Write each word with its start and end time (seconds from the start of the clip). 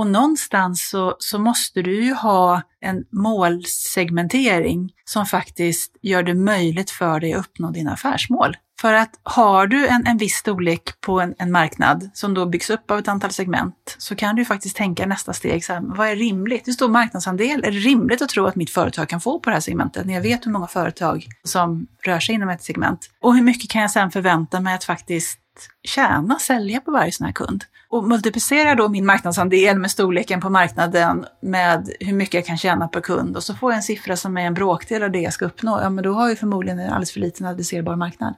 Och 0.00 0.06
någonstans 0.06 0.88
så, 0.88 1.16
så 1.18 1.38
måste 1.38 1.82
du 1.82 2.04
ju 2.04 2.14
ha 2.14 2.62
en 2.80 3.04
målsegmentering 3.10 4.92
som 5.04 5.26
faktiskt 5.26 5.96
gör 6.02 6.22
det 6.22 6.34
möjligt 6.34 6.90
för 6.90 7.20
dig 7.20 7.32
att 7.32 7.40
uppnå 7.40 7.70
dina 7.70 7.92
affärsmål. 7.92 8.56
För 8.80 8.94
att 8.94 9.10
har 9.22 9.66
du 9.66 9.86
en, 9.86 10.06
en 10.06 10.16
viss 10.16 10.34
storlek 10.34 11.00
på 11.00 11.20
en, 11.20 11.34
en, 11.38 11.52
marknad 11.52 12.10
som 12.14 12.34
då 12.34 12.46
byggs 12.46 12.70
upp 12.70 12.90
av 12.90 12.98
ett 12.98 13.08
antal 13.08 13.30
segment 13.30 13.96
så 13.98 14.14
kan 14.14 14.36
du 14.36 14.44
faktiskt 14.44 14.76
tänka 14.76 15.06
nästa 15.06 15.32
steg, 15.32 15.64
så 15.64 15.72
här, 15.72 15.82
vad 15.84 16.08
är 16.08 16.16
rimligt? 16.16 16.68
Hur 16.68 16.72
stor 16.72 16.88
marknadsandel 16.88 17.64
är 17.64 17.70
det 17.70 17.78
rimligt 17.78 18.22
att 18.22 18.28
tro 18.28 18.46
att 18.46 18.56
mitt 18.56 18.70
företag 18.70 19.08
kan 19.08 19.20
få 19.20 19.40
på 19.40 19.50
det 19.50 19.56
här 19.56 19.60
segmentet 19.60 20.06
när 20.06 20.14
jag 20.14 20.22
vet 20.22 20.46
hur 20.46 20.52
många 20.52 20.66
företag 20.66 21.26
som 21.44 21.86
rör 22.02 22.20
sig 22.20 22.34
inom 22.34 22.48
ett 22.48 22.62
segment? 22.62 23.10
Och 23.20 23.34
hur 23.34 23.42
mycket 23.42 23.70
kan 23.70 23.82
jag 23.82 23.90
sedan 23.90 24.10
förvänta 24.10 24.60
mig 24.60 24.74
att 24.74 24.84
faktiskt 24.84 25.38
tjäna, 25.84 26.38
sälja 26.38 26.80
på 26.80 26.90
varje 26.90 27.12
sån 27.12 27.24
här 27.24 27.32
kund? 27.32 27.64
Och 27.90 28.08
multiplicerar 28.08 28.74
då 28.74 28.88
min 28.88 29.06
marknadsandel 29.06 29.78
med 29.78 29.90
storleken 29.90 30.40
på 30.40 30.50
marknaden 30.50 31.26
med 31.42 31.90
hur 32.00 32.12
mycket 32.12 32.34
jag 32.34 32.46
kan 32.46 32.58
tjäna 32.58 32.88
per 32.88 33.00
kund 33.00 33.36
och 33.36 33.42
så 33.42 33.54
får 33.54 33.72
jag 33.72 33.76
en 33.76 33.82
siffra 33.82 34.16
som 34.16 34.36
är 34.36 34.46
en 34.46 34.54
bråkdel 34.54 35.02
av 35.02 35.10
det 35.10 35.20
jag 35.20 35.32
ska 35.32 35.44
uppnå, 35.44 35.80
ja 35.82 35.90
men 35.90 36.04
då 36.04 36.12
har 36.12 36.28
jag 36.28 36.38
förmodligen 36.38 36.78
en 36.78 36.90
alldeles 36.90 37.12
för 37.12 37.20
liten 37.20 37.46
adresserbar 37.46 37.96
marknad. 37.96 38.34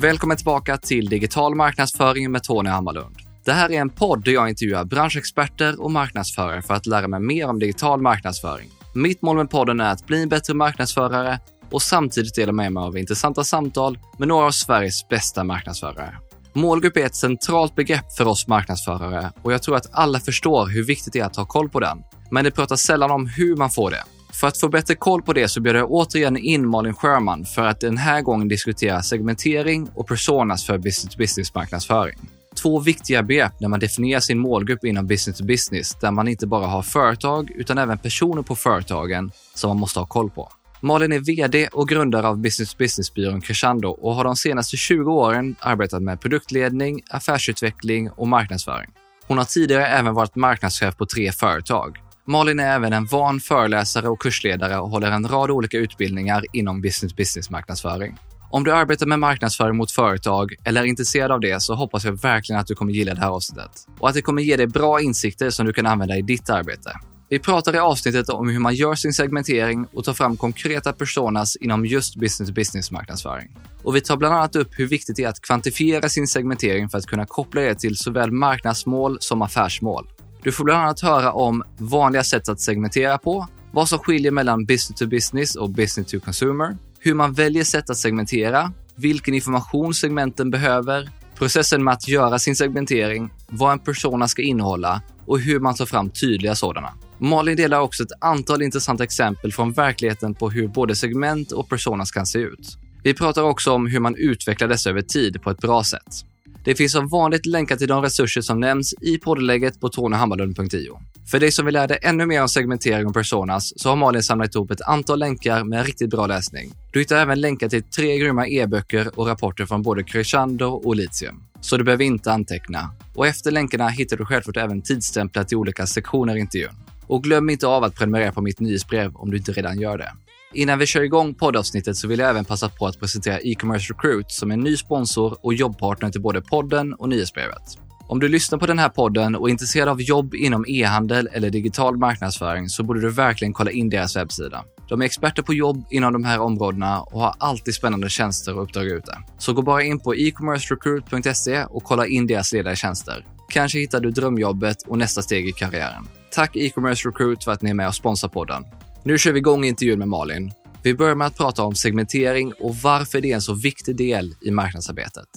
Välkommen 0.00 0.36
tillbaka 0.36 0.76
till 0.76 1.08
Digital 1.08 1.54
marknadsföring 1.54 2.32
med 2.32 2.42
Tony 2.42 2.70
Hammarlund. 2.70 3.16
Det 3.44 3.52
här 3.52 3.72
är 3.72 3.80
en 3.80 3.90
podd 3.90 4.24
där 4.24 4.32
jag 4.32 4.48
intervjuar 4.48 4.84
branschexperter 4.84 5.80
och 5.80 5.90
marknadsförare 5.90 6.62
för 6.62 6.74
att 6.74 6.86
lära 6.86 7.08
mig 7.08 7.20
mer 7.20 7.48
om 7.48 7.58
digital 7.58 8.00
marknadsföring. 8.00 8.70
Mitt 8.94 9.22
mål 9.22 9.36
med 9.36 9.50
podden 9.50 9.80
är 9.80 9.92
att 9.92 10.06
bli 10.06 10.22
en 10.22 10.28
bättre 10.28 10.54
marknadsförare 10.54 11.38
och 11.70 11.82
samtidigt 11.82 12.34
dela 12.34 12.52
med 12.52 12.72
mig 12.72 12.82
av 12.82 12.98
intressanta 12.98 13.44
samtal 13.44 13.98
med 14.18 14.28
några 14.28 14.46
av 14.46 14.50
Sveriges 14.50 15.08
bästa 15.08 15.44
marknadsförare. 15.44 16.18
Målgrupp 16.52 16.96
är 16.96 17.06
ett 17.06 17.16
centralt 17.16 17.74
begrepp 17.74 18.12
för 18.16 18.26
oss 18.26 18.46
marknadsförare 18.48 19.32
och 19.42 19.52
jag 19.52 19.62
tror 19.62 19.76
att 19.76 19.88
alla 19.92 20.20
förstår 20.20 20.66
hur 20.66 20.84
viktigt 20.84 21.12
det 21.12 21.18
är 21.18 21.24
att 21.24 21.36
ha 21.36 21.46
koll 21.46 21.68
på 21.68 21.80
den. 21.80 21.98
Men 22.30 22.44
det 22.44 22.50
pratas 22.50 22.80
sällan 22.80 23.10
om 23.10 23.26
hur 23.26 23.56
man 23.56 23.70
får 23.70 23.90
det. 23.90 24.02
För 24.40 24.46
att 24.46 24.60
få 24.60 24.68
bättre 24.68 24.94
koll 24.94 25.22
på 25.22 25.32
det 25.32 25.48
så 25.48 25.60
bjöd 25.60 25.76
jag 25.76 25.90
återigen 25.90 26.36
in 26.36 26.66
Malin 26.66 26.94
Sjöman 26.94 27.44
för 27.44 27.66
att 27.66 27.80
den 27.80 27.96
här 27.96 28.22
gången 28.22 28.48
diskutera 28.48 29.02
segmentering 29.02 29.88
och 29.94 30.06
personas 30.06 30.66
för 30.66 30.78
business-to-business 30.78 31.54
marknadsföring. 31.54 32.18
Två 32.62 32.80
viktiga 32.80 33.22
begrepp 33.22 33.60
när 33.60 33.68
man 33.68 33.80
definierar 33.80 34.20
sin 34.20 34.38
målgrupp 34.38 34.84
inom 34.84 35.06
business 35.06 35.38
to 35.38 35.44
business 35.44 35.94
där 35.94 36.10
man 36.10 36.28
inte 36.28 36.46
bara 36.46 36.66
har 36.66 36.82
företag 36.82 37.50
utan 37.50 37.78
även 37.78 37.98
personer 37.98 38.42
på 38.42 38.56
företagen 38.56 39.32
som 39.54 39.68
man 39.68 39.76
måste 39.76 39.98
ha 39.98 40.06
koll 40.06 40.30
på. 40.30 40.52
Malin 40.80 41.12
är 41.12 41.18
VD 41.18 41.68
och 41.72 41.88
grundare 41.88 42.28
av 42.28 42.38
business 42.38 42.74
to 42.74 42.78
business-byrån 42.78 43.40
Crescendo 43.40 43.88
och 43.88 44.14
har 44.14 44.24
de 44.24 44.36
senaste 44.36 44.76
20 44.76 45.12
åren 45.12 45.56
arbetat 45.60 46.02
med 46.02 46.20
produktledning, 46.20 47.02
affärsutveckling 47.10 48.10
och 48.10 48.28
marknadsföring. 48.28 48.90
Hon 49.26 49.38
har 49.38 49.44
tidigare 49.44 49.86
även 49.86 50.14
varit 50.14 50.36
marknadschef 50.36 50.96
på 50.96 51.06
tre 51.06 51.32
företag 51.32 51.98
Malin 52.30 52.60
är 52.60 52.74
även 52.74 52.92
en 52.92 53.06
van 53.06 53.40
föreläsare 53.40 54.08
och 54.08 54.22
kursledare 54.22 54.78
och 54.78 54.90
håller 54.90 55.10
en 55.10 55.28
rad 55.28 55.50
olika 55.50 55.78
utbildningar 55.78 56.44
inom 56.52 56.80
business-business 56.80 57.50
marknadsföring. 57.50 58.16
Om 58.50 58.64
du 58.64 58.72
arbetar 58.72 59.06
med 59.06 59.18
marknadsföring 59.18 59.76
mot 59.76 59.90
företag 59.90 60.54
eller 60.64 60.80
är 60.80 60.84
intresserad 60.84 61.30
av 61.30 61.40
det 61.40 61.62
så 61.62 61.74
hoppas 61.74 62.04
jag 62.04 62.22
verkligen 62.22 62.60
att 62.60 62.66
du 62.66 62.74
kommer 62.74 62.92
gilla 62.92 63.14
det 63.14 63.20
här 63.20 63.28
avsnittet 63.28 63.70
och 63.98 64.08
att 64.08 64.14
det 64.14 64.22
kommer 64.22 64.42
ge 64.42 64.56
dig 64.56 64.66
bra 64.66 65.00
insikter 65.00 65.50
som 65.50 65.66
du 65.66 65.72
kan 65.72 65.86
använda 65.86 66.16
i 66.16 66.22
ditt 66.22 66.50
arbete. 66.50 66.92
Vi 67.28 67.38
pratar 67.38 67.74
i 67.74 67.78
avsnittet 67.78 68.28
om 68.28 68.48
hur 68.48 68.58
man 68.58 68.74
gör 68.74 68.94
sin 68.94 69.12
segmentering 69.12 69.86
och 69.94 70.04
tar 70.04 70.12
fram 70.12 70.36
konkreta 70.36 70.92
personas 70.92 71.56
inom 71.56 71.86
just 71.86 72.16
business-business 72.16 72.90
marknadsföring. 72.90 73.56
Och 73.82 73.96
vi 73.96 74.00
tar 74.00 74.16
bland 74.16 74.34
annat 74.34 74.56
upp 74.56 74.68
hur 74.78 74.86
viktigt 74.86 75.16
det 75.16 75.24
är 75.24 75.28
att 75.28 75.40
kvantifiera 75.40 76.08
sin 76.08 76.26
segmentering 76.26 76.88
för 76.88 76.98
att 76.98 77.06
kunna 77.06 77.26
koppla 77.26 77.60
det 77.60 77.74
till 77.74 77.96
såväl 77.96 78.30
marknadsmål 78.30 79.18
som 79.20 79.42
affärsmål. 79.42 80.06
Du 80.42 80.52
får 80.52 80.64
bland 80.64 80.82
annat 80.82 81.00
höra 81.00 81.32
om 81.32 81.62
vanliga 81.78 82.24
sätt 82.24 82.48
att 82.48 82.60
segmentera 82.60 83.18
på, 83.18 83.46
vad 83.72 83.88
som 83.88 83.98
skiljer 83.98 84.32
mellan 84.32 84.64
business 84.64 84.98
to 84.98 85.06
business 85.06 85.56
och 85.56 85.70
business 85.70 86.10
to 86.10 86.20
consumer, 86.20 86.76
hur 86.98 87.14
man 87.14 87.32
väljer 87.32 87.64
sätt 87.64 87.90
att 87.90 87.96
segmentera, 87.96 88.72
vilken 88.96 89.34
information 89.34 89.94
segmenten 89.94 90.50
behöver, 90.50 91.10
processen 91.34 91.84
med 91.84 91.94
att 91.94 92.08
göra 92.08 92.38
sin 92.38 92.56
segmentering, 92.56 93.30
vad 93.48 93.72
en 93.72 93.78
persona 93.78 94.28
ska 94.28 94.42
innehålla 94.42 95.02
och 95.26 95.40
hur 95.40 95.60
man 95.60 95.74
tar 95.74 95.86
fram 95.86 96.10
tydliga 96.10 96.54
sådana. 96.54 96.92
Malin 97.18 97.56
delar 97.56 97.80
också 97.80 98.02
ett 98.02 98.12
antal 98.20 98.62
intressanta 98.62 99.04
exempel 99.04 99.52
från 99.52 99.72
verkligheten 99.72 100.34
på 100.34 100.50
hur 100.50 100.68
både 100.68 100.96
segment 100.96 101.52
och 101.52 101.68
personas 101.68 102.10
kan 102.10 102.26
se 102.26 102.38
ut. 102.38 102.78
Vi 103.02 103.14
pratar 103.14 103.42
också 103.42 103.72
om 103.72 103.86
hur 103.86 104.00
man 104.00 104.16
utvecklar 104.16 104.68
dessa 104.68 104.90
över 104.90 105.02
tid 105.02 105.42
på 105.42 105.50
ett 105.50 105.58
bra 105.58 105.84
sätt. 105.84 106.24
Det 106.64 106.74
finns 106.74 106.92
som 106.92 107.08
vanligt 107.08 107.46
länkar 107.46 107.76
till 107.76 107.88
de 107.88 108.02
resurser 108.02 108.40
som 108.40 108.60
nämns 108.60 108.94
i 109.00 109.18
poddlägget 109.18 109.80
på 109.80 109.88
tonyhammarlund.io. 109.88 111.00
För 111.30 111.40
dig 111.40 111.52
som 111.52 111.64
vill 111.64 111.74
lära 111.74 111.86
dig 111.86 111.98
ännu 112.02 112.26
mer 112.26 112.42
om 112.42 112.48
segmentering 112.48 113.06
och 113.06 113.14
personas 113.14 113.72
så 113.76 113.88
har 113.88 113.96
Malin 113.96 114.22
samlat 114.22 114.54
ihop 114.54 114.70
ett 114.70 114.80
antal 114.80 115.18
länkar 115.18 115.64
med 115.64 115.86
riktigt 115.86 116.10
bra 116.10 116.26
läsning. 116.26 116.72
Du 116.92 116.98
hittar 116.98 117.16
även 117.16 117.40
länkar 117.40 117.68
till 117.68 117.82
tre 117.82 118.18
grymma 118.18 118.46
e-böcker 118.46 119.18
och 119.18 119.26
rapporter 119.26 119.66
från 119.66 119.82
både 119.82 120.02
Crescendo 120.02 120.66
och 120.66 120.96
Litium. 120.96 121.42
Så 121.60 121.76
du 121.76 121.84
behöver 121.84 122.04
inte 122.04 122.32
anteckna. 122.32 122.90
Och 123.14 123.26
efter 123.26 123.50
länkarna 123.50 123.88
hittar 123.88 124.16
du 124.16 124.24
självklart 124.24 124.56
även 124.56 124.82
tidsstämplat 124.82 125.52
i 125.52 125.56
olika 125.56 125.86
sektioner 125.86 126.36
i 126.36 126.40
intervjun. 126.40 126.74
Och 127.06 127.22
glöm 127.22 127.50
inte 127.50 127.66
av 127.66 127.84
att 127.84 127.94
prenumerera 127.94 128.32
på 128.32 128.42
mitt 128.42 128.60
nyhetsbrev 128.60 129.16
om 129.16 129.30
du 129.30 129.36
inte 129.36 129.52
redan 129.52 129.80
gör 129.80 129.98
det. 129.98 130.12
Innan 130.54 130.78
vi 130.78 130.86
kör 130.86 131.02
igång 131.02 131.34
poddavsnittet 131.34 131.96
så 131.96 132.08
vill 132.08 132.18
jag 132.18 132.30
även 132.30 132.44
passa 132.44 132.68
på 132.68 132.86
att 132.86 133.00
presentera 133.00 133.40
e-commerce 133.40 133.92
recruit 133.92 134.30
som 134.30 134.50
är 134.50 134.54
en 134.54 134.60
ny 134.60 134.76
sponsor 134.76 135.36
och 135.42 135.54
jobbpartner 135.54 136.10
till 136.10 136.20
både 136.20 136.40
podden 136.40 136.94
och 136.94 137.08
nyhetsbrevet. 137.08 137.62
Om 138.08 138.20
du 138.20 138.28
lyssnar 138.28 138.58
på 138.58 138.66
den 138.66 138.78
här 138.78 138.88
podden 138.88 139.36
och 139.36 139.48
är 139.48 139.50
intresserad 139.50 139.88
av 139.88 140.02
jobb 140.02 140.34
inom 140.34 140.64
e-handel 140.68 141.28
eller 141.32 141.50
digital 141.50 141.96
marknadsföring 141.96 142.68
så 142.68 142.82
borde 142.82 143.00
du 143.00 143.10
verkligen 143.10 143.52
kolla 143.52 143.70
in 143.70 143.90
deras 143.90 144.16
webbsida. 144.16 144.64
De 144.88 145.00
är 145.00 145.06
experter 145.06 145.42
på 145.42 145.54
jobb 145.54 145.84
inom 145.90 146.12
de 146.12 146.24
här 146.24 146.40
områdena 146.40 147.00
och 147.00 147.20
har 147.20 147.34
alltid 147.38 147.74
spännande 147.74 148.08
tjänster 148.08 148.56
och 148.56 148.62
uppdrag 148.62 148.86
ute. 148.86 149.12
Så 149.38 149.52
gå 149.52 149.62
bara 149.62 149.82
in 149.82 150.00
på 150.00 150.14
e-commercerecruit.se 150.14 151.64
och 151.64 151.84
kolla 151.84 152.06
in 152.06 152.26
deras 152.26 152.52
ledare 152.52 152.76
tjänster. 152.76 153.26
Kanske 153.48 153.78
hittar 153.78 154.00
du 154.00 154.10
drömjobbet 154.10 154.82
och 154.86 154.98
nästa 154.98 155.22
steg 155.22 155.48
i 155.48 155.52
karriären. 155.52 156.04
Tack 156.30 156.56
e-commerce 156.56 157.08
recruit 157.08 157.44
för 157.44 157.52
att 157.52 157.62
ni 157.62 157.70
är 157.70 157.74
med 157.74 157.88
och 157.88 157.94
sponsrar 157.94 158.30
podden. 158.30 158.64
Nu 159.04 159.18
kör 159.18 159.32
vi 159.32 159.38
igång 159.38 159.64
intervjun 159.64 159.98
med 159.98 160.08
Malin. 160.08 160.52
Vi 160.82 160.94
börjar 160.94 161.14
med 161.14 161.26
att 161.26 161.36
prata 161.36 161.62
om 161.62 161.74
segmentering 161.74 162.52
och 162.52 162.76
varför 162.76 163.20
det 163.20 163.30
är 163.30 163.34
en 163.34 163.42
så 163.42 163.54
viktig 163.54 163.96
del 163.96 164.34
i 164.40 164.50
marknadsarbetet. 164.50 165.28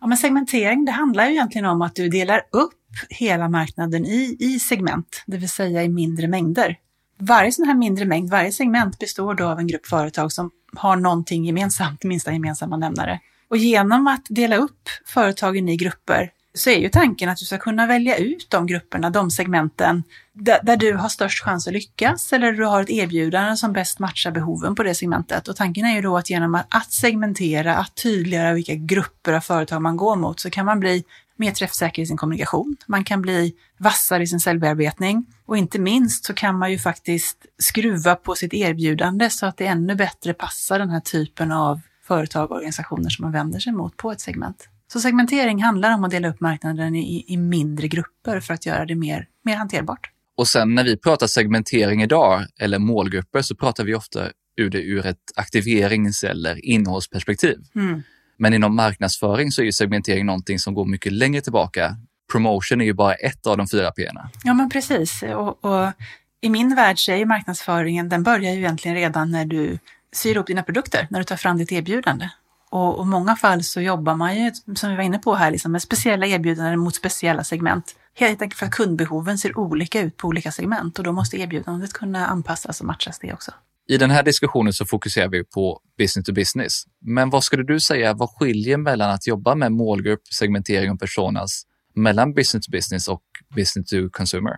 Ja, 0.00 0.06
men 0.06 0.18
segmentering 0.18 0.84
det 0.84 0.92
handlar 0.92 1.26
ju 1.26 1.32
egentligen 1.32 1.64
om 1.64 1.82
att 1.82 1.94
du 1.94 2.08
delar 2.08 2.42
upp 2.52 2.72
hela 3.08 3.48
marknaden 3.48 4.06
i, 4.06 4.36
i 4.40 4.58
segment, 4.58 5.24
det 5.26 5.36
vill 5.36 5.48
säga 5.48 5.84
i 5.84 5.88
mindre 5.88 6.28
mängder. 6.28 6.78
Varje 7.18 7.52
sån 7.52 7.66
här 7.66 7.74
mindre 7.74 8.04
mängd, 8.04 8.30
varje 8.30 8.52
segment 8.52 8.98
består 8.98 9.34
då 9.34 9.44
av 9.44 9.58
en 9.58 9.66
grupp 9.66 9.86
företag 9.86 10.32
som 10.32 10.50
har 10.76 10.96
någonting 10.96 11.44
gemensamt, 11.44 12.04
minsta 12.04 12.32
gemensamma 12.32 12.76
nämnare. 12.76 13.20
Och 13.48 13.56
genom 13.56 14.06
att 14.06 14.26
dela 14.28 14.56
upp 14.56 14.88
företagen 15.06 15.68
i 15.68 15.76
grupper 15.76 16.30
så 16.56 16.70
är 16.70 16.78
ju 16.78 16.88
tanken 16.88 17.28
att 17.28 17.36
du 17.36 17.44
ska 17.44 17.58
kunna 17.58 17.86
välja 17.86 18.16
ut 18.16 18.46
de 18.50 18.66
grupperna, 18.66 19.10
de 19.10 19.30
segmenten, 19.30 20.02
där, 20.32 20.60
där, 20.62 20.76
du 20.76 20.94
har 20.94 21.08
störst 21.08 21.44
chans 21.44 21.66
att 21.66 21.72
lyckas 21.72 22.32
eller 22.32 22.52
du 22.52 22.64
har 22.64 22.82
ett 22.82 22.90
erbjudande 22.90 23.56
som 23.56 23.72
bäst 23.72 23.98
matchar 23.98 24.30
behoven 24.30 24.74
på 24.74 24.82
det 24.82 24.94
segmentet. 24.94 25.48
Och 25.48 25.56
tanken 25.56 25.84
är 25.84 25.94
ju 25.94 26.02
då 26.02 26.16
att 26.16 26.30
genom 26.30 26.54
att, 26.54 26.66
att 26.68 26.92
segmentera, 26.92 27.76
att 27.76 27.94
tydliggöra 27.94 28.52
vilka 28.52 28.74
grupper 28.74 29.32
av 29.32 29.40
företag 29.40 29.82
man 29.82 29.96
går 29.96 30.16
mot 30.16 30.40
så 30.40 30.50
kan 30.50 30.66
man 30.66 30.80
bli 30.80 31.04
mer 31.36 31.50
träffsäker 31.50 32.02
i 32.02 32.06
sin 32.06 32.16
kommunikation. 32.16 32.76
Man 32.86 33.04
kan 33.04 33.22
bli 33.22 33.54
vassare 33.78 34.22
i 34.22 34.26
sin 34.26 34.40
säljbearbetning 34.40 35.26
och 35.46 35.56
inte 35.56 35.78
minst 35.78 36.24
så 36.24 36.34
kan 36.34 36.58
man 36.58 36.72
ju 36.72 36.78
faktiskt 36.78 37.46
skruva 37.58 38.14
på 38.14 38.34
sitt 38.34 38.54
erbjudande 38.54 39.30
så 39.30 39.46
att 39.46 39.56
det 39.56 39.66
ännu 39.66 39.94
bättre 39.94 40.34
passar 40.34 40.78
den 40.78 40.90
här 40.90 41.00
typen 41.00 41.52
av 41.52 41.80
företag 42.02 42.50
och 42.50 42.56
organisationer 42.56 43.10
som 43.10 43.22
man 43.22 43.32
vänder 43.32 43.58
sig 43.58 43.72
mot 43.72 43.96
på 43.96 44.12
ett 44.12 44.20
segment. 44.20 44.68
Så 44.92 45.00
segmentering 45.00 45.62
handlar 45.62 45.94
om 45.94 46.04
att 46.04 46.10
dela 46.10 46.28
upp 46.28 46.40
marknaden 46.40 46.94
i, 46.94 47.24
i 47.28 47.36
mindre 47.36 47.88
grupper 47.88 48.40
för 48.40 48.54
att 48.54 48.66
göra 48.66 48.84
det 48.84 48.94
mer, 48.94 49.28
mer 49.44 49.56
hanterbart. 49.56 50.10
Och 50.36 50.48
sen 50.48 50.74
när 50.74 50.84
vi 50.84 50.96
pratar 50.96 51.26
segmentering 51.26 52.02
idag, 52.02 52.44
eller 52.60 52.78
målgrupper, 52.78 53.42
så 53.42 53.54
pratar 53.54 53.84
vi 53.84 53.94
ofta 53.94 54.28
ur 54.56 54.70
det 54.70 54.82
ur 54.82 55.06
ett 55.06 55.16
aktiverings 55.36 56.24
eller 56.24 56.64
innehållsperspektiv. 56.64 57.58
Mm. 57.74 58.02
Men 58.38 58.54
inom 58.54 58.76
marknadsföring 58.76 59.50
så 59.50 59.62
är 59.62 59.64
ju 59.66 59.72
segmentering 59.72 60.26
någonting 60.26 60.58
som 60.58 60.74
går 60.74 60.84
mycket 60.84 61.12
längre 61.12 61.40
tillbaka. 61.40 61.96
Promotion 62.32 62.80
är 62.80 62.84
ju 62.84 62.92
bara 62.92 63.14
ett 63.14 63.46
av 63.46 63.56
de 63.56 63.68
fyra 63.68 63.90
p. 63.90 64.10
Ja, 64.44 64.54
men 64.54 64.70
precis. 64.70 65.22
Och, 65.22 65.64
och, 65.64 65.92
i 66.40 66.48
min 66.48 66.74
värld 66.74 66.98
så 66.98 67.12
är 67.12 67.16
ju 67.16 67.24
marknadsföringen, 67.24 68.08
den 68.08 68.22
börjar 68.22 68.52
ju 68.52 68.58
egentligen 68.58 68.96
redan 68.96 69.30
när 69.30 69.44
du 69.44 69.78
syr 70.12 70.34
ihop 70.34 70.46
dina 70.46 70.62
produkter, 70.62 71.06
när 71.10 71.18
du 71.18 71.24
tar 71.24 71.36
fram 71.36 71.58
ditt 71.58 71.72
erbjudande. 71.72 72.28
Och 72.70 73.02
i 73.02 73.06
många 73.06 73.36
fall 73.36 73.62
så 73.62 73.80
jobbar 73.80 74.14
man 74.14 74.36
ju, 74.36 74.52
som 74.76 74.90
vi 74.90 74.96
var 74.96 75.02
inne 75.02 75.18
på 75.18 75.34
här, 75.34 75.50
liksom 75.50 75.72
med 75.72 75.82
speciella 75.82 76.26
erbjudanden 76.26 76.78
mot 76.78 76.94
speciella 76.94 77.44
segment. 77.44 77.94
Helt 78.14 78.42
enkelt 78.42 78.58
för 78.58 78.66
att 78.66 78.72
kundbehoven 78.72 79.38
ser 79.38 79.58
olika 79.58 80.00
ut 80.00 80.16
på 80.16 80.28
olika 80.28 80.52
segment 80.52 80.98
och 80.98 81.04
då 81.04 81.12
måste 81.12 81.36
erbjudandet 81.36 81.92
kunna 81.92 82.26
anpassas 82.26 82.80
och 82.80 82.86
matchas 82.86 83.18
det 83.18 83.32
också. 83.32 83.52
I 83.88 83.98
den 83.98 84.10
här 84.10 84.22
diskussionen 84.22 84.72
så 84.72 84.86
fokuserar 84.86 85.28
vi 85.28 85.44
på 85.44 85.80
business 85.98 86.26
to 86.26 86.32
business. 86.32 86.84
Men 87.00 87.30
vad 87.30 87.44
skulle 87.44 87.62
du 87.62 87.80
säga, 87.80 88.14
vad 88.14 88.30
skiljer 88.30 88.76
mellan 88.76 89.10
att 89.10 89.26
jobba 89.26 89.54
med 89.54 89.72
målgrupp, 89.72 90.26
segmentering 90.38 90.90
och 90.90 91.00
personas 91.00 91.62
mellan 91.94 92.34
business 92.34 92.66
to 92.66 92.70
business 92.70 93.08
och 93.08 93.22
business 93.56 93.90
to 93.90 93.96
consumer? 94.12 94.56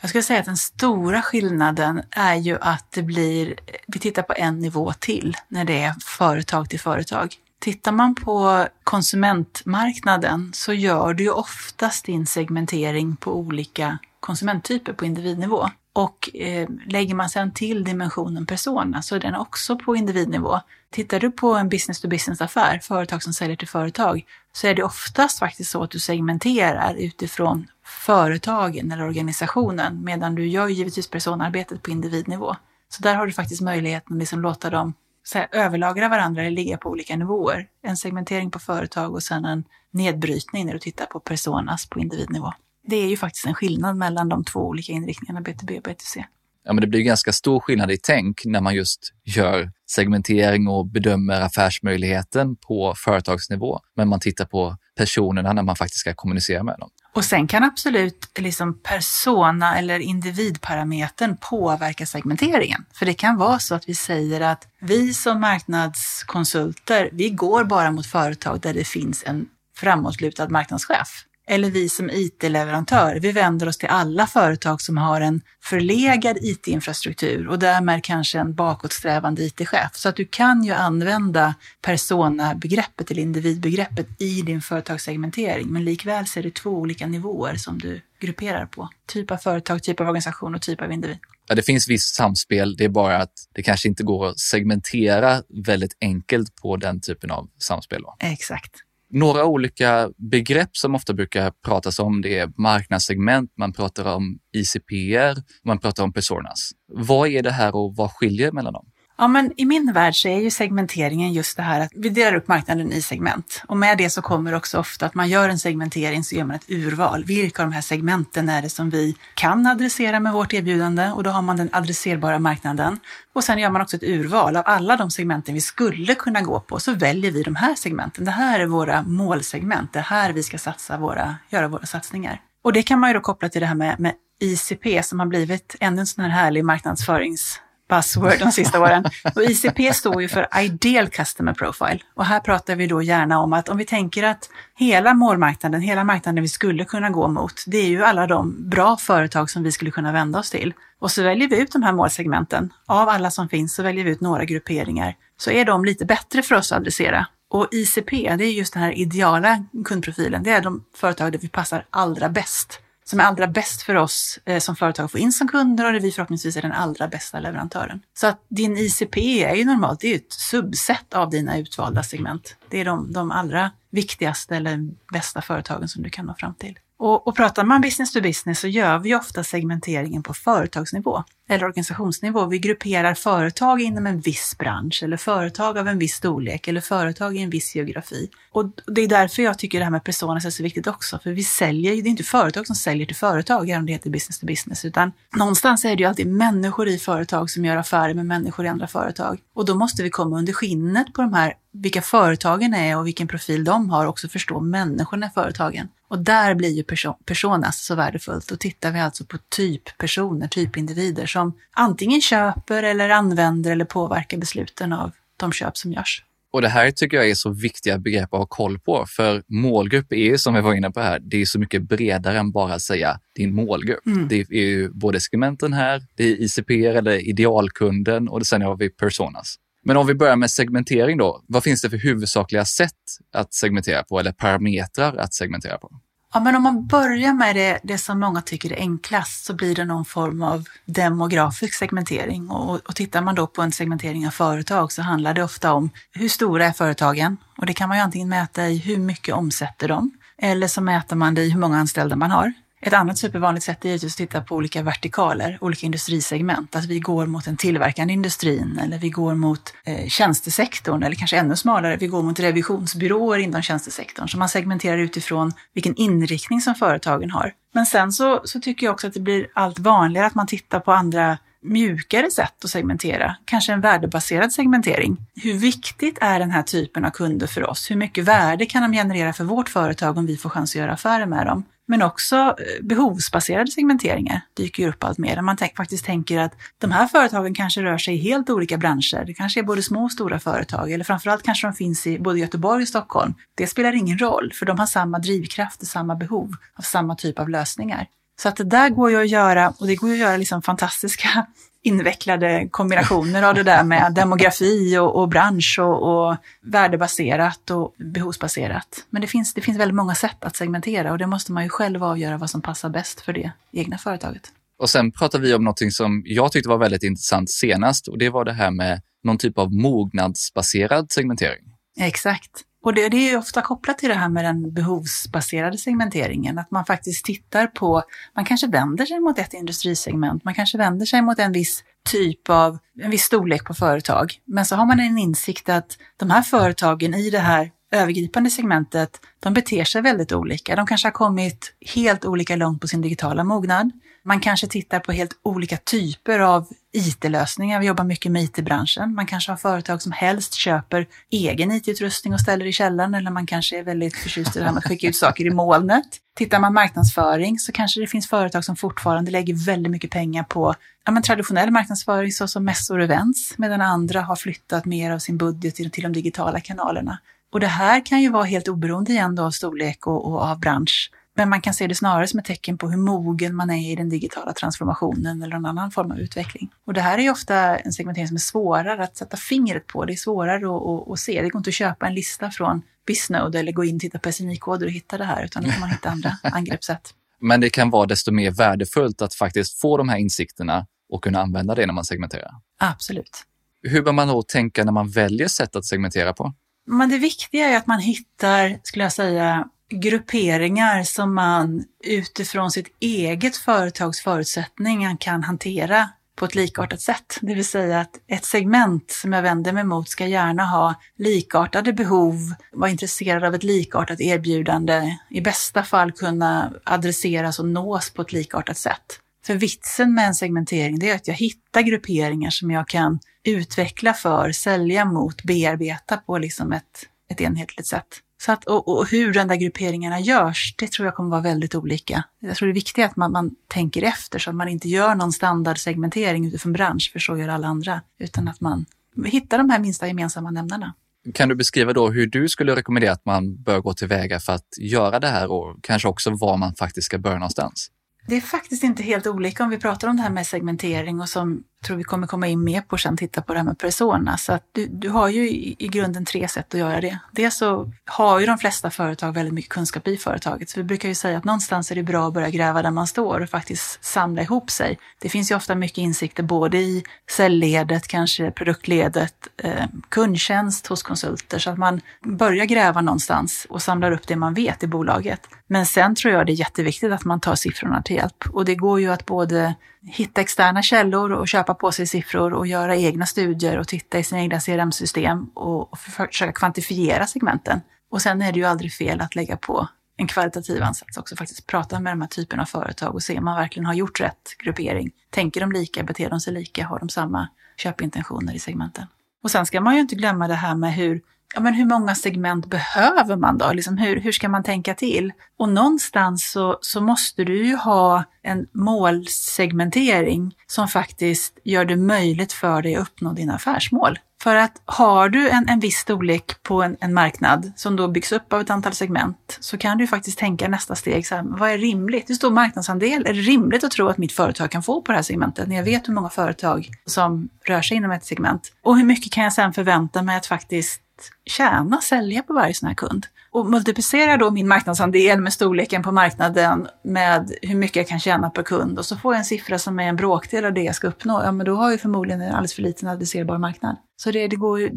Jag 0.00 0.08
skulle 0.08 0.22
säga 0.22 0.40
att 0.40 0.46
den 0.46 0.56
stora 0.56 1.22
skillnaden 1.22 2.02
är 2.10 2.34
ju 2.34 2.58
att 2.60 2.92
det 2.92 3.02
blir, 3.02 3.54
vi 3.86 3.98
tittar 3.98 4.22
på 4.22 4.34
en 4.36 4.58
nivå 4.58 4.92
till 4.92 5.36
när 5.48 5.64
det 5.64 5.82
är 5.82 5.94
företag 6.04 6.70
till 6.70 6.80
företag. 6.80 7.34
Tittar 7.60 7.92
man 7.92 8.14
på 8.14 8.66
konsumentmarknaden 8.84 10.50
så 10.54 10.72
gör 10.72 11.14
du 11.14 11.24
ju 11.24 11.30
oftast 11.30 12.04
din 12.04 12.26
segmentering 12.26 13.16
på 13.16 13.34
olika 13.34 13.98
konsumenttyper 14.20 14.92
på 14.92 15.04
individnivå. 15.04 15.68
Och 15.92 16.36
eh, 16.36 16.68
lägger 16.86 17.14
man 17.14 17.30
sedan 17.30 17.52
till 17.52 17.84
dimensionen 17.84 18.46
persona 18.46 19.02
så 19.02 19.16
är 19.16 19.20
den 19.20 19.34
också 19.34 19.78
på 19.78 19.96
individnivå. 19.96 20.60
Tittar 20.90 21.20
du 21.20 21.30
på 21.30 21.54
en 21.54 21.68
business 21.68 22.00
to 22.00 22.08
business 22.08 22.40
affär, 22.40 22.78
företag 22.82 23.22
som 23.22 23.32
säljer 23.32 23.56
till 23.56 23.68
företag, 23.68 24.24
så 24.52 24.66
är 24.66 24.74
det 24.74 24.82
oftast 24.82 25.38
faktiskt 25.38 25.70
så 25.70 25.82
att 25.82 25.90
du 25.90 25.98
segmenterar 25.98 26.94
utifrån 26.94 27.66
företagen 27.84 28.92
eller 28.92 29.04
organisationen, 29.04 30.04
medan 30.04 30.34
du 30.34 30.46
gör 30.46 30.68
givetvis 30.68 31.10
personarbetet 31.10 31.82
på 31.82 31.90
individnivå. 31.90 32.56
Så 32.88 33.02
där 33.02 33.14
har 33.14 33.26
du 33.26 33.32
faktiskt 33.32 33.60
möjligheten 33.60 34.16
att 34.16 34.20
liksom 34.20 34.40
låta 34.40 34.70
dem 34.70 34.94
här, 35.34 35.48
överlagra 35.52 36.08
varandra 36.08 36.42
eller 36.42 36.50
ligga 36.50 36.76
på 36.76 36.90
olika 36.90 37.16
nivåer. 37.16 37.68
En 37.82 37.96
segmentering 37.96 38.50
på 38.50 38.58
företag 38.58 39.14
och 39.14 39.22
sen 39.22 39.44
en 39.44 39.64
nedbrytning 39.90 40.66
när 40.66 40.72
du 40.72 40.78
tittar 40.78 41.06
på 41.06 41.20
personas 41.20 41.86
på 41.86 42.00
individnivå. 42.00 42.52
Det 42.82 42.96
är 42.96 43.08
ju 43.08 43.16
faktiskt 43.16 43.46
en 43.46 43.54
skillnad 43.54 43.96
mellan 43.96 44.28
de 44.28 44.44
två 44.44 44.60
olika 44.60 44.92
inriktningarna 44.92 45.40
B2B 45.40 45.78
och 45.78 45.86
B2C. 45.86 46.24
Ja, 46.64 46.72
men 46.72 46.80
det 46.80 46.86
blir 46.86 47.00
ganska 47.00 47.32
stor 47.32 47.60
skillnad 47.60 47.90
i 47.90 47.98
tänk 48.02 48.42
när 48.44 48.60
man 48.60 48.74
just 48.74 49.12
gör 49.24 49.72
segmentering 49.90 50.68
och 50.68 50.86
bedömer 50.86 51.40
affärsmöjligheten 51.40 52.56
på 52.56 52.94
företagsnivå. 52.96 53.80
Men 53.96 54.08
man 54.08 54.20
tittar 54.20 54.44
på 54.44 54.76
personerna 54.96 55.52
när 55.52 55.62
man 55.62 55.76
faktiskt 55.76 56.00
ska 56.00 56.14
kommunicera 56.14 56.62
med 56.62 56.78
dem. 56.78 56.90
Och 57.12 57.24
sen 57.24 57.46
kan 57.46 57.64
absolut 57.64 58.30
liksom 58.38 58.78
persona 58.82 59.78
eller 59.78 59.98
individparametern 59.98 61.36
påverka 61.36 62.06
segmenteringen. 62.06 62.84
För 62.92 63.06
det 63.06 63.14
kan 63.14 63.36
vara 63.36 63.58
så 63.58 63.74
att 63.74 63.88
vi 63.88 63.94
säger 63.94 64.40
att 64.40 64.66
vi 64.80 65.14
som 65.14 65.40
marknadskonsulter, 65.40 67.10
vi 67.12 67.30
går 67.30 67.64
bara 67.64 67.90
mot 67.90 68.06
företag 68.06 68.60
där 68.60 68.74
det 68.74 68.84
finns 68.84 69.24
en 69.26 69.46
framåtlutad 69.76 70.48
marknadschef 70.48 71.24
eller 71.50 71.70
vi 71.70 71.88
som 71.88 72.10
IT-leverantör, 72.10 73.18
vi 73.20 73.32
vänder 73.32 73.68
oss 73.68 73.78
till 73.78 73.88
alla 73.88 74.26
företag 74.26 74.80
som 74.80 74.96
har 74.96 75.20
en 75.20 75.40
förlegad 75.62 76.38
IT-infrastruktur 76.40 77.48
och 77.48 77.58
därmed 77.58 78.04
kanske 78.04 78.38
en 78.38 78.54
bakåtsträvande 78.54 79.42
IT-chef. 79.42 79.90
Så 79.94 80.08
att 80.08 80.16
du 80.16 80.24
kan 80.24 80.64
ju 80.64 80.72
använda 80.72 81.54
persona-begreppet 81.82 83.10
eller 83.10 83.22
individbegreppet 83.22 84.06
i 84.18 84.42
din 84.42 84.60
företagssegmentering, 84.60 85.66
men 85.66 85.84
likväl 85.84 86.26
så 86.26 86.38
är 86.38 86.42
det 86.42 86.54
två 86.54 86.70
olika 86.70 87.06
nivåer 87.06 87.54
som 87.54 87.78
du 87.78 88.00
grupperar 88.20 88.66
på. 88.66 88.88
Typ 89.06 89.30
av 89.30 89.36
företag, 89.36 89.82
typ 89.82 90.00
av 90.00 90.06
organisation 90.06 90.54
och 90.54 90.62
typ 90.62 90.82
av 90.82 90.92
individ. 90.92 91.18
Ja, 91.48 91.54
det 91.54 91.62
finns 91.62 91.88
visst 91.88 92.14
samspel, 92.14 92.76
det 92.76 92.84
är 92.84 92.88
bara 92.88 93.16
att 93.16 93.32
det 93.54 93.62
kanske 93.62 93.88
inte 93.88 94.02
går 94.02 94.26
att 94.26 94.38
segmentera 94.38 95.42
väldigt 95.48 95.96
enkelt 96.00 96.56
på 96.56 96.76
den 96.76 97.00
typen 97.00 97.30
av 97.30 97.48
samspel. 97.58 98.02
Då. 98.02 98.16
Exakt. 98.20 98.70
Några 99.12 99.44
olika 99.44 100.10
begrepp 100.16 100.76
som 100.76 100.94
ofta 100.94 101.14
brukar 101.14 101.52
pratas 101.64 101.98
om 101.98 102.22
det 102.22 102.38
är 102.38 102.52
marknadssegment, 102.56 103.52
man 103.56 103.72
pratar 103.72 104.16
om 104.16 104.38
ICPR, 104.52 105.42
man 105.64 105.78
pratar 105.78 106.04
om 106.04 106.12
personas. 106.12 106.70
Vad 106.88 107.28
är 107.28 107.42
det 107.42 107.50
här 107.50 107.76
och 107.76 107.96
vad 107.96 108.10
skiljer 108.10 108.52
mellan 108.52 108.72
dem? 108.72 108.86
Ja, 109.20 109.28
men 109.28 109.52
i 109.56 109.64
min 109.64 109.92
värld 109.92 110.22
så 110.22 110.28
är 110.28 110.40
ju 110.40 110.50
segmenteringen 110.50 111.32
just 111.32 111.56
det 111.56 111.62
här 111.62 111.80
att 111.80 111.90
vi 111.94 112.08
delar 112.08 112.34
upp 112.34 112.48
marknaden 112.48 112.92
i 112.92 113.02
segment. 113.02 113.62
Och 113.66 113.76
med 113.76 113.98
det 113.98 114.10
så 114.10 114.22
kommer 114.22 114.54
också 114.54 114.78
ofta 114.78 115.06
att 115.06 115.14
man 115.14 115.28
gör 115.28 115.48
en 115.48 115.58
segmentering 115.58 116.24
så 116.24 116.34
gör 116.34 116.44
man 116.44 116.56
ett 116.56 116.70
urval. 116.70 117.24
Vilka 117.24 117.62
av 117.62 117.68
de 117.68 117.74
här 117.74 117.82
segmenten 117.82 118.48
är 118.48 118.62
det 118.62 118.70
som 118.70 118.90
vi 118.90 119.16
kan 119.34 119.66
adressera 119.66 120.20
med 120.20 120.32
vårt 120.32 120.52
erbjudande? 120.52 121.10
Och 121.10 121.22
då 121.22 121.30
har 121.30 121.42
man 121.42 121.56
den 121.56 121.68
adresserbara 121.72 122.38
marknaden. 122.38 123.00
Och 123.32 123.44
sen 123.44 123.58
gör 123.58 123.70
man 123.70 123.82
också 123.82 123.96
ett 123.96 124.02
urval 124.02 124.56
av 124.56 124.62
alla 124.66 124.96
de 124.96 125.10
segmenten 125.10 125.54
vi 125.54 125.60
skulle 125.60 126.14
kunna 126.14 126.40
gå 126.40 126.60
på. 126.60 126.80
Så 126.80 126.94
väljer 126.94 127.30
vi 127.30 127.42
de 127.42 127.56
här 127.56 127.74
segmenten. 127.74 128.24
Det 128.24 128.30
här 128.30 128.60
är 128.60 128.66
våra 128.66 129.02
målsegment. 129.02 129.92
Det 129.92 129.98
är 129.98 130.02
här 130.02 130.32
vi 130.32 130.42
ska 130.42 130.58
satsa 130.58 130.98
våra, 130.98 131.36
göra 131.50 131.68
våra 131.68 131.86
satsningar. 131.86 132.40
Och 132.62 132.72
det 132.72 132.82
kan 132.82 132.98
man 133.00 133.10
ju 133.10 133.14
då 133.14 133.20
koppla 133.20 133.48
till 133.48 133.60
det 133.60 133.66
här 133.66 133.74
med, 133.74 134.00
med 134.00 134.14
ICP 134.40 135.02
som 135.02 135.20
har 135.20 135.26
blivit 135.26 135.76
ännu 135.80 136.00
en 136.00 136.06
sån 136.06 136.24
här 136.24 136.30
härlig 136.30 136.64
marknadsförings 136.64 137.60
buzzword 137.90 138.38
de 138.38 138.52
sista 138.52 138.80
åren. 138.80 139.04
Och 139.34 139.42
ICP 139.42 139.92
står 139.92 140.22
ju 140.22 140.28
för 140.28 140.48
Ideal 140.62 141.08
Customer 141.08 141.52
Profile. 141.52 141.98
Och 142.14 142.24
här 142.24 142.40
pratar 142.40 142.76
vi 142.76 142.86
då 142.86 143.02
gärna 143.02 143.40
om 143.40 143.52
att 143.52 143.68
om 143.68 143.76
vi 143.76 143.84
tänker 143.84 144.22
att 144.22 144.50
hela 144.76 145.14
målmarknaden, 145.14 145.80
hela 145.80 146.04
marknaden 146.04 146.42
vi 146.42 146.48
skulle 146.48 146.84
kunna 146.84 147.10
gå 147.10 147.28
mot, 147.28 147.64
det 147.66 147.78
är 147.78 147.88
ju 147.88 148.04
alla 148.04 148.26
de 148.26 148.68
bra 148.70 148.96
företag 148.96 149.50
som 149.50 149.62
vi 149.62 149.72
skulle 149.72 149.90
kunna 149.90 150.12
vända 150.12 150.38
oss 150.38 150.50
till. 150.50 150.74
Och 151.00 151.10
så 151.10 151.22
väljer 151.22 151.48
vi 151.48 151.60
ut 151.60 151.72
de 151.72 151.82
här 151.82 151.92
målsegmenten. 151.92 152.72
Av 152.86 153.08
alla 153.08 153.30
som 153.30 153.48
finns 153.48 153.74
så 153.74 153.82
väljer 153.82 154.04
vi 154.04 154.10
ut 154.10 154.20
några 154.20 154.44
grupperingar. 154.44 155.14
Så 155.36 155.50
är 155.50 155.64
de 155.64 155.84
lite 155.84 156.04
bättre 156.04 156.42
för 156.42 156.54
oss 156.54 156.72
att 156.72 156.78
adressera. 156.78 157.26
Och 157.50 157.68
ICP, 157.72 158.36
det 158.36 158.44
är 158.44 158.52
just 158.52 158.72
den 158.72 158.82
här 158.82 158.98
ideala 158.98 159.64
kundprofilen. 159.84 160.42
Det 160.42 160.50
är 160.50 160.60
de 160.60 160.84
företag 160.96 161.32
där 161.32 161.38
vi 161.38 161.48
passar 161.48 161.84
allra 161.90 162.28
bäst 162.28 162.80
som 163.10 163.20
är 163.20 163.24
allra 163.24 163.46
bäst 163.46 163.82
för 163.82 163.94
oss 163.94 164.38
eh, 164.44 164.58
som 164.58 164.76
företag 164.76 165.04
att 165.04 165.12
få 165.12 165.18
in 165.18 165.32
som 165.32 165.48
kunder 165.48 165.86
och 165.86 165.92
där 165.92 166.00
vi 166.00 166.12
förhoppningsvis 166.12 166.56
är 166.56 166.62
den 166.62 166.72
allra 166.72 167.08
bästa 167.08 167.40
leverantören. 167.40 168.00
Så 168.14 168.26
att 168.26 168.44
din 168.48 168.76
ICP 168.76 169.44
är 169.44 169.54
ju 169.54 169.64
normalt 169.64 170.00
det 170.00 170.06
är 170.06 170.10
ju 170.10 170.16
ett 170.16 170.32
subset 170.32 171.14
av 171.14 171.30
dina 171.30 171.58
utvalda 171.58 172.02
segment. 172.02 172.56
Det 172.68 172.80
är 172.80 172.84
de, 172.84 173.12
de 173.12 173.30
allra 173.30 173.70
viktigaste 173.90 174.56
eller 174.56 174.90
bästa 175.12 175.42
företagen 175.42 175.88
som 175.88 176.02
du 176.02 176.10
kan 176.10 176.26
nå 176.26 176.34
fram 176.34 176.54
till. 176.54 176.78
Och, 176.98 177.26
och 177.26 177.36
pratar 177.36 177.64
man 177.64 177.80
business 177.80 178.12
to 178.12 178.20
business 178.20 178.60
så 178.60 178.68
gör 178.68 178.98
vi 178.98 179.14
ofta 179.14 179.44
segmenteringen 179.44 180.22
på 180.22 180.34
företagsnivå 180.34 181.24
eller 181.50 181.64
organisationsnivå. 181.64 182.46
Vi 182.46 182.58
grupperar 182.58 183.14
företag 183.14 183.80
inom 183.80 184.06
en 184.06 184.20
viss 184.20 184.56
bransch 184.58 185.02
eller 185.02 185.16
företag 185.16 185.78
av 185.78 185.88
en 185.88 185.98
viss 185.98 186.14
storlek 186.14 186.68
eller 186.68 186.80
företag 186.80 187.36
i 187.36 187.42
en 187.42 187.50
viss 187.50 187.76
geografi. 187.76 188.30
Och 188.52 188.64
det 188.86 189.00
är 189.00 189.08
därför 189.08 189.42
jag 189.42 189.58
tycker 189.58 189.78
det 189.78 189.84
här 189.84 189.90
med 189.90 190.04
personas 190.04 190.44
är 190.44 190.50
så 190.50 190.62
viktigt 190.62 190.86
också, 190.86 191.18
för 191.22 191.30
vi 191.30 191.44
säljer 191.44 191.92
ju, 191.92 192.02
det 192.02 192.08
är 192.08 192.10
inte 192.10 192.22
företag 192.22 192.66
som 192.66 192.76
säljer 192.76 193.06
till 193.06 193.16
företag, 193.16 193.70
även 193.70 193.80
om 193.80 193.86
det 193.86 193.92
heter 193.92 194.10
business 194.10 194.38
to 194.38 194.46
business, 194.46 194.84
utan 194.84 195.12
någonstans 195.36 195.84
är 195.84 195.96
det 195.96 196.02
ju 196.02 196.08
alltid 196.08 196.26
människor 196.26 196.88
i 196.88 196.98
företag 196.98 197.50
som 197.50 197.64
gör 197.64 197.76
affärer 197.76 198.14
med 198.14 198.26
människor 198.26 198.66
i 198.66 198.68
andra 198.68 198.86
företag. 198.86 199.38
Och 199.54 199.66
då 199.66 199.74
måste 199.74 200.02
vi 200.02 200.10
komma 200.10 200.38
under 200.38 200.52
skinnet 200.52 201.12
på 201.12 201.22
de 201.22 201.34
här, 201.34 201.54
vilka 201.72 202.02
företagen 202.02 202.74
är 202.74 202.98
och 202.98 203.06
vilken 203.06 203.28
profil 203.28 203.64
de 203.64 203.90
har, 203.90 204.04
och 204.04 204.10
också 204.10 204.28
förstå 204.28 204.60
människorna 204.60 205.26
i 205.26 205.30
företagen. 205.30 205.88
Och 206.10 206.18
där 206.18 206.54
blir 206.54 206.70
ju 206.70 206.82
perso 206.82 207.14
personas 207.24 207.84
så 207.84 207.94
värdefullt. 207.94 208.48
Då 208.48 208.56
tittar 208.56 208.90
vi 208.90 209.00
alltså 209.00 209.24
på 209.24 209.38
typpersoner, 209.48 210.48
typindivider 210.48 211.26
som 211.26 211.39
antingen 211.70 212.20
köper 212.20 212.82
eller 212.82 213.10
använder 213.10 213.70
eller 213.70 213.84
påverkar 213.84 214.38
besluten 214.38 214.92
av 214.92 215.10
de 215.36 215.52
köp 215.52 215.76
som 215.76 215.92
görs. 215.92 216.24
Och 216.52 216.62
det 216.62 216.68
här 216.68 216.90
tycker 216.90 217.16
jag 217.16 217.30
är 217.30 217.34
så 217.34 217.50
viktiga 217.50 217.98
begrepp 217.98 218.34
att 218.34 218.40
ha 218.40 218.46
koll 218.46 218.78
på, 218.78 219.06
för 219.08 219.42
målgrupp 219.46 220.12
är 220.12 220.16
ju 220.16 220.38
som 220.38 220.54
vi 220.54 220.60
var 220.60 220.74
inne 220.74 220.90
på 220.90 221.00
här, 221.00 221.20
det 221.22 221.40
är 221.40 221.44
så 221.44 221.58
mycket 221.58 221.82
bredare 221.82 222.38
än 222.38 222.50
bara 222.50 222.74
att 222.74 222.82
säga 222.82 223.20
din 223.34 223.54
målgrupp. 223.54 224.06
Mm. 224.06 224.28
Det 224.28 224.40
är 224.40 224.52
ju 224.52 224.90
både 224.90 225.20
segmenten 225.20 225.72
här, 225.72 226.02
det 226.16 226.24
är 226.24 226.42
ICP 226.42 226.86
eller 226.86 227.28
idealkunden 227.28 228.28
och 228.28 228.46
sen 228.46 228.62
har 228.62 228.76
vi 228.76 228.90
personas. 228.90 229.56
Men 229.84 229.96
om 229.96 230.06
vi 230.06 230.14
börjar 230.14 230.36
med 230.36 230.50
segmentering 230.50 231.18
då, 231.18 231.44
vad 231.46 231.62
finns 231.62 231.82
det 231.82 231.90
för 231.90 231.96
huvudsakliga 231.96 232.64
sätt 232.64 232.92
att 233.32 233.54
segmentera 233.54 234.02
på 234.02 234.20
eller 234.20 234.32
parametrar 234.32 235.16
att 235.16 235.34
segmentera 235.34 235.78
på? 235.78 235.90
Ja, 236.34 236.40
men 236.40 236.56
om 236.56 236.62
man 236.62 236.86
börjar 236.86 237.32
med 237.32 237.56
det, 237.56 237.80
det 237.82 237.98
som 237.98 238.20
många 238.20 238.42
tycker 238.42 238.72
är 238.72 238.76
enklast 238.76 239.44
så 239.44 239.54
blir 239.54 239.74
det 239.74 239.84
någon 239.84 240.04
form 240.04 240.42
av 240.42 240.68
demografisk 240.84 241.74
segmentering. 241.74 242.50
Och, 242.50 242.74
och 242.74 242.96
tittar 242.96 243.22
man 243.22 243.34
då 243.34 243.46
på 243.46 243.62
en 243.62 243.72
segmentering 243.72 244.26
av 244.26 244.30
företag 244.30 244.92
så 244.92 245.02
handlar 245.02 245.34
det 245.34 245.42
ofta 245.42 245.72
om 245.72 245.90
hur 246.12 246.28
stora 246.28 246.66
är 246.66 246.72
företagen? 246.72 247.36
Och 247.58 247.66
det 247.66 247.74
kan 247.74 247.88
man 247.88 247.98
ju 247.98 248.04
antingen 248.04 248.28
mäta 248.28 248.68
i 248.68 248.78
hur 248.78 248.98
mycket 248.98 249.34
omsätter 249.34 249.88
de? 249.88 250.10
Eller 250.38 250.68
så 250.68 250.80
mäter 250.80 251.16
man 251.16 251.34
det 251.34 251.42
i 251.42 251.50
hur 251.50 251.60
många 251.60 251.78
anställda 251.78 252.16
man 252.16 252.30
har. 252.30 252.52
Ett 252.82 252.92
annat 252.92 253.18
supervanligt 253.18 253.64
sätt 253.64 253.84
är 253.84 253.94
att 253.94 254.16
titta 254.16 254.40
på 254.40 254.56
olika 254.56 254.82
vertikaler, 254.82 255.58
olika 255.60 255.86
industrisegment. 255.86 256.76
Att 256.76 256.84
vi 256.84 257.00
går 257.00 257.26
mot 257.26 257.44
den 257.44 257.56
tillverkande 257.56 258.14
industrin 258.14 258.80
eller 258.82 258.98
vi 258.98 259.10
går 259.10 259.34
mot 259.34 259.72
eh, 259.84 260.08
tjänstesektorn 260.08 261.02
eller 261.02 261.16
kanske 261.16 261.36
ännu 261.36 261.56
smalare, 261.56 261.96
vi 261.96 262.06
går 262.06 262.22
mot 262.22 262.40
revisionsbyråer 262.40 263.38
inom 263.38 263.62
tjänstesektorn. 263.62 264.28
Så 264.28 264.38
man 264.38 264.48
segmenterar 264.48 264.98
utifrån 264.98 265.52
vilken 265.74 265.94
inriktning 265.94 266.60
som 266.60 266.74
företagen 266.74 267.30
har. 267.30 267.52
Men 267.74 267.86
sen 267.86 268.12
så, 268.12 268.40
så 268.44 268.60
tycker 268.60 268.86
jag 268.86 268.92
också 268.92 269.06
att 269.06 269.14
det 269.14 269.20
blir 269.20 269.46
allt 269.54 269.78
vanligare 269.78 270.26
att 270.26 270.34
man 270.34 270.46
tittar 270.46 270.80
på 270.80 270.92
andra 270.92 271.38
mjukare 271.62 272.30
sätt 272.30 272.64
att 272.64 272.70
segmentera, 272.70 273.36
kanske 273.44 273.72
en 273.72 273.80
värdebaserad 273.80 274.52
segmentering. 274.52 275.16
Hur 275.34 275.54
viktigt 275.54 276.18
är 276.20 276.38
den 276.38 276.50
här 276.50 276.62
typen 276.62 277.04
av 277.04 277.10
kunder 277.10 277.46
för 277.46 277.70
oss? 277.70 277.90
Hur 277.90 277.96
mycket 277.96 278.24
värde 278.24 278.66
kan 278.66 278.82
de 278.82 278.92
generera 278.92 279.32
för 279.32 279.44
vårt 279.44 279.68
företag 279.68 280.18
om 280.18 280.26
vi 280.26 280.36
får 280.36 280.50
chans 280.50 280.70
att 280.70 280.80
göra 280.80 280.92
affärer 280.92 281.26
med 281.26 281.46
dem? 281.46 281.64
Men 281.90 282.02
också 282.02 282.36
eh, 282.36 282.82
behovsbaserade 282.82 283.70
segmenteringar 283.70 284.40
dyker 284.54 284.88
upp 284.88 285.04
allt 285.04 285.18
mer. 285.18 285.34
Där 285.34 285.42
man 285.42 285.56
faktiskt 285.76 286.04
tänker 286.04 286.38
att 286.38 286.52
de 286.78 286.90
här 286.90 287.06
företagen 287.06 287.54
kanske 287.54 287.82
rör 287.82 287.98
sig 287.98 288.14
i 288.14 288.18
helt 288.18 288.50
olika 288.50 288.78
branscher. 288.78 289.24
Det 289.26 289.34
kanske 289.34 289.60
är 289.60 289.64
både 289.64 289.82
små 289.82 290.04
och 290.04 290.12
stora 290.12 290.38
företag 290.38 290.92
eller 290.92 291.04
framförallt 291.04 291.42
kanske 291.42 291.66
de 291.66 291.72
finns 291.72 292.06
i 292.06 292.18
både 292.18 292.38
Göteborg 292.38 292.82
och 292.82 292.88
Stockholm. 292.88 293.34
Det 293.54 293.66
spelar 293.66 293.92
ingen 293.92 294.18
roll 294.18 294.52
för 294.54 294.66
de 294.66 294.78
har 294.78 294.86
samma 294.86 295.18
drivkraft 295.18 295.82
och 295.82 295.88
samma 295.88 296.14
behov 296.14 296.54
av 296.76 296.82
samma 296.82 297.14
typ 297.14 297.38
av 297.38 297.48
lösningar. 297.48 298.06
Så 298.42 298.48
att 298.48 298.56
det 298.56 298.64
där 298.64 298.88
går 298.88 299.10
ju 299.10 299.20
att 299.20 299.28
göra 299.28 299.72
och 299.78 299.86
det 299.86 299.96
går 299.96 300.08
ju 300.08 300.14
att 300.14 300.20
göra 300.20 300.36
liksom 300.36 300.62
fantastiska 300.62 301.46
invecklade 301.82 302.68
kombinationer 302.70 303.42
av 303.42 303.54
det 303.54 303.62
där 303.62 303.84
med 303.84 304.14
demografi 304.14 304.98
och, 304.98 305.20
och 305.20 305.28
bransch 305.28 305.78
och, 305.80 306.02
och, 306.02 306.36
värdebaserat 306.60 307.70
och 307.70 307.94
behovsbaserat. 307.98 309.06
Men 309.10 309.22
det 309.22 309.28
finns, 309.28 309.54
det 309.54 309.60
finns 309.60 309.78
väldigt 309.78 309.96
många 309.96 310.14
sätt 310.14 310.44
att 310.44 310.56
segmentera 310.56 311.12
och 311.12 311.18
det 311.18 311.26
måste 311.26 311.52
man 311.52 311.62
ju 311.62 311.68
själv 311.68 312.04
avgöra 312.04 312.36
vad 312.38 312.50
som 312.50 312.62
passar 312.62 312.88
bäst 312.88 313.20
för 313.20 313.32
det 313.32 313.52
egna 313.72 313.98
företaget. 313.98 314.52
Och 314.78 314.90
sen 314.90 315.12
pratar 315.12 315.38
vi 315.38 315.54
om 315.54 315.64
något 315.64 315.92
som 315.92 316.22
jag 316.26 316.52
tyckte 316.52 316.68
var 316.68 316.78
väldigt 316.78 317.02
intressant 317.02 317.50
senast 317.50 318.08
och 318.08 318.18
det 318.18 318.28
var 318.28 318.44
det 318.44 318.52
här 318.52 318.70
med 318.70 319.02
någon 319.24 319.38
typ 319.38 319.58
av 319.58 319.72
mognadsbaserad 319.72 321.12
segmentering. 321.12 321.64
Exakt. 322.00 322.64
Och 322.82 322.94
det, 322.94 323.08
det 323.08 323.30
är 323.30 323.38
ofta 323.38 323.62
kopplat 323.62 323.98
till 323.98 324.08
det 324.08 324.14
här 324.14 324.28
med 324.28 324.44
den 324.44 324.74
behovsbaserade 324.74 325.78
segmenteringen, 325.78 326.58
att 326.58 326.70
man 326.70 326.84
faktiskt 326.84 327.24
tittar 327.24 327.66
på, 327.66 328.02
man 328.36 328.44
kanske 328.44 328.66
vänder 328.66 329.06
sig 329.06 329.20
mot 329.20 329.38
ett 329.38 329.54
industrisegment, 329.54 330.44
man 330.44 330.54
kanske 330.54 330.78
vänder 330.78 331.06
sig 331.06 331.22
mot 331.22 331.38
en 331.38 331.52
viss 331.52 331.84
typ 332.10 332.50
av, 332.50 332.78
en 333.00 333.10
viss 333.10 333.22
storlek 333.22 333.64
på 333.64 333.74
företag. 333.74 334.34
Men 334.44 334.64
så 334.64 334.76
har 334.76 334.86
man 334.86 335.00
en 335.00 335.18
insikt 335.18 335.68
att 335.68 335.98
de 336.16 336.30
här 336.30 336.42
företagen 336.42 337.14
i 337.14 337.30
det 337.30 337.38
här 337.38 337.70
övergripande 337.90 338.50
segmentet, 338.50 339.20
de 339.40 339.54
beter 339.54 339.84
sig 339.84 340.02
väldigt 340.02 340.32
olika. 340.32 340.76
De 340.76 340.86
kanske 340.86 341.06
har 341.06 341.12
kommit 341.12 341.72
helt 341.94 342.24
olika 342.24 342.56
långt 342.56 342.80
på 342.80 342.88
sin 342.88 343.00
digitala 343.00 343.44
mognad. 343.44 343.90
Man 344.22 344.40
kanske 344.40 344.66
tittar 344.66 345.00
på 345.00 345.12
helt 345.12 345.38
olika 345.42 345.76
typer 345.76 346.38
av 346.38 346.68
IT-lösningar. 346.92 347.80
Vi 347.80 347.86
jobbar 347.86 348.04
mycket 348.04 348.32
med 348.32 348.42
IT-branschen. 348.42 349.14
Man 349.14 349.26
kanske 349.26 349.52
har 349.52 349.56
företag 349.56 350.02
som 350.02 350.12
helst 350.12 350.54
köper 350.54 351.06
egen 351.30 351.72
IT-utrustning 351.72 352.34
och 352.34 352.40
ställer 352.40 352.66
i 352.66 352.72
källaren 352.72 353.14
eller 353.14 353.30
man 353.30 353.46
kanske 353.46 353.78
är 353.78 353.82
väldigt 353.82 354.16
förtjust 354.16 354.56
i 354.56 354.58
det 354.58 354.64
här 354.64 354.72
med 354.72 354.78
att 354.78 354.88
skicka 354.88 355.08
ut 355.08 355.16
saker 355.16 355.46
i 355.46 355.50
molnet. 355.50 356.06
Tittar 356.36 356.58
man 356.58 356.74
marknadsföring 356.74 357.58
så 357.58 357.72
kanske 357.72 358.00
det 358.00 358.06
finns 358.06 358.28
företag 358.28 358.64
som 358.64 358.76
fortfarande 358.76 359.30
lägger 359.30 359.66
väldigt 359.66 359.90
mycket 359.90 360.10
pengar 360.10 360.42
på 360.42 360.74
ja, 361.04 361.12
men 361.12 361.22
traditionell 361.22 361.70
marknadsföring 361.70 362.32
såsom 362.32 362.64
mässor 362.64 362.98
och 362.98 363.04
events 363.04 363.54
medan 363.58 363.80
andra 363.80 364.20
har 364.20 364.36
flyttat 364.36 364.84
mer 364.84 365.10
av 365.10 365.18
sin 365.18 365.38
budget 365.38 365.74
till, 365.74 365.90
till 365.90 366.02
de 366.02 366.12
digitala 366.12 366.60
kanalerna. 366.60 367.18
Och 367.50 367.60
det 367.60 367.66
här 367.66 368.06
kan 368.06 368.22
ju 368.22 368.30
vara 368.30 368.44
helt 368.44 368.68
oberoende 368.68 369.12
igen 369.12 369.34
då 369.34 369.42
av 369.42 369.50
storlek 369.50 370.06
och, 370.06 370.26
och 370.26 370.42
av 370.42 370.60
bransch. 370.60 371.10
Men 371.34 371.48
man 371.48 371.60
kan 371.60 371.74
se 371.74 371.86
det 371.86 371.94
snarare 371.94 372.26
som 372.26 372.38
ett 372.38 372.44
tecken 372.44 372.78
på 372.78 372.90
hur 372.90 372.96
mogen 372.96 373.56
man 373.56 373.70
är 373.70 373.92
i 373.92 373.96
den 373.96 374.08
digitala 374.08 374.52
transformationen 374.52 375.42
eller 375.42 375.54
någon 375.54 375.66
annan 375.66 375.90
form 375.90 376.10
av 376.10 376.18
utveckling. 376.18 376.70
Och 376.84 376.94
det 376.94 377.00
här 377.00 377.18
är 377.18 377.22
ju 377.22 377.30
ofta 377.30 377.76
en 377.76 377.92
segmentering 377.92 378.28
som 378.28 378.34
är 378.34 378.40
svårare 378.40 379.04
att 379.04 379.16
sätta 379.16 379.36
fingret 379.36 379.86
på. 379.86 380.04
Det 380.04 380.12
är 380.12 380.16
svårare 380.16 380.56
att, 380.56 380.82
att, 380.82 381.12
att 381.12 381.18
se. 381.18 381.42
Det 381.42 381.48
går 381.48 381.58
inte 381.58 381.70
att 381.70 381.74
köpa 381.74 382.06
en 382.06 382.14
lista 382.14 382.50
från 382.50 382.82
Bisnode 383.06 383.58
eller 383.58 383.72
gå 383.72 383.84
in 383.84 383.94
och 383.94 384.00
titta 384.00 384.18
på 384.18 384.32
SNI-koder 384.32 384.86
och 384.86 384.92
hitta 384.92 385.18
det 385.18 385.24
här, 385.24 385.44
utan 385.44 385.62
då 385.62 385.70
kan 385.70 385.80
man 385.80 385.90
hitta 385.90 386.10
andra 386.10 386.32
angreppssätt. 386.42 387.14
Men 387.40 387.60
det 387.60 387.70
kan 387.70 387.90
vara 387.90 388.06
desto 388.06 388.32
mer 388.32 388.50
värdefullt 388.50 389.22
att 389.22 389.34
faktiskt 389.34 389.80
få 389.80 389.96
de 389.96 390.08
här 390.08 390.18
insikterna 390.18 390.86
och 391.12 391.24
kunna 391.24 391.40
använda 391.40 391.74
det 391.74 391.86
när 391.86 391.94
man 391.94 392.04
segmenterar. 392.04 392.50
Absolut. 392.78 393.44
Hur 393.82 394.02
bör 394.02 394.12
man 394.12 394.28
då 394.28 394.42
tänka 394.42 394.84
när 394.84 394.92
man 394.92 395.10
väljer 395.10 395.48
sätt 395.48 395.76
att 395.76 395.84
segmentera 395.84 396.32
på? 396.32 396.54
Men 396.86 397.08
det 397.08 397.18
viktiga 397.18 397.68
är 397.68 397.76
att 397.76 397.86
man 397.86 398.00
hittar, 398.00 398.78
skulle 398.82 399.04
jag 399.04 399.12
säga, 399.12 399.68
grupperingar 399.90 401.02
som 401.02 401.34
man 401.34 401.84
utifrån 402.04 402.70
sitt 402.70 402.96
eget 403.00 403.56
företags 403.56 404.20
förutsättningar 404.20 405.16
kan 405.20 405.42
hantera 405.42 406.08
på 406.36 406.44
ett 406.44 406.54
likartat 406.54 407.00
sätt. 407.00 407.38
Det 407.40 407.54
vill 407.54 407.64
säga 407.64 408.00
att 408.00 408.20
ett 408.26 408.44
segment 408.44 409.10
som 409.10 409.32
jag 409.32 409.42
vänder 409.42 409.72
mig 409.72 409.84
mot 409.84 410.08
ska 410.08 410.26
gärna 410.26 410.64
ha 410.64 410.94
likartade 411.16 411.92
behov, 411.92 412.54
vara 412.72 412.90
intresserad 412.90 413.44
av 413.44 413.54
ett 413.54 413.62
likartat 413.62 414.20
erbjudande, 414.20 415.16
i 415.30 415.40
bästa 415.40 415.82
fall 415.82 416.12
kunna 416.12 416.72
adresseras 416.84 417.58
och 417.58 417.68
nås 417.68 418.10
på 418.10 418.22
ett 418.22 418.32
likartat 418.32 418.76
sätt. 418.76 419.20
För 419.44 419.54
vitsen 419.54 420.14
med 420.14 420.26
en 420.26 420.34
segmentering 420.34 420.98
det 420.98 421.10
är 421.10 421.14
att 421.14 421.28
jag 421.28 421.34
hittar 421.34 421.82
grupperingar 421.82 422.50
som 422.50 422.70
jag 422.70 422.88
kan 422.88 423.18
utveckla 423.44 424.14
för, 424.14 424.52
sälja 424.52 425.04
mot, 425.04 425.42
bearbeta 425.42 426.16
på 426.16 426.38
liksom 426.38 426.72
ett, 426.72 427.06
ett 427.30 427.40
enhetligt 427.40 427.86
sätt. 427.86 428.06
Så 428.42 428.52
att, 428.52 428.64
och, 428.64 428.88
och, 428.88 429.06
hur 429.06 429.32
den 429.32 429.48
där 429.48 429.56
grupperingarna 429.56 430.20
görs, 430.20 430.74
det 430.78 430.92
tror 430.92 431.06
jag 431.06 431.14
kommer 431.14 431.30
vara 431.30 431.40
väldigt 431.40 431.74
olika. 431.74 432.24
Jag 432.40 432.56
tror 432.56 432.66
det 432.66 432.72
är 432.72 432.74
viktigt 432.74 433.04
att 433.04 433.16
man, 433.16 433.32
man 433.32 433.50
tänker 433.68 434.02
efter 434.02 434.38
så 434.38 434.50
att 434.50 434.56
man 434.56 434.68
inte 434.68 434.88
gör 434.88 435.14
någon 435.14 435.32
standardsegmentering 435.32 436.46
utifrån 436.46 436.72
bransch, 436.72 437.10
för 437.12 437.18
så 437.18 437.36
gör 437.36 437.48
alla 437.48 437.66
andra, 437.66 438.00
utan 438.18 438.48
att 438.48 438.60
man 438.60 438.86
hittar 439.24 439.58
de 439.58 439.70
här 439.70 439.78
minsta 439.78 440.06
gemensamma 440.06 440.50
nämnarna. 440.50 440.94
Kan 441.34 441.48
du 441.48 441.54
beskriva 441.54 441.92
då 441.92 442.10
hur 442.10 442.26
du 442.26 442.48
skulle 442.48 442.76
rekommendera 442.76 443.12
att 443.12 443.24
man 443.24 443.62
bör 443.62 443.80
gå 443.80 443.94
tillväga 443.94 444.40
för 444.40 444.52
att 444.52 444.68
göra 444.78 445.20
det 445.20 445.28
här 445.28 445.50
och 445.50 445.76
kanske 445.82 446.08
också 446.08 446.30
var 446.30 446.56
man 446.56 446.74
faktiskt 446.74 447.06
ska 447.06 447.18
börja 447.18 447.38
någonstans? 447.38 447.90
Det 448.30 448.36
är 448.36 448.40
faktiskt 448.40 448.82
inte 448.82 449.02
helt 449.02 449.26
olika 449.26 449.64
om 449.64 449.70
vi 449.70 449.78
pratar 449.78 450.08
om 450.08 450.16
det 450.16 450.22
här 450.22 450.30
med 450.30 450.46
segmentering 450.46 451.20
och 451.20 451.28
som 451.28 451.64
tror 451.84 451.96
vi 451.96 452.04
kommer 452.04 452.26
komma 452.26 452.46
in 452.46 452.64
mer 452.64 452.80
på 452.80 452.98
sen, 452.98 453.16
titta 453.16 453.42
på 453.42 453.52
det 453.52 453.58
här 453.58 453.66
med 453.66 453.78
persona. 453.78 454.36
Så 454.38 454.52
att 454.52 454.64
du, 454.72 454.86
du 454.86 455.08
har 455.08 455.28
ju 455.28 455.50
i, 455.50 455.76
i 455.78 455.88
grunden 455.88 456.24
tre 456.24 456.48
sätt 456.48 456.74
att 456.74 456.80
göra 456.80 457.00
det. 457.00 457.18
Dels 457.32 457.56
så 457.56 457.92
har 458.04 458.40
ju 458.40 458.46
de 458.46 458.58
flesta 458.58 458.90
företag 458.90 459.32
väldigt 459.32 459.54
mycket 459.54 459.70
kunskap 459.70 460.08
i 460.08 460.16
företaget. 460.16 460.70
Så 460.70 460.80
vi 460.80 460.84
brukar 460.84 461.08
ju 461.08 461.14
säga 461.14 461.38
att 461.38 461.44
någonstans 461.44 461.90
är 461.90 461.94
det 461.94 462.02
bra 462.02 462.28
att 462.28 462.34
börja 462.34 462.50
gräva 462.50 462.82
där 462.82 462.90
man 462.90 463.06
står 463.06 463.40
och 463.40 463.50
faktiskt 463.50 464.04
samla 464.04 464.42
ihop 464.42 464.70
sig. 464.70 464.98
Det 465.18 465.28
finns 465.28 465.50
ju 465.50 465.54
ofta 465.54 465.74
mycket 465.74 465.98
insikter 465.98 466.42
både 466.42 466.78
i 466.78 467.04
säljledet, 467.30 468.08
kanske 468.08 468.50
produktledet, 468.50 469.48
eh, 469.56 469.84
kundtjänst 470.08 470.86
hos 470.86 471.02
konsulter. 471.02 471.58
Så 471.58 471.70
att 471.70 471.78
man 471.78 472.00
börjar 472.24 472.64
gräva 472.64 473.00
någonstans 473.00 473.66
och 473.70 473.82
samlar 473.82 474.12
upp 474.12 474.26
det 474.26 474.36
man 474.36 474.54
vet 474.54 474.82
i 474.82 474.86
bolaget. 474.86 475.40
Men 475.66 475.86
sen 475.86 476.14
tror 476.14 476.34
jag 476.34 476.46
det 476.46 476.52
är 476.52 476.54
jätteviktigt 476.54 477.12
att 477.12 477.24
man 477.24 477.40
tar 477.40 477.54
siffrorna 477.54 478.02
till 478.02 478.16
hjälp. 478.16 478.44
Och 478.52 478.64
det 478.64 478.74
går 478.74 479.00
ju 479.00 479.12
att 479.12 479.26
både 479.26 479.74
hitta 480.06 480.40
externa 480.40 480.82
källor 480.82 481.32
och 481.32 481.48
köpa 481.48 481.74
på 481.74 481.92
sig 481.92 482.06
siffror 482.06 482.52
och 482.52 482.66
göra 482.66 482.96
egna 482.96 483.26
studier 483.26 483.78
och 483.78 483.88
titta 483.88 484.18
i 484.18 484.24
sina 484.24 484.40
egna 484.40 484.60
CRM-system 484.60 485.44
och, 485.44 485.98
försöka 485.98 486.52
kvantifiera 486.52 487.26
segmenten. 487.26 487.80
Och 488.10 488.22
sen 488.22 488.42
är 488.42 488.52
det 488.52 488.58
ju 488.58 488.64
aldrig 488.64 488.92
fel 488.92 489.20
att 489.20 489.34
lägga 489.34 489.56
på 489.56 489.88
en 490.16 490.26
kvalitativ 490.26 490.82
ansats 490.82 491.16
också, 491.16 491.36
faktiskt 491.36 491.66
prata 491.66 492.00
med 492.00 492.12
de 492.12 492.20
här 492.20 492.28
typerna 492.28 492.62
av 492.62 492.66
företag 492.66 493.14
och 493.14 493.22
se 493.22 493.38
om 493.38 493.44
man 493.44 493.56
verkligen 493.56 493.86
har 493.86 493.94
gjort 493.94 494.20
rätt 494.20 494.56
gruppering. 494.58 495.10
Tänker 495.30 495.60
de 495.60 495.72
lika, 495.72 496.02
beter 496.02 496.30
de 496.30 496.40
sig 496.40 496.52
lika, 496.52 496.86
har 496.86 496.98
de 496.98 497.08
samma 497.08 497.48
köpintentioner 497.76 498.54
i 498.54 498.58
segmenten? 498.58 499.06
Och 499.42 499.50
sen 499.50 499.66
ska 499.66 499.80
man 499.80 499.94
ju 499.94 500.00
inte 500.00 500.14
glömma 500.14 500.48
det 500.48 500.54
här 500.54 500.74
med 500.74 500.94
hur 500.94 501.20
ja, 501.54 501.60
men 501.60 501.74
hur 501.74 501.86
många 501.86 502.14
segment 502.14 502.66
behöver 502.66 503.36
man 503.36 503.58
då? 503.58 503.72
Liksom 503.72 503.98
hur, 503.98 504.20
hur 504.20 504.32
ska 504.32 504.48
man 504.48 504.62
tänka 504.62 504.94
till? 504.94 505.32
Och 505.58 505.68
någonstans 505.68 506.50
så, 506.50 506.78
så 506.80 507.00
måste 507.00 507.44
du 507.44 507.66
ju 507.66 507.76
ha 507.76 508.24
en 508.42 508.66
målsegmentering 508.72 510.54
som 510.66 510.88
faktiskt 510.88 511.58
gör 511.64 511.84
det 511.84 511.96
möjligt 511.96 512.52
för 512.52 512.82
dig 512.82 512.94
att 512.94 513.02
uppnå 513.02 513.32
dina 513.32 513.54
affärsmål. 513.54 514.18
För 514.42 514.56
att 514.56 514.82
har 514.84 515.28
du 515.28 515.50
en, 515.50 515.68
en 515.68 515.80
viss 515.80 515.96
storlek 515.96 516.62
på 516.62 516.82
en, 516.82 516.96
en, 517.00 517.14
marknad 517.14 517.72
som 517.76 517.96
då 517.96 518.08
byggs 518.08 518.32
upp 518.32 518.52
av 518.52 518.60
ett 518.60 518.70
antal 518.70 518.92
segment 518.92 519.58
så 519.60 519.78
kan 519.78 519.98
du 519.98 520.06
faktiskt 520.06 520.38
tänka 520.38 520.68
nästa 520.68 520.94
steg, 520.94 521.26
så 521.26 521.34
här, 521.34 521.44
vad 521.46 521.70
är 521.70 521.78
rimligt? 521.78 522.30
Hur 522.30 522.34
stor 522.34 522.50
marknadsandel 522.50 523.26
är 523.26 523.34
det 523.34 523.40
rimligt 523.40 523.84
att 523.84 523.90
tro 523.90 524.08
att 524.08 524.18
mitt 524.18 524.32
företag 524.32 524.70
kan 524.70 524.82
få 524.82 525.02
på 525.02 525.12
det 525.12 525.18
här 525.18 525.22
segmentet 525.22 525.68
när 525.68 525.76
jag 525.76 525.84
vet 525.84 526.08
hur 526.08 526.14
många 526.14 526.28
företag 526.28 526.90
som 527.06 527.48
rör 527.66 527.82
sig 527.82 527.96
inom 527.96 528.10
ett 528.10 528.24
segment? 528.24 528.72
Och 528.82 528.96
hur 528.96 529.04
mycket 529.04 529.32
kan 529.32 529.44
jag 529.44 529.52
sedan 529.52 529.72
förvänta 529.72 530.22
mig 530.22 530.36
att 530.36 530.46
faktiskt 530.46 531.00
tjäna, 531.44 532.00
sälja 532.00 532.42
på 532.42 532.52
varje 532.52 532.74
sån 532.74 532.86
här 532.86 532.94
kund. 532.94 533.26
Och 533.50 533.70
multiplicera 533.70 534.36
då 534.36 534.50
min 534.50 534.68
marknadsandel 534.68 535.40
med 535.40 535.52
storleken 535.52 536.02
på 536.02 536.12
marknaden 536.12 536.88
med 537.04 537.52
hur 537.62 537.74
mycket 537.74 537.96
jag 537.96 538.08
kan 538.08 538.20
tjäna 538.20 538.50
per 538.50 538.62
kund 538.62 538.98
och 538.98 539.04
så 539.04 539.16
får 539.16 539.34
jag 539.34 539.38
en 539.38 539.44
siffra 539.44 539.78
som 539.78 539.98
är 539.98 540.04
en 540.08 540.16
bråkdel 540.16 540.64
av 540.64 540.74
det 540.74 540.82
jag 540.82 540.94
ska 540.94 541.08
uppnå. 541.08 541.42
Ja, 541.44 541.52
men 541.52 541.66
då 541.66 541.74
har 541.74 541.90
jag 541.90 542.00
förmodligen 542.00 542.40
en 542.40 542.52
alldeles 542.52 542.74
för 542.74 542.82
liten 542.82 543.08
adresserbar 543.08 543.58
marknad. 543.58 543.96
Så 544.16 544.30
det, 544.30 544.48
det 544.48 544.56
går 544.56 544.80
ju, 544.80 544.90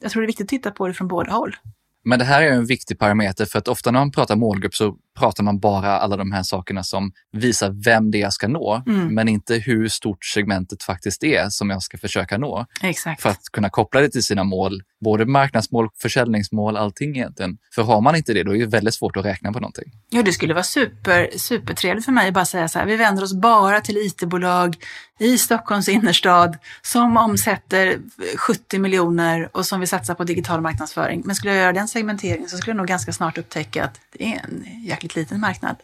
jag 0.00 0.10
tror 0.10 0.22
det 0.22 0.24
är 0.24 0.26
viktigt 0.26 0.44
att 0.44 0.48
titta 0.48 0.70
på 0.70 0.88
det 0.88 0.94
från 0.94 1.08
båda 1.08 1.32
håll. 1.32 1.56
Men 2.04 2.18
det 2.18 2.24
här 2.24 2.42
är 2.42 2.52
en 2.52 2.66
viktig 2.66 2.98
parameter 2.98 3.44
för 3.44 3.58
att 3.58 3.68
ofta 3.68 3.90
när 3.90 4.00
man 4.00 4.12
pratar 4.12 4.36
målgrupp 4.36 4.74
så 4.74 4.96
pratar 5.20 5.42
man 5.44 5.58
bara 5.58 5.98
alla 5.98 6.16
de 6.16 6.32
här 6.32 6.42
sakerna 6.42 6.82
som 6.82 7.12
visar 7.32 7.70
vem 7.84 8.10
det 8.10 8.18
är 8.18 8.20
jag 8.20 8.32
ska 8.32 8.48
nå, 8.48 8.82
mm. 8.86 9.14
men 9.14 9.28
inte 9.28 9.54
hur 9.54 9.88
stort 9.88 10.24
segmentet 10.24 10.82
faktiskt 10.82 11.24
är 11.24 11.48
som 11.48 11.70
jag 11.70 11.82
ska 11.82 11.98
försöka 11.98 12.38
nå. 12.38 12.66
Exakt. 12.82 13.22
För 13.22 13.30
att 13.30 13.42
kunna 13.52 13.70
koppla 13.70 14.00
det 14.00 14.08
till 14.08 14.22
sina 14.22 14.44
mål 14.44 14.82
både 15.04 15.26
marknadsmål, 15.26 15.88
försäljningsmål, 16.02 16.76
allting 16.76 17.16
egentligen. 17.16 17.58
För 17.74 17.82
har 17.82 18.00
man 18.00 18.16
inte 18.16 18.32
det, 18.32 18.42
då 18.42 18.56
är 18.56 18.58
det 18.58 18.66
väldigt 18.66 18.94
svårt 18.94 19.16
att 19.16 19.24
räkna 19.24 19.52
på 19.52 19.60
någonting. 19.60 19.92
Ja, 20.10 20.22
det 20.22 20.32
skulle 20.32 20.54
vara 20.54 20.64
super, 20.64 21.30
supertrevligt 21.36 22.04
för 22.04 22.12
mig 22.12 22.28
att 22.28 22.34
bara 22.34 22.44
säga 22.44 22.68
så 22.68 22.78
här, 22.78 22.86
vi 22.86 22.96
vänder 22.96 23.22
oss 23.22 23.34
bara 23.34 23.80
till 23.80 23.96
IT-bolag 23.96 24.76
i 25.18 25.38
Stockholms 25.38 25.88
innerstad 25.88 26.58
som 26.82 27.16
omsätter 27.16 27.98
70 28.36 28.78
miljoner 28.78 29.48
och 29.52 29.66
som 29.66 29.80
vill 29.80 29.88
satsa 29.88 30.14
på 30.14 30.24
digital 30.24 30.60
marknadsföring. 30.60 31.22
Men 31.24 31.34
skulle 31.34 31.52
jag 31.52 31.62
göra 31.62 31.72
den 31.72 31.88
segmenteringen 31.88 32.48
så 32.48 32.56
skulle 32.56 32.70
jag 32.70 32.76
nog 32.76 32.86
ganska 32.86 33.12
snart 33.12 33.38
upptäcka 33.38 33.84
att 33.84 34.00
det 34.12 34.24
är 34.24 34.44
en 34.44 34.66
jäkligt 34.84 35.09
liten 35.16 35.40
marknad. 35.40 35.76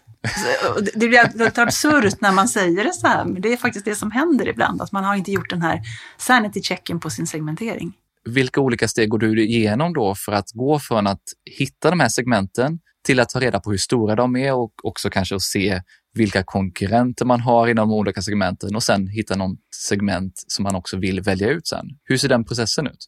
Det 0.94 1.08
blir 1.08 1.44
lite 1.44 1.62
absurt 1.62 2.20
när 2.20 2.32
man 2.32 2.48
säger 2.48 2.84
det 2.84 2.92
så 2.92 3.06
här, 3.06 3.24
men 3.24 3.42
det 3.42 3.52
är 3.52 3.56
faktiskt 3.56 3.84
det 3.84 3.94
som 3.94 4.10
händer 4.10 4.48
ibland, 4.48 4.82
att 4.82 4.92
man 4.92 5.04
har 5.04 5.16
inte 5.16 5.32
gjort 5.32 5.50
den 5.50 5.62
här 5.62 5.80
sanity 6.18 6.62
checken 6.62 7.00
på 7.00 7.10
sin 7.10 7.26
segmentering. 7.26 7.92
Vilka 8.24 8.60
olika 8.60 8.88
steg 8.88 9.08
går 9.08 9.18
du 9.18 9.44
igenom 9.44 9.92
då 9.92 10.14
för 10.14 10.32
att 10.32 10.52
gå 10.52 10.78
från 10.78 11.06
att 11.06 11.22
hitta 11.58 11.90
de 11.90 12.00
här 12.00 12.08
segmenten 12.08 12.78
till 13.04 13.20
att 13.20 13.28
ta 13.28 13.40
reda 13.40 13.60
på 13.60 13.70
hur 13.70 13.78
stora 13.78 14.14
de 14.14 14.36
är 14.36 14.54
och 14.54 14.72
också 14.82 15.10
kanske 15.10 15.34
att 15.34 15.42
se 15.42 15.82
vilka 16.14 16.42
konkurrenter 16.42 17.24
man 17.24 17.40
har 17.40 17.68
inom 17.68 17.88
de 17.88 17.94
olika 17.94 18.22
segmenten 18.22 18.76
och 18.76 18.82
sen 18.82 19.06
hitta 19.06 19.36
något 19.36 19.58
segment 19.88 20.44
som 20.46 20.62
man 20.62 20.74
också 20.74 20.96
vill 20.96 21.20
välja 21.20 21.48
ut 21.48 21.66
sen. 21.66 21.86
Hur 22.04 22.16
ser 22.16 22.28
den 22.28 22.44
processen 22.44 22.86
ut? 22.86 23.06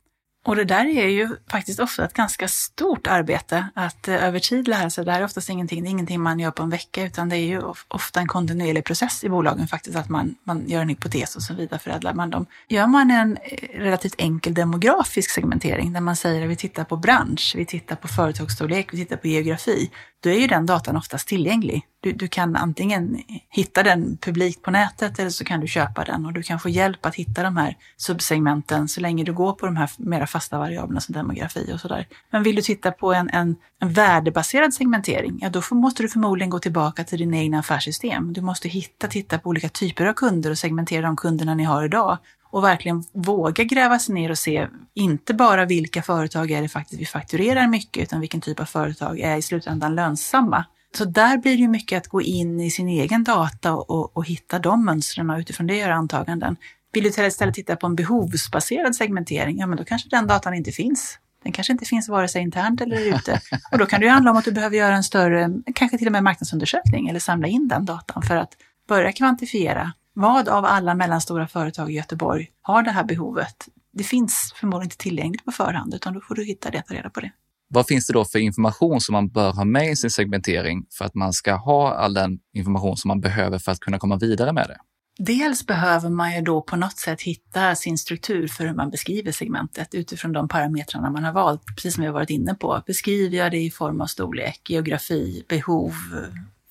Och 0.49 0.57
det 0.57 0.65
där 0.65 0.85
är 0.85 1.09
ju 1.09 1.29
faktiskt 1.51 1.81
ofta 1.81 2.05
ett 2.05 2.13
ganska 2.13 2.49
stort 2.49 3.07
arbete 3.07 3.69
att 3.75 4.09
eh, 4.09 4.25
över 4.25 4.39
tid 4.39 4.69
lära 4.69 4.91
sig. 4.91 5.05
Det 5.05 5.13
här 5.13 5.21
är 5.21 5.25
oftast 5.25 5.49
ingenting, 5.49 5.83
det 5.83 5.89
är 5.89 5.91
ingenting 5.91 6.21
man 6.21 6.41
gör 6.41 6.51
på 6.51 6.63
en 6.63 6.71
vecka 6.71 7.05
utan 7.05 7.29
det 7.29 7.37
är 7.37 7.47
ju 7.47 7.63
ofta 7.89 8.21
en 8.21 8.27
kontinuerlig 8.27 8.85
process 8.85 9.25
i 9.25 9.29
bolagen 9.29 9.69
faktiskt 9.69 9.97
att 9.97 10.09
man, 10.09 10.35
man 10.45 10.69
gör 10.69 10.83
en 10.83 10.89
hypotes 10.89 11.37
och 11.37 11.43
så 11.43 11.55
vidare 11.55 11.79
förädlar 11.79 12.15
man 12.15 12.31
dem. 12.31 12.47
Gör 12.69 12.87
man 12.87 13.11
en 13.11 13.37
eh, 13.37 13.79
relativt 13.79 14.15
enkel 14.19 14.55
demografisk 14.55 15.31
segmentering 15.31 15.93
där 15.93 16.01
man 16.01 16.17
säger 16.17 16.45
att 16.45 16.51
vi 16.51 16.57
tittar 16.57 16.85
på 16.85 16.97
bransch, 16.97 17.55
vi 17.57 17.67
tittar 17.67 17.97
på 17.97 18.09
företagsstorlek, 18.09 18.89
vi 18.93 18.97
tittar 18.97 19.17
på 19.17 19.29
geografi, 19.29 19.91
då 20.21 20.31
är 20.31 20.41
ju 20.41 20.47
den 20.47 20.67
datan 20.67 20.97
oftast 20.97 21.29
tillgänglig. 21.29 21.83
Du, 22.01 22.13
du, 22.13 22.29
kan 22.29 22.57
antingen 22.57 23.23
hitta 23.49 23.83
den 23.83 24.17
publikt 24.17 24.63
på 24.63 24.71
nätet 24.71 25.19
eller 25.19 25.31
så 25.31 25.45
kan 25.45 25.61
du 25.61 25.67
köpa 25.67 26.05
den 26.05 26.27
och 26.27 26.33
du 26.33 26.43
kan 26.43 26.61
få 26.61 26.69
hjälp 26.69 27.07
att 27.07 27.15
hitta 27.15 27.43
de 27.43 27.57
här 27.57 27.77
subsegmenten 27.97 28.89
så 28.89 29.01
länge 29.01 29.25
du 29.25 29.33
går 29.33 29.53
på 29.53 29.67
de 29.67 29.77
här 29.77 29.91
mera 29.97 30.27
fasta 30.27 30.59
variablerna 30.59 31.01
som 31.01 31.13
demografi 31.13 31.71
och 31.75 31.81
sådär. 31.81 32.07
Men 32.31 32.43
vill 32.43 32.57
du 32.57 32.63
titta 32.63 32.91
på 32.91 33.15
en, 33.15 33.31
en, 33.31 33.57
en 33.81 33.93
värdebaserad 33.93 34.75
segmentering, 34.75 35.39
ja 35.43 35.51
då 35.51 35.63
får, 35.63 35.77
måste 35.77 36.03
du 36.03 36.09
förmodligen 36.09 36.51
gå 36.51 36.59
tillbaka 36.59 37.05
till 37.05 37.19
dina 37.19 37.37
egna 37.37 37.59
affärssystem. 37.59 38.33
Du 38.33 38.41
måste 38.41 38.69
hitta, 38.69 39.09
titta 39.09 39.39
på 39.39 39.49
olika 39.49 39.69
typer 39.69 40.07
av 40.07 40.13
kunder 40.13 40.51
och 40.51 40.59
segmentera 40.59 41.07
de 41.07 41.17
kunderna 41.17 41.55
ni 41.55 41.65
har 41.65 41.85
idag 41.85 42.19
och 42.51 42.65
verkligen 42.65 43.05
våga 43.13 43.65
gräva 43.65 43.99
sig 43.99 44.15
ner 44.15 44.31
och 44.31 44.39
se 44.39 44.69
inte 44.95 45.35
bara 45.35 45.65
vilka 45.65 46.03
företag 46.03 46.51
är 46.51 46.63
det 46.63 46.69
faktiskt 46.69 47.01
vi 47.01 47.07
fakturerar 47.07 47.67
mycket, 47.67 48.03
utan 48.03 48.21
vilken 48.21 48.41
typ 48.41 48.61
av 48.61 48.65
företag 48.65 49.21
är 49.21 49.37
i 49.37 49.43
slutändan 49.43 49.95
lönsamma. 49.95 50.65
Så 50.97 51.05
där 51.05 51.39
blir 51.39 51.53
det 51.53 51.63
ju 51.63 51.69
mycket 51.69 51.99
att 51.99 52.09
gå 52.09 52.23
in 52.23 52.61
i 52.61 52.71
sin 52.71 52.89
egen 52.89 53.25
data 53.25 53.75
och, 53.75 54.17
och 54.17 54.27
hitta 54.27 54.59
de 54.59 54.85
mönstren 54.85 55.31
och 55.31 55.39
utifrån 55.39 55.67
det 55.67 55.77
göra 55.77 55.95
antaganden. 55.95 56.57
Vill 56.93 57.05
du 57.05 57.27
istället 57.27 57.55
titta 57.55 57.77
på 57.77 57.87
en 57.87 57.97
behovsbaserad 57.97 58.97
segmentering, 58.97 59.59
ja 59.59 59.67
men 59.67 59.79
då 59.79 59.85
kanske 59.85 60.09
den 60.09 60.27
datan 60.27 60.55
inte 60.55 60.73
finns. 60.73 61.19
Den 61.43 61.53
kanske 61.53 61.73
inte 61.73 61.85
finns 61.85 62.09
vare 62.09 62.29
sig 62.29 62.43
internt 62.43 62.81
eller 62.81 63.01
ute. 63.01 63.41
Och 63.73 63.79
då 63.79 63.87
kan 63.87 64.01
det 64.01 64.07
ju 64.07 64.13
handla 64.13 64.31
om 64.31 64.37
att 64.37 64.45
du 64.45 64.53
behöver 64.53 64.77
göra 64.77 64.95
en 64.95 65.05
större, 65.05 65.51
kanske 65.75 65.99
till 65.99 66.07
och 66.07 66.13
med 66.13 66.25
marknadsundersökning 66.25 67.09
eller 67.09 67.21
samla 67.21 67.49
in 67.49 67.69
den 67.69 67.85
datan 67.85 68.23
för 68.23 68.37
att 68.37 68.53
börja 68.89 69.13
kvantifiera 69.13 69.93
vad 70.21 70.49
av 70.49 70.65
alla 70.65 70.95
mellanstora 70.95 71.49
företag 71.49 71.91
i 71.91 71.95
Göteborg 71.95 72.51
har 72.63 72.83
det 72.83 72.91
här 72.91 73.05
behovet? 73.05 73.69
Det 73.93 74.05
finns 74.05 74.53
förmodligen 74.57 74.87
inte 74.87 74.97
tillgängligt 74.97 75.45
på 75.45 75.53
förhand, 75.53 75.95
utan 75.95 76.15
då 76.15 76.21
får 76.21 76.35
du 76.35 76.45
hitta 76.45 76.71
det, 76.71 76.83
ta 76.83 76.95
reda 76.95 77.11
på 77.11 77.21
det. 77.21 77.31
Vad 77.69 77.87
finns 77.87 78.07
det 78.07 78.13
då 78.13 78.25
för 78.25 78.39
information 78.39 79.01
som 79.01 79.13
man 79.13 79.29
bör 79.29 79.53
ha 79.53 79.65
med 79.65 79.91
i 79.91 79.97
sin 79.97 80.11
segmentering 80.11 80.87
för 80.99 81.05
att 81.05 81.15
man 81.15 81.33
ska 81.33 81.55
ha 81.55 81.95
all 81.95 82.15
den 82.15 82.39
information 82.55 82.97
som 82.97 83.09
man 83.09 83.21
behöver 83.21 83.59
för 83.59 83.73
att 83.73 83.81
kunna 83.81 83.99
komma 83.99 84.17
vidare 84.17 84.53
med 84.53 84.69
det? 84.69 84.79
Dels 85.19 85.67
behöver 85.67 86.11
man 86.11 86.35
ju 86.35 86.41
då 86.41 86.63
på 86.63 86.77
något 86.77 86.99
sätt 86.99 87.23
hitta 87.23 87.75
sin 87.75 87.99
struktur 87.99 88.49
för 88.49 88.67
hur 88.67 88.75
man 88.75 88.91
beskriver 88.91 89.33
segmentet 89.33 89.95
utifrån 89.95 90.33
de 90.33 90.49
parametrarna 90.49 91.11
man 91.11 91.25
har 91.25 91.33
valt, 91.33 91.63
precis 91.77 91.95
som 91.95 92.01
vi 92.01 92.07
har 92.07 92.15
varit 92.15 92.31
inne 92.31 92.55
på. 92.55 92.83
Beskriver 92.87 93.37
jag 93.37 93.51
det 93.51 93.59
i 93.59 93.71
form 93.71 94.01
av 94.01 94.07
storlek, 94.07 94.71
geografi, 94.71 95.45
behov, 95.49 95.95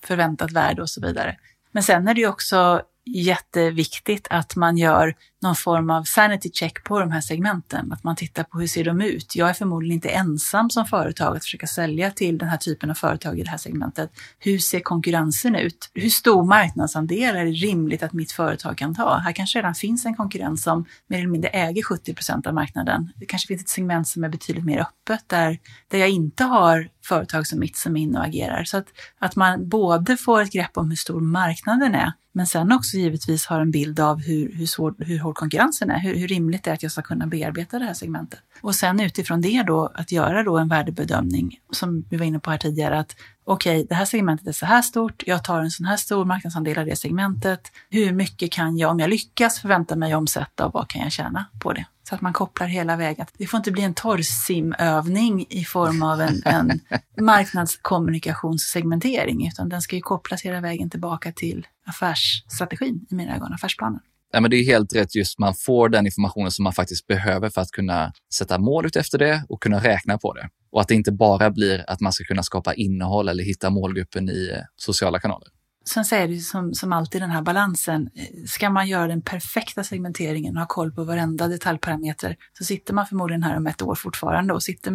förväntat 0.04 0.52
värde 0.52 0.82
och 0.82 0.90
så 0.90 1.00
vidare. 1.00 1.36
Men 1.72 1.82
sen 1.82 2.08
är 2.08 2.14
det 2.14 2.20
ju 2.20 2.28
också 2.28 2.82
jätteviktigt 3.04 4.26
att 4.30 4.56
man 4.56 4.78
gör 4.78 5.14
någon 5.42 5.56
form 5.56 5.90
av 5.90 6.02
sanity 6.02 6.50
check 6.52 6.84
på 6.84 7.00
de 7.00 7.10
här 7.10 7.20
segmenten. 7.20 7.92
Att 7.92 8.04
man 8.04 8.16
tittar 8.16 8.44
på 8.44 8.58
hur 8.58 8.66
ser 8.66 8.84
de 8.84 9.00
ut. 9.00 9.36
Jag 9.36 9.48
är 9.48 9.52
förmodligen 9.52 9.94
inte 9.94 10.08
ensam 10.08 10.70
som 10.70 10.86
företag 10.86 11.36
att 11.36 11.44
försöka 11.44 11.66
sälja 11.66 12.10
till 12.10 12.38
den 12.38 12.48
här 12.48 12.56
typen 12.56 12.90
av 12.90 12.94
företag 12.94 13.38
i 13.38 13.42
det 13.42 13.50
här 13.50 13.58
segmentet. 13.58 14.10
Hur 14.38 14.58
ser 14.58 14.80
konkurrensen 14.80 15.56
ut? 15.56 15.90
Hur 15.94 16.10
stor 16.10 16.44
marknadsandel 16.44 17.36
är 17.36 17.44
det 17.44 17.50
rimligt 17.50 18.02
att 18.02 18.12
mitt 18.12 18.32
företag 18.32 18.78
kan 18.78 18.94
ta? 18.94 19.18
Här 19.18 19.32
kanske 19.32 19.58
redan 19.58 19.74
finns 19.74 20.06
en 20.06 20.16
konkurrens 20.16 20.62
som 20.62 20.84
mer 21.06 21.18
eller 21.18 21.28
mindre 21.28 21.50
äger 21.50 21.82
70 21.82 22.14
procent 22.14 22.46
av 22.46 22.54
marknaden. 22.54 23.12
Det 23.16 23.26
kanske 23.26 23.46
finns 23.46 23.62
ett 23.62 23.68
segment 23.68 24.08
som 24.08 24.24
är 24.24 24.28
betydligt 24.28 24.64
mer 24.64 24.80
öppet 24.80 25.24
där, 25.26 25.58
där 25.88 25.98
jag 25.98 26.10
inte 26.10 26.44
har 26.44 26.88
företag 27.04 27.46
som 27.46 27.60
mitt 27.60 27.76
som 27.76 27.96
är 27.96 28.00
inne 28.00 28.18
och 28.18 28.24
agerar. 28.24 28.64
Så 28.64 28.76
att, 28.76 28.86
att 29.18 29.36
man 29.36 29.68
både 29.68 30.16
får 30.16 30.42
ett 30.42 30.52
grepp 30.52 30.76
om 30.78 30.88
hur 30.90 30.96
stor 30.96 31.20
marknaden 31.20 31.94
är 31.94 32.12
men 32.38 32.46
sen 32.46 32.72
också 32.72 32.96
givetvis 32.96 33.46
har 33.46 33.60
en 33.60 33.70
bild 33.70 34.00
av 34.00 34.20
hur, 34.20 34.52
hur, 34.52 34.66
svår, 34.66 34.94
hur 34.98 35.18
hård 35.28 35.36
konkurrensen 35.36 35.90
är, 35.90 35.98
hur, 35.98 36.14
hur 36.14 36.28
rimligt 36.28 36.64
det 36.64 36.70
är 36.70 36.74
att 36.74 36.82
jag 36.82 36.92
ska 36.92 37.02
kunna 37.02 37.26
bearbeta 37.26 37.78
det 37.78 37.84
här 37.84 37.94
segmentet. 37.94 38.40
Och 38.60 38.74
sen 38.74 39.00
utifrån 39.00 39.40
det 39.40 39.62
då 39.62 39.92
att 39.94 40.12
göra 40.12 40.42
då 40.42 40.58
en 40.58 40.68
värdebedömning, 40.68 41.60
som 41.72 42.04
vi 42.10 42.16
var 42.16 42.26
inne 42.26 42.38
på 42.38 42.50
här 42.50 42.58
tidigare, 42.58 42.98
att 42.98 43.16
okej, 43.44 43.76
okay, 43.76 43.86
det 43.88 43.94
här 43.94 44.04
segmentet 44.04 44.46
är 44.46 44.52
så 44.52 44.66
här 44.66 44.82
stort, 44.82 45.22
jag 45.26 45.44
tar 45.44 45.60
en 45.60 45.70
sån 45.70 45.86
här 45.86 45.96
stor 45.96 46.24
marknadsandel 46.24 46.78
av 46.78 46.86
det 46.86 46.96
segmentet. 46.96 47.72
Hur 47.90 48.12
mycket 48.12 48.52
kan 48.52 48.76
jag, 48.76 48.90
om 48.90 49.00
jag 49.00 49.10
lyckas, 49.10 49.60
förvänta 49.60 49.96
mig 49.96 50.14
omsätta 50.14 50.66
och 50.66 50.74
vad 50.74 50.88
kan 50.88 51.02
jag 51.02 51.12
tjäna 51.12 51.46
på 51.62 51.72
det? 51.72 51.86
Så 52.08 52.14
att 52.14 52.20
man 52.20 52.32
kopplar 52.32 52.66
hela 52.66 52.96
vägen. 52.96 53.26
Det 53.38 53.46
får 53.46 53.58
inte 53.58 53.70
bli 53.70 53.82
en 53.82 53.94
torrsimövning 53.94 55.46
i 55.48 55.64
form 55.64 56.02
av 56.02 56.20
en, 56.20 56.42
en 56.44 56.80
marknadskommunikationssegmentering, 57.24 59.48
utan 59.48 59.68
den 59.68 59.82
ska 59.82 59.96
ju 59.96 60.02
kopplas 60.02 60.42
hela 60.42 60.60
vägen 60.60 60.90
tillbaka 60.90 61.32
till 61.32 61.66
affärsstrategin 61.86 63.06
i 63.10 63.14
mina 63.14 63.36
ögon, 63.36 63.52
affärsplanen. 63.52 64.00
Ja, 64.32 64.40
men 64.40 64.50
det 64.50 64.56
är 64.56 64.64
helt 64.64 64.94
rätt, 64.94 65.14
just 65.14 65.38
man 65.38 65.54
får 65.54 65.88
den 65.88 66.06
informationen 66.06 66.50
som 66.50 66.62
man 66.62 66.72
faktiskt 66.72 67.06
behöver 67.06 67.50
för 67.50 67.60
att 67.60 67.70
kunna 67.70 68.12
sätta 68.34 68.58
mål 68.58 68.86
ut 68.86 68.96
efter 68.96 69.18
det 69.18 69.44
och 69.48 69.62
kunna 69.62 69.78
räkna 69.84 70.18
på 70.18 70.34
det. 70.34 70.48
Och 70.72 70.80
att 70.80 70.88
det 70.88 70.94
inte 70.94 71.12
bara 71.12 71.50
blir 71.50 71.84
att 71.86 72.00
man 72.00 72.12
ska 72.12 72.24
kunna 72.24 72.42
skapa 72.42 72.74
innehåll 72.74 73.28
eller 73.28 73.44
hitta 73.44 73.70
målgruppen 73.70 74.28
i 74.28 74.50
eh, 74.54 74.62
sociala 74.76 75.18
kanaler. 75.18 75.48
Sen 75.88 76.04
så 76.04 76.14
är 76.14 76.28
det 76.28 76.38
som, 76.38 76.74
som 76.74 76.92
alltid 76.92 77.22
den 77.22 77.30
här 77.30 77.42
balansen. 77.42 78.10
Ska 78.46 78.70
man 78.70 78.88
göra 78.88 79.06
den 79.06 79.22
perfekta 79.22 79.84
segmenteringen 79.84 80.56
och 80.56 80.60
ha 80.60 80.66
koll 80.66 80.92
på 80.92 81.04
varenda 81.04 81.48
detaljparameter 81.48 82.36
så 82.58 82.64
sitter 82.64 82.94
man 82.94 83.06
förmodligen 83.06 83.42
här 83.42 83.56
om 83.56 83.66
ett 83.66 83.82
år 83.82 83.94
fortfarande 83.94 84.54
och 84.54 84.62
sitter 84.62 84.92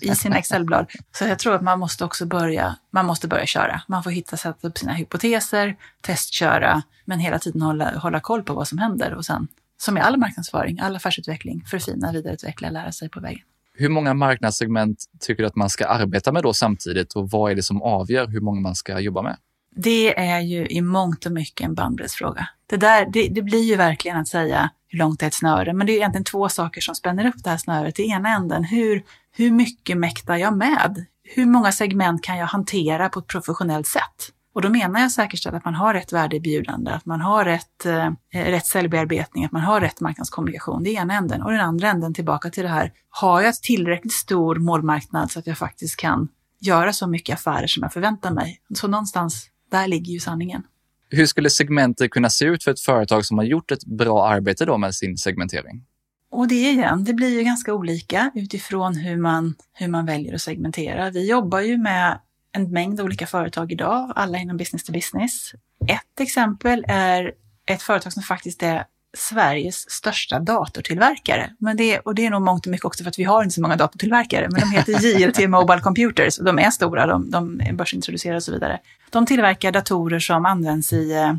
i 0.00 0.14
sina 0.14 0.38
Excelblad. 0.38 0.86
Så 1.12 1.24
jag 1.24 1.38
tror 1.38 1.54
att 1.54 1.62
man 1.62 1.78
måste 1.78 2.04
också 2.04 2.26
börja, 2.26 2.76
man 2.90 3.06
måste 3.06 3.28
börja 3.28 3.46
köra. 3.46 3.82
Man 3.88 4.02
får 4.02 4.10
hitta, 4.10 4.36
sätta 4.36 4.68
upp 4.68 4.78
sina 4.78 4.92
hypoteser, 4.92 5.76
testköra, 6.00 6.82
men 7.04 7.18
hela 7.18 7.38
tiden 7.38 7.62
hålla, 7.62 7.98
hålla 7.98 8.20
koll 8.20 8.42
på 8.42 8.54
vad 8.54 8.68
som 8.68 8.78
händer 8.78 9.14
och 9.14 9.24
sen, 9.24 9.48
som 9.76 9.98
i 9.98 10.00
all 10.00 10.16
marknadsföring, 10.16 10.80
all 10.80 10.96
affärsutveckling, 10.96 11.64
förfina, 11.70 12.12
vidareutveckla, 12.12 12.70
lära 12.70 12.92
sig 12.92 13.08
på 13.08 13.20
vägen. 13.20 13.42
Hur 13.74 13.88
många 13.88 14.14
marknadssegment 14.14 15.04
tycker 15.20 15.42
du 15.42 15.46
att 15.46 15.56
man 15.56 15.70
ska 15.70 15.86
arbeta 15.86 16.32
med 16.32 16.42
då 16.42 16.52
samtidigt 16.52 17.12
och 17.12 17.30
vad 17.30 17.50
är 17.50 17.54
det 17.54 17.62
som 17.62 17.82
avgör 17.82 18.26
hur 18.26 18.40
många 18.40 18.60
man 18.60 18.74
ska 18.74 19.00
jobba 19.00 19.22
med? 19.22 19.36
Det 19.76 20.18
är 20.18 20.40
ju 20.40 20.66
i 20.66 20.80
mångt 20.80 21.26
och 21.26 21.32
mycket 21.32 21.64
en 21.64 21.74
bandbreddsfråga. 21.74 22.48
Det, 22.66 22.76
där, 22.76 23.06
det, 23.12 23.28
det, 23.28 23.42
blir 23.42 23.62
ju 23.62 23.76
verkligen 23.76 24.16
att 24.16 24.28
säga 24.28 24.70
hur 24.88 24.98
långt 24.98 25.22
är 25.22 25.26
ett 25.26 25.34
snöre, 25.34 25.72
men 25.72 25.86
det 25.86 25.92
är 25.92 25.96
egentligen 25.96 26.24
två 26.24 26.48
saker 26.48 26.80
som 26.80 26.94
spänner 26.94 27.26
upp 27.26 27.44
det 27.44 27.50
här 27.50 27.56
snöret. 27.56 27.98
I 27.98 28.08
ena 28.08 28.28
änden, 28.28 28.64
hur, 28.64 29.02
hur 29.32 29.50
mycket 29.50 29.96
mäktar 29.96 30.36
jag 30.36 30.56
med? 30.56 31.04
Hur 31.24 31.46
många 31.46 31.72
segment 31.72 32.22
kan 32.22 32.38
jag 32.38 32.46
hantera 32.46 33.08
på 33.08 33.18
ett 33.18 33.26
professionellt 33.26 33.86
sätt? 33.86 34.32
Och 34.58 34.62
då 34.62 34.68
menar 34.68 35.00
jag 35.00 35.12
säkerställa 35.12 35.56
att 35.56 35.64
man 35.64 35.74
har 35.74 35.94
rätt 35.94 36.12
värdeerbjudande, 36.12 36.90
att 36.90 37.06
man 37.06 37.20
har 37.20 37.44
rätt, 37.44 37.86
eh, 37.86 38.10
rätt 38.32 38.66
säljbearbetning, 38.66 39.44
att 39.44 39.52
man 39.52 39.62
har 39.62 39.80
rätt 39.80 40.00
marknadskommunikation. 40.00 40.82
Det 40.82 40.90
är 40.90 41.00
ena 41.00 41.14
änden. 41.14 41.42
Och 41.42 41.50
den 41.50 41.60
andra 41.60 41.88
änden 41.88 42.14
tillbaka 42.14 42.50
till 42.50 42.62
det 42.62 42.68
här, 42.68 42.92
har 43.10 43.42
jag 43.42 43.54
tillräckligt 43.54 44.12
stor 44.12 44.56
målmarknad 44.56 45.30
så 45.30 45.38
att 45.38 45.46
jag 45.46 45.58
faktiskt 45.58 45.96
kan 45.96 46.28
göra 46.60 46.92
så 46.92 47.06
mycket 47.06 47.34
affärer 47.34 47.66
som 47.66 47.82
jag 47.82 47.92
förväntar 47.92 48.30
mig? 48.30 48.60
Så 48.74 48.88
någonstans 48.88 49.50
där 49.70 49.88
ligger 49.88 50.12
ju 50.12 50.20
sanningen. 50.20 50.62
Hur 51.10 51.26
skulle 51.26 51.50
segmentet 51.50 52.10
kunna 52.10 52.30
se 52.30 52.44
ut 52.44 52.64
för 52.64 52.70
ett 52.70 52.80
företag 52.80 53.24
som 53.24 53.38
har 53.38 53.44
gjort 53.44 53.70
ett 53.70 53.84
bra 53.84 54.28
arbete 54.28 54.64
då 54.64 54.78
med 54.78 54.94
sin 54.94 55.16
segmentering? 55.16 55.84
Och 56.30 56.48
det 56.48 56.70
igen, 56.70 57.04
det 57.04 57.14
blir 57.14 57.38
ju 57.38 57.42
ganska 57.42 57.74
olika 57.74 58.30
utifrån 58.34 58.96
hur 58.96 59.16
man, 59.16 59.54
hur 59.72 59.88
man 59.88 60.06
väljer 60.06 60.34
att 60.34 60.40
segmentera. 60.40 61.10
Vi 61.10 61.28
jobbar 61.30 61.60
ju 61.60 61.78
med 61.78 62.20
en 62.52 62.72
mängd 62.72 63.00
olika 63.00 63.26
företag 63.26 63.72
idag, 63.72 64.12
alla 64.16 64.38
inom 64.38 64.56
business 64.56 64.84
to 64.84 64.92
business. 64.92 65.52
Ett 65.88 66.20
exempel 66.20 66.84
är 66.88 67.32
ett 67.66 67.82
företag 67.82 68.12
som 68.12 68.22
faktiskt 68.22 68.62
är 68.62 68.84
Sveriges 69.18 69.90
största 69.90 70.38
datortillverkare. 70.38 71.50
Men 71.58 71.76
det, 71.76 71.98
och 71.98 72.14
det 72.14 72.26
är 72.26 72.30
nog 72.30 72.42
mångt 72.42 72.66
och 72.66 72.70
mycket 72.70 72.84
också 72.84 73.04
för 73.04 73.08
att 73.08 73.18
vi 73.18 73.24
har 73.24 73.42
inte 73.42 73.54
så 73.54 73.62
många 73.62 73.76
datortillverkare, 73.76 74.48
men 74.50 74.60
de 74.60 74.70
heter 74.70 74.92
JLT 74.92 75.38
Mobile 75.48 75.80
Computers 75.80 76.38
och 76.38 76.44
de 76.44 76.58
är 76.58 76.70
stora, 76.70 77.06
de, 77.06 77.30
de 77.30 77.60
är 77.60 77.72
börsintroducerade 77.72 78.36
och 78.36 78.42
så 78.42 78.52
vidare. 78.52 78.78
De 79.10 79.26
tillverkar 79.26 79.72
datorer 79.72 80.18
som 80.18 80.46
används 80.46 80.92
i 80.92 81.12
eh, 81.12 81.34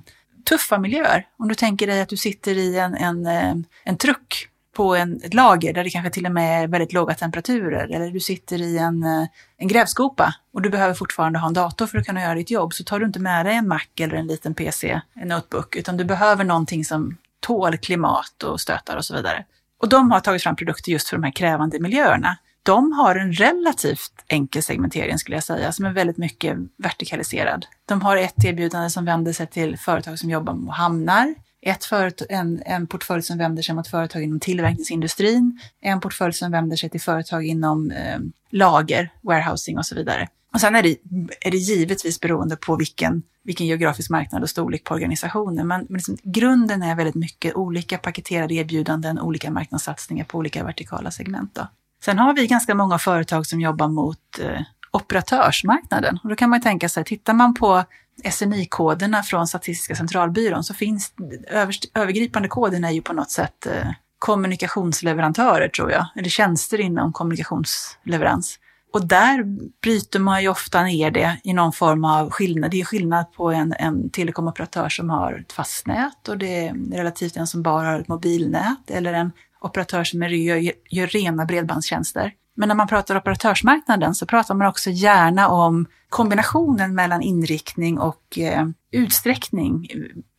tuffa 0.49 0.77
miljöer. 0.77 1.27
Om 1.37 1.47
du 1.47 1.55
tänker 1.55 1.87
dig 1.87 2.01
att 2.01 2.09
du 2.09 2.17
sitter 2.17 2.57
i 2.57 2.77
en, 2.77 2.95
en, 2.95 3.25
eh, 3.25 3.55
en 3.83 3.97
truck 3.97 4.49
på 4.79 4.95
en, 4.95 5.21
ett 5.23 5.33
lager 5.33 5.73
där 5.73 5.83
det 5.83 5.89
kanske 5.89 6.11
till 6.11 6.25
och 6.25 6.31
med 6.31 6.63
är 6.63 6.67
väldigt 6.67 6.93
låga 6.93 7.13
temperaturer 7.13 7.87
eller 7.95 8.11
du 8.11 8.19
sitter 8.19 8.61
i 8.61 8.77
en, 8.77 9.03
eh, 9.03 9.27
en 9.57 9.67
grävskopa 9.67 10.35
och 10.53 10.61
du 10.61 10.69
behöver 10.69 10.93
fortfarande 10.93 11.39
ha 11.39 11.47
en 11.47 11.53
dator 11.53 11.87
för 11.87 11.97
att 11.97 12.05
kunna 12.05 12.21
göra 12.21 12.35
ditt 12.35 12.51
jobb 12.51 12.73
så 12.73 12.83
tar 12.83 12.99
du 12.99 13.05
inte 13.05 13.19
med 13.19 13.45
dig 13.45 13.55
en 13.55 13.67
Mac 13.67 13.81
eller 13.99 14.15
en 14.15 14.27
liten 14.27 14.53
PC, 14.53 15.01
en 15.13 15.27
notebook, 15.27 15.75
utan 15.75 15.97
du 15.97 16.03
behöver 16.03 16.43
någonting 16.43 16.85
som 16.85 17.17
tål 17.39 17.77
klimat 17.77 18.43
och 18.43 18.61
stötar 18.61 18.97
och 18.97 19.05
så 19.05 19.15
vidare. 19.15 19.45
Och 19.77 19.89
de 19.89 20.11
har 20.11 20.19
tagit 20.19 20.43
fram 20.43 20.55
produkter 20.55 20.91
just 20.91 21.09
för 21.09 21.17
de 21.17 21.23
här 21.23 21.31
krävande 21.31 21.79
miljöerna. 21.79 22.37
De 22.63 22.91
har 22.91 23.15
en 23.15 23.33
relativt 23.33 24.11
enkel 24.27 24.63
segmentering 24.63 25.17
skulle 25.17 25.37
jag 25.37 25.43
säga, 25.43 25.71
som 25.71 25.85
är 25.85 25.93
väldigt 25.93 26.17
mycket 26.17 26.57
vertikaliserad. 26.77 27.65
De 27.85 28.01
har 28.01 28.17
ett 28.17 28.45
erbjudande 28.45 28.89
som 28.89 29.05
vänder 29.05 29.33
sig 29.33 29.47
till 29.47 29.77
företag 29.77 30.19
som 30.19 30.29
jobbar 30.29 30.53
med 30.53 30.73
hamnar, 30.73 31.35
ett 31.61 31.85
företag, 31.85 32.27
en, 32.29 32.61
en 32.65 32.87
portfölj 32.87 33.23
som 33.23 33.37
vänder 33.37 33.63
sig 33.63 33.75
mot 33.75 33.87
företag 33.87 34.23
inom 34.23 34.39
tillverkningsindustrin, 34.39 35.59
en 35.81 35.99
portfölj 35.99 36.33
som 36.33 36.51
vänder 36.51 36.75
sig 36.75 36.89
till 36.89 37.01
företag 37.01 37.45
inom 37.45 37.91
eh, 37.91 38.19
lager, 38.49 39.09
warehousing 39.21 39.77
och 39.77 39.85
så 39.85 39.95
vidare. 39.95 40.27
Och 40.53 40.61
sen 40.61 40.75
är 40.75 40.83
det, 40.83 40.97
är 41.41 41.51
det 41.51 41.57
givetvis 41.57 42.19
beroende 42.19 42.55
på 42.55 42.75
vilken, 42.75 43.23
vilken 43.49 43.67
geografisk 43.67 44.09
marknad 44.09 44.43
och 44.43 44.49
storlek 44.49 44.83
på 44.83 44.93
organisationen. 44.93 45.67
Men, 45.67 45.85
men 45.89 45.97
liksom, 45.97 46.17
grunden 46.23 46.83
är 46.83 46.95
väldigt 46.95 47.15
mycket 47.15 47.55
olika 47.55 47.97
paketerade 47.97 48.53
erbjudanden, 48.53 49.19
olika 49.19 49.51
marknadssatsningar 49.51 50.25
på 50.25 50.37
olika 50.37 50.63
vertikala 50.63 51.11
segment. 51.11 51.55
Då. 51.55 51.67
Sen 52.05 52.19
har 52.19 52.33
vi 52.33 52.47
ganska 52.47 52.75
många 52.75 52.99
företag 52.99 53.45
som 53.45 53.61
jobbar 53.61 53.87
mot 53.87 54.39
eh, 54.39 54.61
operatörsmarknaden. 54.91 56.19
Och 56.23 56.29
då 56.29 56.35
kan 56.35 56.49
man 56.49 56.61
tänka 56.61 56.89
sig, 56.89 57.03
tittar 57.03 57.33
man 57.33 57.53
på 57.53 57.83
SNI-koderna 58.31 59.23
från 59.23 59.47
Statistiska 59.47 59.95
centralbyrån 59.95 60.63
så 60.63 60.73
finns 60.73 61.13
överst, 61.47 61.85
övergripande 61.93 62.47
koden 62.47 62.83
är 62.83 62.91
ju 62.91 63.01
på 63.01 63.13
något 63.13 63.31
sätt 63.31 63.65
eh, 63.65 63.91
kommunikationsleverantörer 64.19 65.69
tror 65.69 65.91
jag, 65.91 66.05
eller 66.15 66.29
tjänster 66.29 66.79
inom 66.81 67.13
kommunikationsleverans. 67.13 68.59
Och 68.93 69.07
där 69.07 69.43
bryter 69.81 70.19
man 70.19 70.41
ju 70.41 70.49
ofta 70.49 70.83
ner 70.83 71.11
det 71.11 71.39
i 71.43 71.53
någon 71.53 71.73
form 71.73 72.05
av 72.05 72.29
skillnad. 72.29 72.71
Det 72.71 72.81
är 72.81 72.85
skillnad 72.85 73.31
på 73.31 73.51
en, 73.51 73.73
en 73.79 74.09
telekomoperatör 74.09 74.89
som 74.89 75.09
har 75.09 75.33
ett 75.33 75.51
fast 75.51 75.87
nät 75.87 76.27
och 76.27 76.37
det 76.37 76.67
är 76.67 76.75
relativt 76.91 77.37
en 77.37 77.47
som 77.47 77.63
bara 77.63 77.87
har 77.87 77.99
ett 77.99 78.07
mobilnät 78.07 78.91
eller 78.91 79.13
en 79.13 79.31
operatör 79.61 80.03
som 80.03 80.23
är, 80.23 80.29
gör, 80.29 80.71
gör 80.89 81.07
rena 81.07 81.45
bredbandstjänster. 81.45 82.33
Men 82.59 82.67
när 82.67 82.75
man 82.75 82.87
pratar 82.87 83.17
operatörsmarknaden 83.17 84.15
så 84.15 84.25
pratar 84.25 84.55
man 84.55 84.67
också 84.67 84.89
gärna 84.89 85.47
om 85.47 85.85
kombinationen 86.09 86.95
mellan 86.95 87.21
inriktning 87.21 87.99
och 87.99 88.39
eh, 88.39 88.67
utsträckning, 88.91 89.87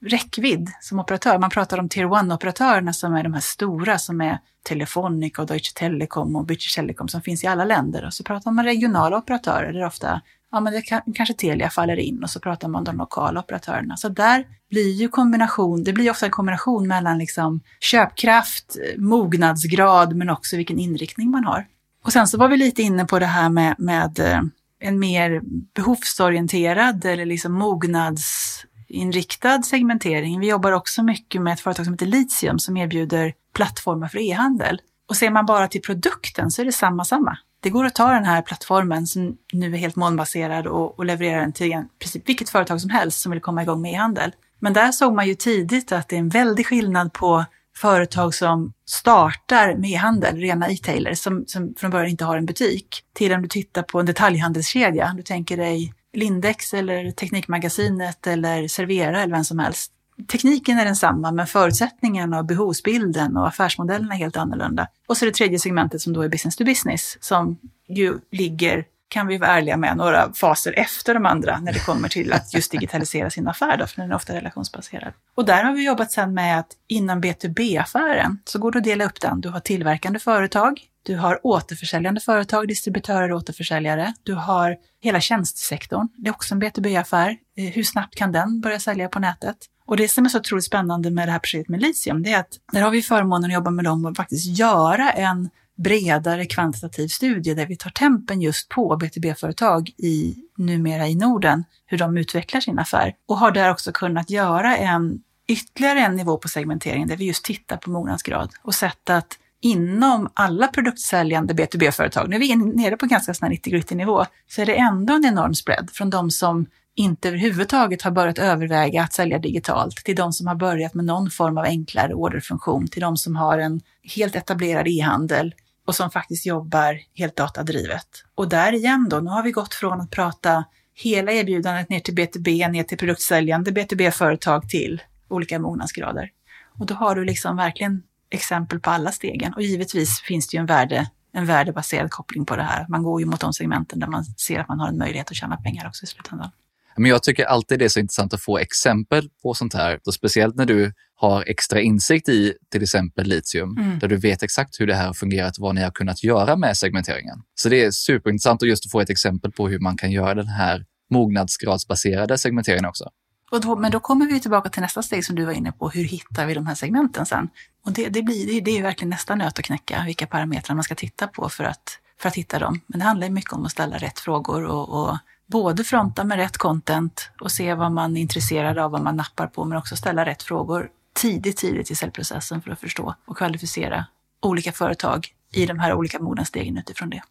räckvidd 0.07 0.71
som 0.81 1.01
operatör. 1.01 1.39
Man 1.39 1.51
pratar 1.51 1.79
om 1.79 1.89
tier 1.89 2.05
one-operatörerna 2.05 2.93
som 2.93 3.15
är 3.15 3.23
de 3.23 3.35
här 3.35 3.41
stora 3.41 3.99
som 3.99 4.21
är 4.21 4.39
Telefonica 4.63 5.43
och 5.43 5.49
Deutsche 5.49 5.73
Telekom 5.75 6.37
och 6.37 6.47
British 6.47 6.75
Telecom 6.75 7.09
som 7.09 7.23
finns 7.23 7.45
i 7.45 7.47
alla 7.47 7.65
länder. 7.65 8.07
Och 8.07 8.15
så 8.15 8.25
pratar 8.25 8.51
man 8.51 8.65
regionala 8.65 9.19
operatörer 9.19 9.73
där 9.73 9.87
ofta 9.87 10.21
ja, 10.53 10.61
men 10.61 10.73
det 10.73 10.83
kan, 10.83 11.01
kanske 11.15 11.35
Telia 11.35 11.71
faller 11.71 11.97
in 11.97 12.23
och 12.23 12.31
så 12.31 12.41
pratar 12.41 12.69
man 12.69 12.79
om 12.79 12.85
de 12.85 12.97
lokala 12.97 13.41
operatörerna. 13.41 13.97
Så 13.97 14.09
där 14.09 14.45
blir 14.71 14.93
ju 14.93 15.09
kombination, 15.09 15.85
det 15.85 15.93
blir 15.93 16.11
ofta 16.11 16.27
en 16.27 16.33
kombination 16.33 16.89
mellan 16.89 17.19
liksom 17.19 17.61
köpkraft, 17.81 18.77
eh, 18.77 19.01
mognadsgrad 19.01 20.17
men 20.17 20.31
också 20.31 20.57
vilken 20.57 20.79
inriktning 20.79 21.31
man 21.31 21.45
har. 21.45 21.67
Och 22.05 22.13
sen 22.13 22.29
så 22.29 22.39
var 22.39 22.49
vi 22.49 22.57
lite 22.57 22.83
inne 22.83 23.05
på 23.05 23.19
det 23.19 23.27
här 23.27 23.49
med, 23.49 23.75
med 23.79 24.19
eh, 24.19 24.41
en 24.81 24.99
mer 24.99 25.41
behovsorienterad 25.75 27.05
eller 27.05 27.27
liksom 27.27 27.53
mognadsinriktad 27.53 29.63
segmentering. 29.63 30.41
Vi 30.41 30.49
jobbar 30.49 30.73
också 30.73 31.03
mycket 31.03 31.43
med 31.43 31.53
ett 31.53 31.61
företag 31.61 31.85
som 31.85 31.95
heter 31.95 32.07
Litium 32.07 32.59
som 32.59 32.77
erbjuder 32.77 33.33
plattformar 33.55 34.09
för 34.09 34.19
e-handel. 34.19 34.81
Och 35.09 35.17
ser 35.17 35.31
man 35.31 35.47
bara 35.47 35.69
till 35.69 35.83
produkten 35.83 36.51
så 36.51 36.63
är 36.63 36.67
det 36.67 36.73
samma, 36.73 37.05
samma. 37.05 37.39
Det 37.63 37.71
går 37.71 37.85
att 37.85 37.95
ta 37.95 38.13
den 38.13 38.25
här 38.25 38.43
plattformen 38.43 39.07
som 39.07 39.37
nu 39.53 39.75
är 39.75 39.79
helt 39.79 39.97
molnbaserad 39.97 40.67
och, 40.67 40.99
och 40.99 41.05
leverera 41.05 41.41
den 41.41 41.53
till 41.53 41.73
en, 41.73 41.89
princip 41.99 42.29
vilket 42.29 42.51
företag 42.51 42.81
som 42.81 42.91
helst 42.91 43.21
som 43.21 43.33
vill 43.33 43.41
komma 43.41 43.63
igång 43.63 43.83
med 43.83 43.93
e-handel. 43.93 44.33
Men 44.59 44.73
där 44.73 44.93
såg 44.93 45.15
man 45.15 45.29
ju 45.29 45.35
tidigt 45.35 45.93
att 45.93 46.09
det 46.09 46.17
är 46.17 46.21
en 46.21 46.29
väldig 46.29 46.67
skillnad 46.67 47.13
på 47.13 47.45
företag 47.77 48.35
som 48.35 48.73
startar 48.87 49.75
med 49.75 49.91
e-handel, 49.91 50.37
rena 50.37 50.71
e-tailers, 50.71 51.19
som, 51.19 51.45
som 51.47 51.75
från 51.79 51.91
början 51.91 52.11
inte 52.11 52.25
har 52.25 52.37
en 52.37 52.47
butik, 52.47 53.05
till 53.15 53.33
om 53.33 53.43
du 53.43 53.49
tittar 53.49 53.83
på 53.83 54.01
en 54.01 54.07
detaljhandelskedja. 54.07 55.15
Du 55.17 55.23
tänker 55.23 55.57
dig 55.57 55.95
Lindex 56.13 56.75
eller 56.75 57.11
Teknikmagasinet 57.11 58.27
eller 58.27 58.69
Servera 58.69 59.23
eller 59.23 59.35
vem 59.35 59.45
som 59.45 59.59
helst. 59.59 59.93
Tekniken 60.29 60.79
är 60.79 60.85
densamma, 60.85 61.33
men 61.33 61.47
förutsättningarna 61.47 62.39
och 62.39 62.45
behovsbilden 62.45 63.37
och 63.37 63.49
affärsmodellerna 63.49 64.15
är 64.15 64.19
helt 64.19 64.37
annorlunda. 64.37 64.89
Och 65.07 65.17
så 65.17 65.25
det 65.25 65.33
tredje 65.33 65.59
segmentet 65.59 66.01
som 66.01 66.13
då 66.13 66.23
är 66.23 66.29
business 66.29 66.57
to 66.57 66.65
business, 66.65 67.19
som 67.21 67.59
ju 67.89 68.19
ligger 68.31 68.85
kan 69.11 69.27
vi 69.27 69.39
vara 69.39 69.51
ärliga 69.51 69.77
med, 69.77 69.97
några 69.97 70.33
faser 70.33 70.79
efter 70.79 71.15
de 71.15 71.27
andra 71.27 71.61
när 71.61 71.73
det 71.73 71.79
kommer 71.79 72.09
till 72.09 72.33
att 72.33 72.55
just 72.55 72.71
digitalisera 72.71 73.31
sin 73.31 73.49
affär, 73.49 73.77
då, 73.77 73.87
för 73.87 74.03
den 74.03 74.11
är 74.11 74.15
ofta 74.15 74.35
relationsbaserad. 74.35 75.13
Och 75.35 75.45
där 75.45 75.65
har 75.65 75.73
vi 75.73 75.87
jobbat 75.87 76.13
sedan 76.13 76.35
med 76.35 76.59
att 76.59 76.69
inom 76.89 77.23
B2B-affären 77.23 78.39
så 78.45 78.59
går 78.59 78.73
det 78.73 78.79
att 78.79 78.85
dela 78.85 79.05
upp 79.05 79.21
den. 79.21 79.41
Du 79.41 79.49
har 79.49 79.61
tillverkande 79.61 80.19
företag, 80.19 80.81
du 81.03 81.17
har 81.17 81.47
återförsäljande 81.47 82.21
företag, 82.21 82.69
distributörer 82.69 83.33
och 83.33 83.39
återförsäljare. 83.39 84.15
Du 84.23 84.35
har 84.35 84.77
hela 85.01 85.21
tjänstesektorn. 85.21 86.09
Det 86.17 86.29
är 86.29 86.33
också 86.33 86.55
en 86.55 86.63
B2B-affär. 86.63 87.37
Eh, 87.57 87.65
hur 87.65 87.83
snabbt 87.83 88.15
kan 88.15 88.33
den 88.33 88.61
börja 88.61 88.81
sälja 88.81 89.09
på 89.09 89.19
nätet? 89.19 89.57
Och 89.87 89.97
det 89.97 90.09
som 90.09 90.25
är 90.25 90.29
så 90.29 90.39
otroligt 90.39 90.65
spännande 90.65 91.11
med 91.11 91.29
det 91.29 91.33
här 91.33 91.39
projektet 91.39 91.69
med 91.69 91.81
Litium, 91.81 92.23
det 92.23 92.33
är 92.33 92.41
att 92.41 92.59
där 92.73 92.83
har 92.83 92.91
vi 92.91 93.03
förmånen 93.03 93.51
att 93.51 93.55
jobba 93.55 93.71
med 93.71 93.85
dem 93.85 94.07
och 94.07 94.17
faktiskt 94.17 94.59
göra 94.59 95.11
en 95.11 95.51
bredare 95.83 96.47
kvantitativ 96.47 97.09
studie 97.09 97.55
där 97.55 97.67
vi 97.67 97.77
tar 97.77 97.91
tempen 97.91 98.41
just 98.41 98.69
på 98.69 98.99
B2B-företag 98.99 99.89
i, 99.89 100.35
numera 100.57 101.09
i 101.09 101.15
Norden, 101.15 101.65
hur 101.87 101.99
de 101.99 102.17
utvecklar 102.17 102.61
sin 102.61 102.79
affär. 102.79 103.15
Och 103.27 103.39
har 103.39 103.51
där 103.51 103.71
också 103.71 103.93
kunnat 103.93 104.31
göra 104.31 104.77
en 104.77 105.23
ytterligare 105.49 106.01
en 106.01 106.17
nivå 106.17 106.37
på 106.37 106.49
segmenteringen 106.49 107.09
där 107.09 107.17
vi 107.17 107.25
just 107.25 107.45
tittar 107.45 107.77
på 107.77 107.91
mognadsgrad 107.91 108.51
och 108.63 108.75
sett 108.75 109.11
att 109.11 109.39
inom 109.61 110.31
alla 110.35 110.69
produktsäljande 110.69 111.55
B2B-företag, 111.55 112.29
nu 112.29 112.37
är 112.37 112.41
vi 112.41 112.57
nere 112.57 112.97
på 112.97 113.07
ganska 113.07 113.35
sån 113.35 113.49
90-gritty 113.49 113.95
nivå, 113.95 114.25
så 114.49 114.63
är 114.63 114.67
det 114.67 114.75
ändå 114.75 115.15
en 115.15 115.25
enorm 115.25 115.55
spread 115.55 115.91
från 115.93 116.11
de 116.11 116.31
som 116.31 116.67
inte 116.95 117.29
överhuvudtaget 117.29 118.03
har 118.03 118.11
börjat 118.11 118.39
överväga 118.39 119.03
att 119.03 119.13
sälja 119.13 119.39
digitalt, 119.39 119.97
till 119.97 120.17
de 120.17 120.33
som 120.33 120.47
har 120.47 120.55
börjat 120.55 120.95
med 120.95 121.05
någon 121.05 121.31
form 121.31 121.59
av 121.59 121.65
enklare 121.65 122.15
orderfunktion, 122.15 122.89
till 122.89 123.03
de 123.03 123.17
som 123.17 123.37
har 123.37 123.59
en 123.59 123.81
helt 124.15 124.37
etablerad 124.37 124.89
e-handel 124.89 125.55
och 125.91 125.97
som 125.97 126.11
faktiskt 126.11 126.47
jobbar 126.47 127.01
helt 127.15 127.37
datadrivet. 127.37 128.07
Och 128.35 128.49
där 128.49 128.73
igen 128.73 129.07
då, 129.11 129.21
nu 129.21 129.31
har 129.31 129.43
vi 129.43 129.51
gått 129.51 129.75
från 129.75 130.01
att 130.01 130.11
prata 130.11 130.65
hela 130.95 131.33
erbjudandet 131.33 131.89
ner 131.89 132.01
till 132.01 132.15
B2B, 132.15 132.71
ner 132.71 132.83
till 132.83 132.99
produktsäljande 132.99 133.71
B2B-företag 133.71 134.69
till 134.69 135.03
olika 135.29 135.59
mognadsgrader. 135.59 136.31
Och 136.79 136.87
då 136.87 136.95
har 136.95 137.15
du 137.15 137.25
liksom 137.25 137.57
verkligen 137.57 138.03
exempel 138.31 138.81
på 138.81 138.91
alla 138.91 139.13
stegen. 139.13 139.55
Och 139.55 139.63
givetvis 139.63 140.21
finns 140.21 140.49
det 140.49 140.57
ju 140.57 140.61
en, 140.61 140.67
värde, 140.67 141.11
en 141.33 141.47
värdebaserad 141.47 142.11
koppling 142.11 142.45
på 142.47 142.57
det 142.57 142.63
här. 142.63 142.87
Man 142.89 143.03
går 143.03 143.21
ju 143.21 143.27
mot 143.27 143.41
de 143.41 143.53
segmenten 143.53 143.99
där 143.99 144.07
man 144.07 144.25
ser 144.25 144.59
att 144.59 144.69
man 144.69 144.81
har 144.81 144.89
en 144.89 144.99
möjlighet 144.99 145.31
att 145.31 145.37
tjäna 145.37 145.57
pengar 145.57 145.89
också 145.89 146.05
i 146.05 146.07
slutändan. 146.07 146.51
Men 146.97 147.11
jag 147.11 147.23
tycker 147.23 147.45
alltid 147.45 147.79
det 147.79 147.85
är 147.85 147.89
så 147.89 148.01
intressant 148.01 148.35
att 148.35 148.43
få 148.43 148.59
exempel 148.59 149.29
på 149.43 149.55
sånt 149.55 149.75
här. 149.75 150.01
Och 150.07 150.15
speciellt 150.15 150.57
när 150.57 150.67
du 150.67 150.93
har 151.15 151.45
extra 151.47 151.81
insikt 151.81 152.29
i 152.29 152.55
till 152.73 152.83
exempel 152.83 153.27
litium, 153.27 153.77
mm. 153.79 153.99
där 153.99 154.09
du 154.09 154.17
vet 154.17 154.43
exakt 154.43 154.81
hur 154.81 154.87
det 154.87 154.95
här 154.95 155.07
har 155.07 155.15
fungerat 155.15 155.57
och 155.57 155.63
vad 155.63 155.75
ni 155.75 155.83
har 155.83 155.91
kunnat 155.91 156.25
göra 156.25 156.57
med 156.57 156.77
segmenteringen. 156.77 157.43
Så 157.55 157.69
det 157.69 157.85
är 157.85 157.91
superintressant 157.91 158.63
att 158.63 158.69
just 158.69 158.91
få 158.91 159.01
ett 159.01 159.11
exempel 159.11 159.53
på 159.53 159.69
hur 159.69 159.79
man 159.79 159.97
kan 159.97 160.13
göra 160.13 160.35
den 160.35 160.49
här 160.49 160.85
mognadsgradsbaserade 161.11 162.39
segmenteringen 162.39 162.85
också. 162.85 163.11
Då, 163.51 163.77
men 163.77 163.91
då 163.91 164.01
kommer 164.01 164.27
vi 164.27 164.41
tillbaka 164.41 164.69
till 164.69 164.83
nästa 164.83 165.03
steg 165.03 165.25
som 165.25 165.37
du 165.37 165.45
var 165.45 165.53
inne 165.53 165.73
på, 165.73 165.89
hur 165.89 166.05
hittar 166.05 166.47
vi 166.47 166.55
de 166.55 166.67
här 166.67 166.75
segmenten 166.75 167.27
sen? 167.27 167.49
Och 167.85 167.93
det, 167.93 168.09
det, 168.09 168.23
blir, 168.23 168.61
det, 168.61 168.79
är 168.79 168.83
verkligen 168.83 169.11
nästa 169.11 169.35
nöt 169.35 169.59
att 169.59 169.65
knäcka, 169.65 170.03
vilka 170.07 170.27
parametrar 170.27 170.75
man 170.75 170.85
ska 170.85 170.95
titta 170.95 171.27
på 171.27 171.49
för 171.49 171.65
att, 171.65 171.99
för 172.19 172.29
att 172.29 172.35
hitta 172.35 172.59
dem. 172.59 172.81
Men 172.87 172.99
det 172.99 173.05
handlar 173.05 173.29
mycket 173.29 173.53
om 173.53 173.65
att 173.65 173.73
ställa 173.73 173.99
rätt 173.99 174.19
frågor 174.19 174.65
och, 174.65 174.89
och 174.89 175.19
både 175.51 175.85
fronta 175.85 176.25
med 176.25 176.39
rätt 176.39 176.59
content 176.59 177.31
och 177.41 177.53
se 177.53 177.75
vad 177.75 177.93
man 177.93 178.17
är 178.17 178.21
intresserad 178.21 178.79
av, 178.79 178.91
vad 178.91 179.03
man 179.03 179.17
nappar 179.17 179.47
på, 179.47 179.65
men 179.65 179.79
också 179.79 179.97
ställa 179.97 180.27
rätt 180.27 180.43
frågor 180.43 180.89
tidigt, 181.13 181.57
tidigt 181.57 181.91
i 181.91 181.95
säljprocessen 181.95 182.63
för 182.63 182.71
att 182.71 182.81
förstå 182.81 183.15
och 183.25 183.37
kvalificera 183.37 184.05
olika 184.41 184.73
företag 184.73 185.29
i 185.53 185.67
de 185.67 185.79
här 185.79 185.95
olika 185.95 186.19
mognadsstegen 186.19 186.79
utifrån 186.79 187.11
det. 187.11 187.23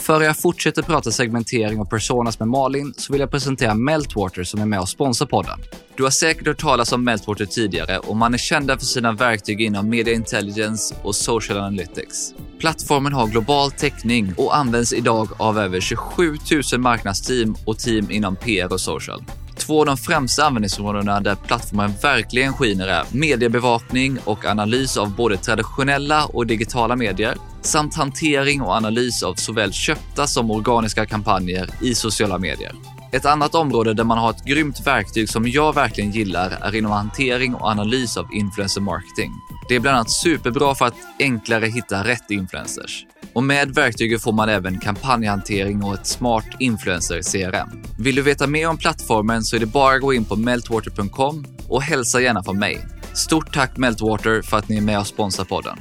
Före 0.00 0.24
jag 0.24 0.36
fortsätter 0.36 0.82
prata 0.82 1.10
segmentering 1.10 1.80
och 1.80 1.90
personas 1.90 2.38
med 2.38 2.48
Malin 2.48 2.94
så 2.96 3.12
vill 3.12 3.20
jag 3.20 3.30
presentera 3.30 3.74
Meltwater 3.74 4.44
som 4.44 4.60
är 4.60 4.66
med 4.66 4.80
och 4.80 4.88
sponsrar 4.88 5.26
podden. 5.26 5.60
Du 5.96 6.02
har 6.02 6.10
säkert 6.10 6.46
hört 6.46 6.60
talas 6.60 6.92
om 6.92 7.04
Meltwater 7.04 7.46
tidigare 7.46 7.98
och 7.98 8.16
man 8.16 8.34
är 8.34 8.38
kända 8.38 8.78
för 8.78 8.86
sina 8.86 9.12
verktyg 9.12 9.60
inom 9.60 9.88
media 9.88 10.14
intelligence 10.14 10.94
och 11.02 11.14
social 11.14 11.58
analytics. 11.58 12.34
Plattformen 12.58 13.12
har 13.12 13.26
global 13.26 13.70
täckning 13.70 14.34
och 14.36 14.56
används 14.56 14.92
idag 14.92 15.28
av 15.36 15.58
över 15.58 15.80
27 15.80 16.36
000 16.72 16.80
marknadsteam 16.80 17.56
och 17.66 17.78
team 17.78 18.10
inom 18.10 18.36
PR 18.36 18.72
och 18.72 18.80
social. 18.80 19.24
Två 19.60 19.80
av 19.80 19.86
de 19.86 19.96
främsta 19.96 20.44
användningsområdena 20.44 21.20
där 21.20 21.34
plattformen 21.34 21.92
verkligen 22.02 22.52
skiner 22.52 22.88
är 22.88 23.04
mediebevakning 23.12 24.18
och 24.24 24.44
analys 24.44 24.96
av 24.96 25.14
både 25.16 25.36
traditionella 25.36 26.24
och 26.24 26.46
digitala 26.46 26.96
medier 26.96 27.36
samt 27.62 27.96
hantering 27.96 28.62
och 28.62 28.72
analys 28.72 29.22
av 29.22 29.34
såväl 29.34 29.72
köpta 29.72 30.26
som 30.26 30.50
organiska 30.50 31.06
kampanjer 31.06 31.70
i 31.82 31.94
sociala 31.94 32.38
medier. 32.38 32.99
Ett 33.12 33.24
annat 33.24 33.54
område 33.54 33.94
där 33.94 34.04
man 34.04 34.18
har 34.18 34.30
ett 34.30 34.44
grymt 34.44 34.86
verktyg 34.86 35.28
som 35.28 35.48
jag 35.48 35.74
verkligen 35.74 36.10
gillar 36.10 36.50
är 36.60 36.74
inom 36.74 36.92
hantering 36.92 37.54
och 37.54 37.66
analys 37.66 38.16
av 38.16 38.26
influencer 38.32 38.80
marketing. 38.80 39.32
Det 39.68 39.74
är 39.76 39.80
bland 39.80 39.96
annat 39.96 40.10
superbra 40.10 40.74
för 40.74 40.84
att 40.84 40.94
enklare 41.18 41.66
hitta 41.66 42.04
rätt 42.04 42.30
influencers. 42.30 43.06
Och 43.32 43.42
med 43.42 43.74
verktyget 43.74 44.22
får 44.22 44.32
man 44.32 44.48
även 44.48 44.80
kampanjhantering 44.80 45.82
och 45.84 45.94
ett 45.94 46.06
smart 46.06 46.46
influencer-CRM. 46.58 47.84
Vill 47.98 48.14
du 48.14 48.22
veta 48.22 48.46
mer 48.46 48.68
om 48.68 48.78
plattformen 48.78 49.42
så 49.42 49.56
är 49.56 49.60
det 49.60 49.66
bara 49.66 49.94
att 49.94 50.00
gå 50.00 50.14
in 50.14 50.24
på 50.24 50.36
meltwater.com 50.36 51.44
och 51.68 51.82
hälsa 51.82 52.20
gärna 52.20 52.42
från 52.42 52.58
mig. 52.58 52.86
Stort 53.14 53.54
tack 53.54 53.76
Meltwater 53.76 54.42
för 54.42 54.56
att 54.56 54.68
ni 54.68 54.76
är 54.76 54.80
med 54.80 54.98
och 54.98 55.06
sponsrar 55.06 55.44
podden. 55.44 55.78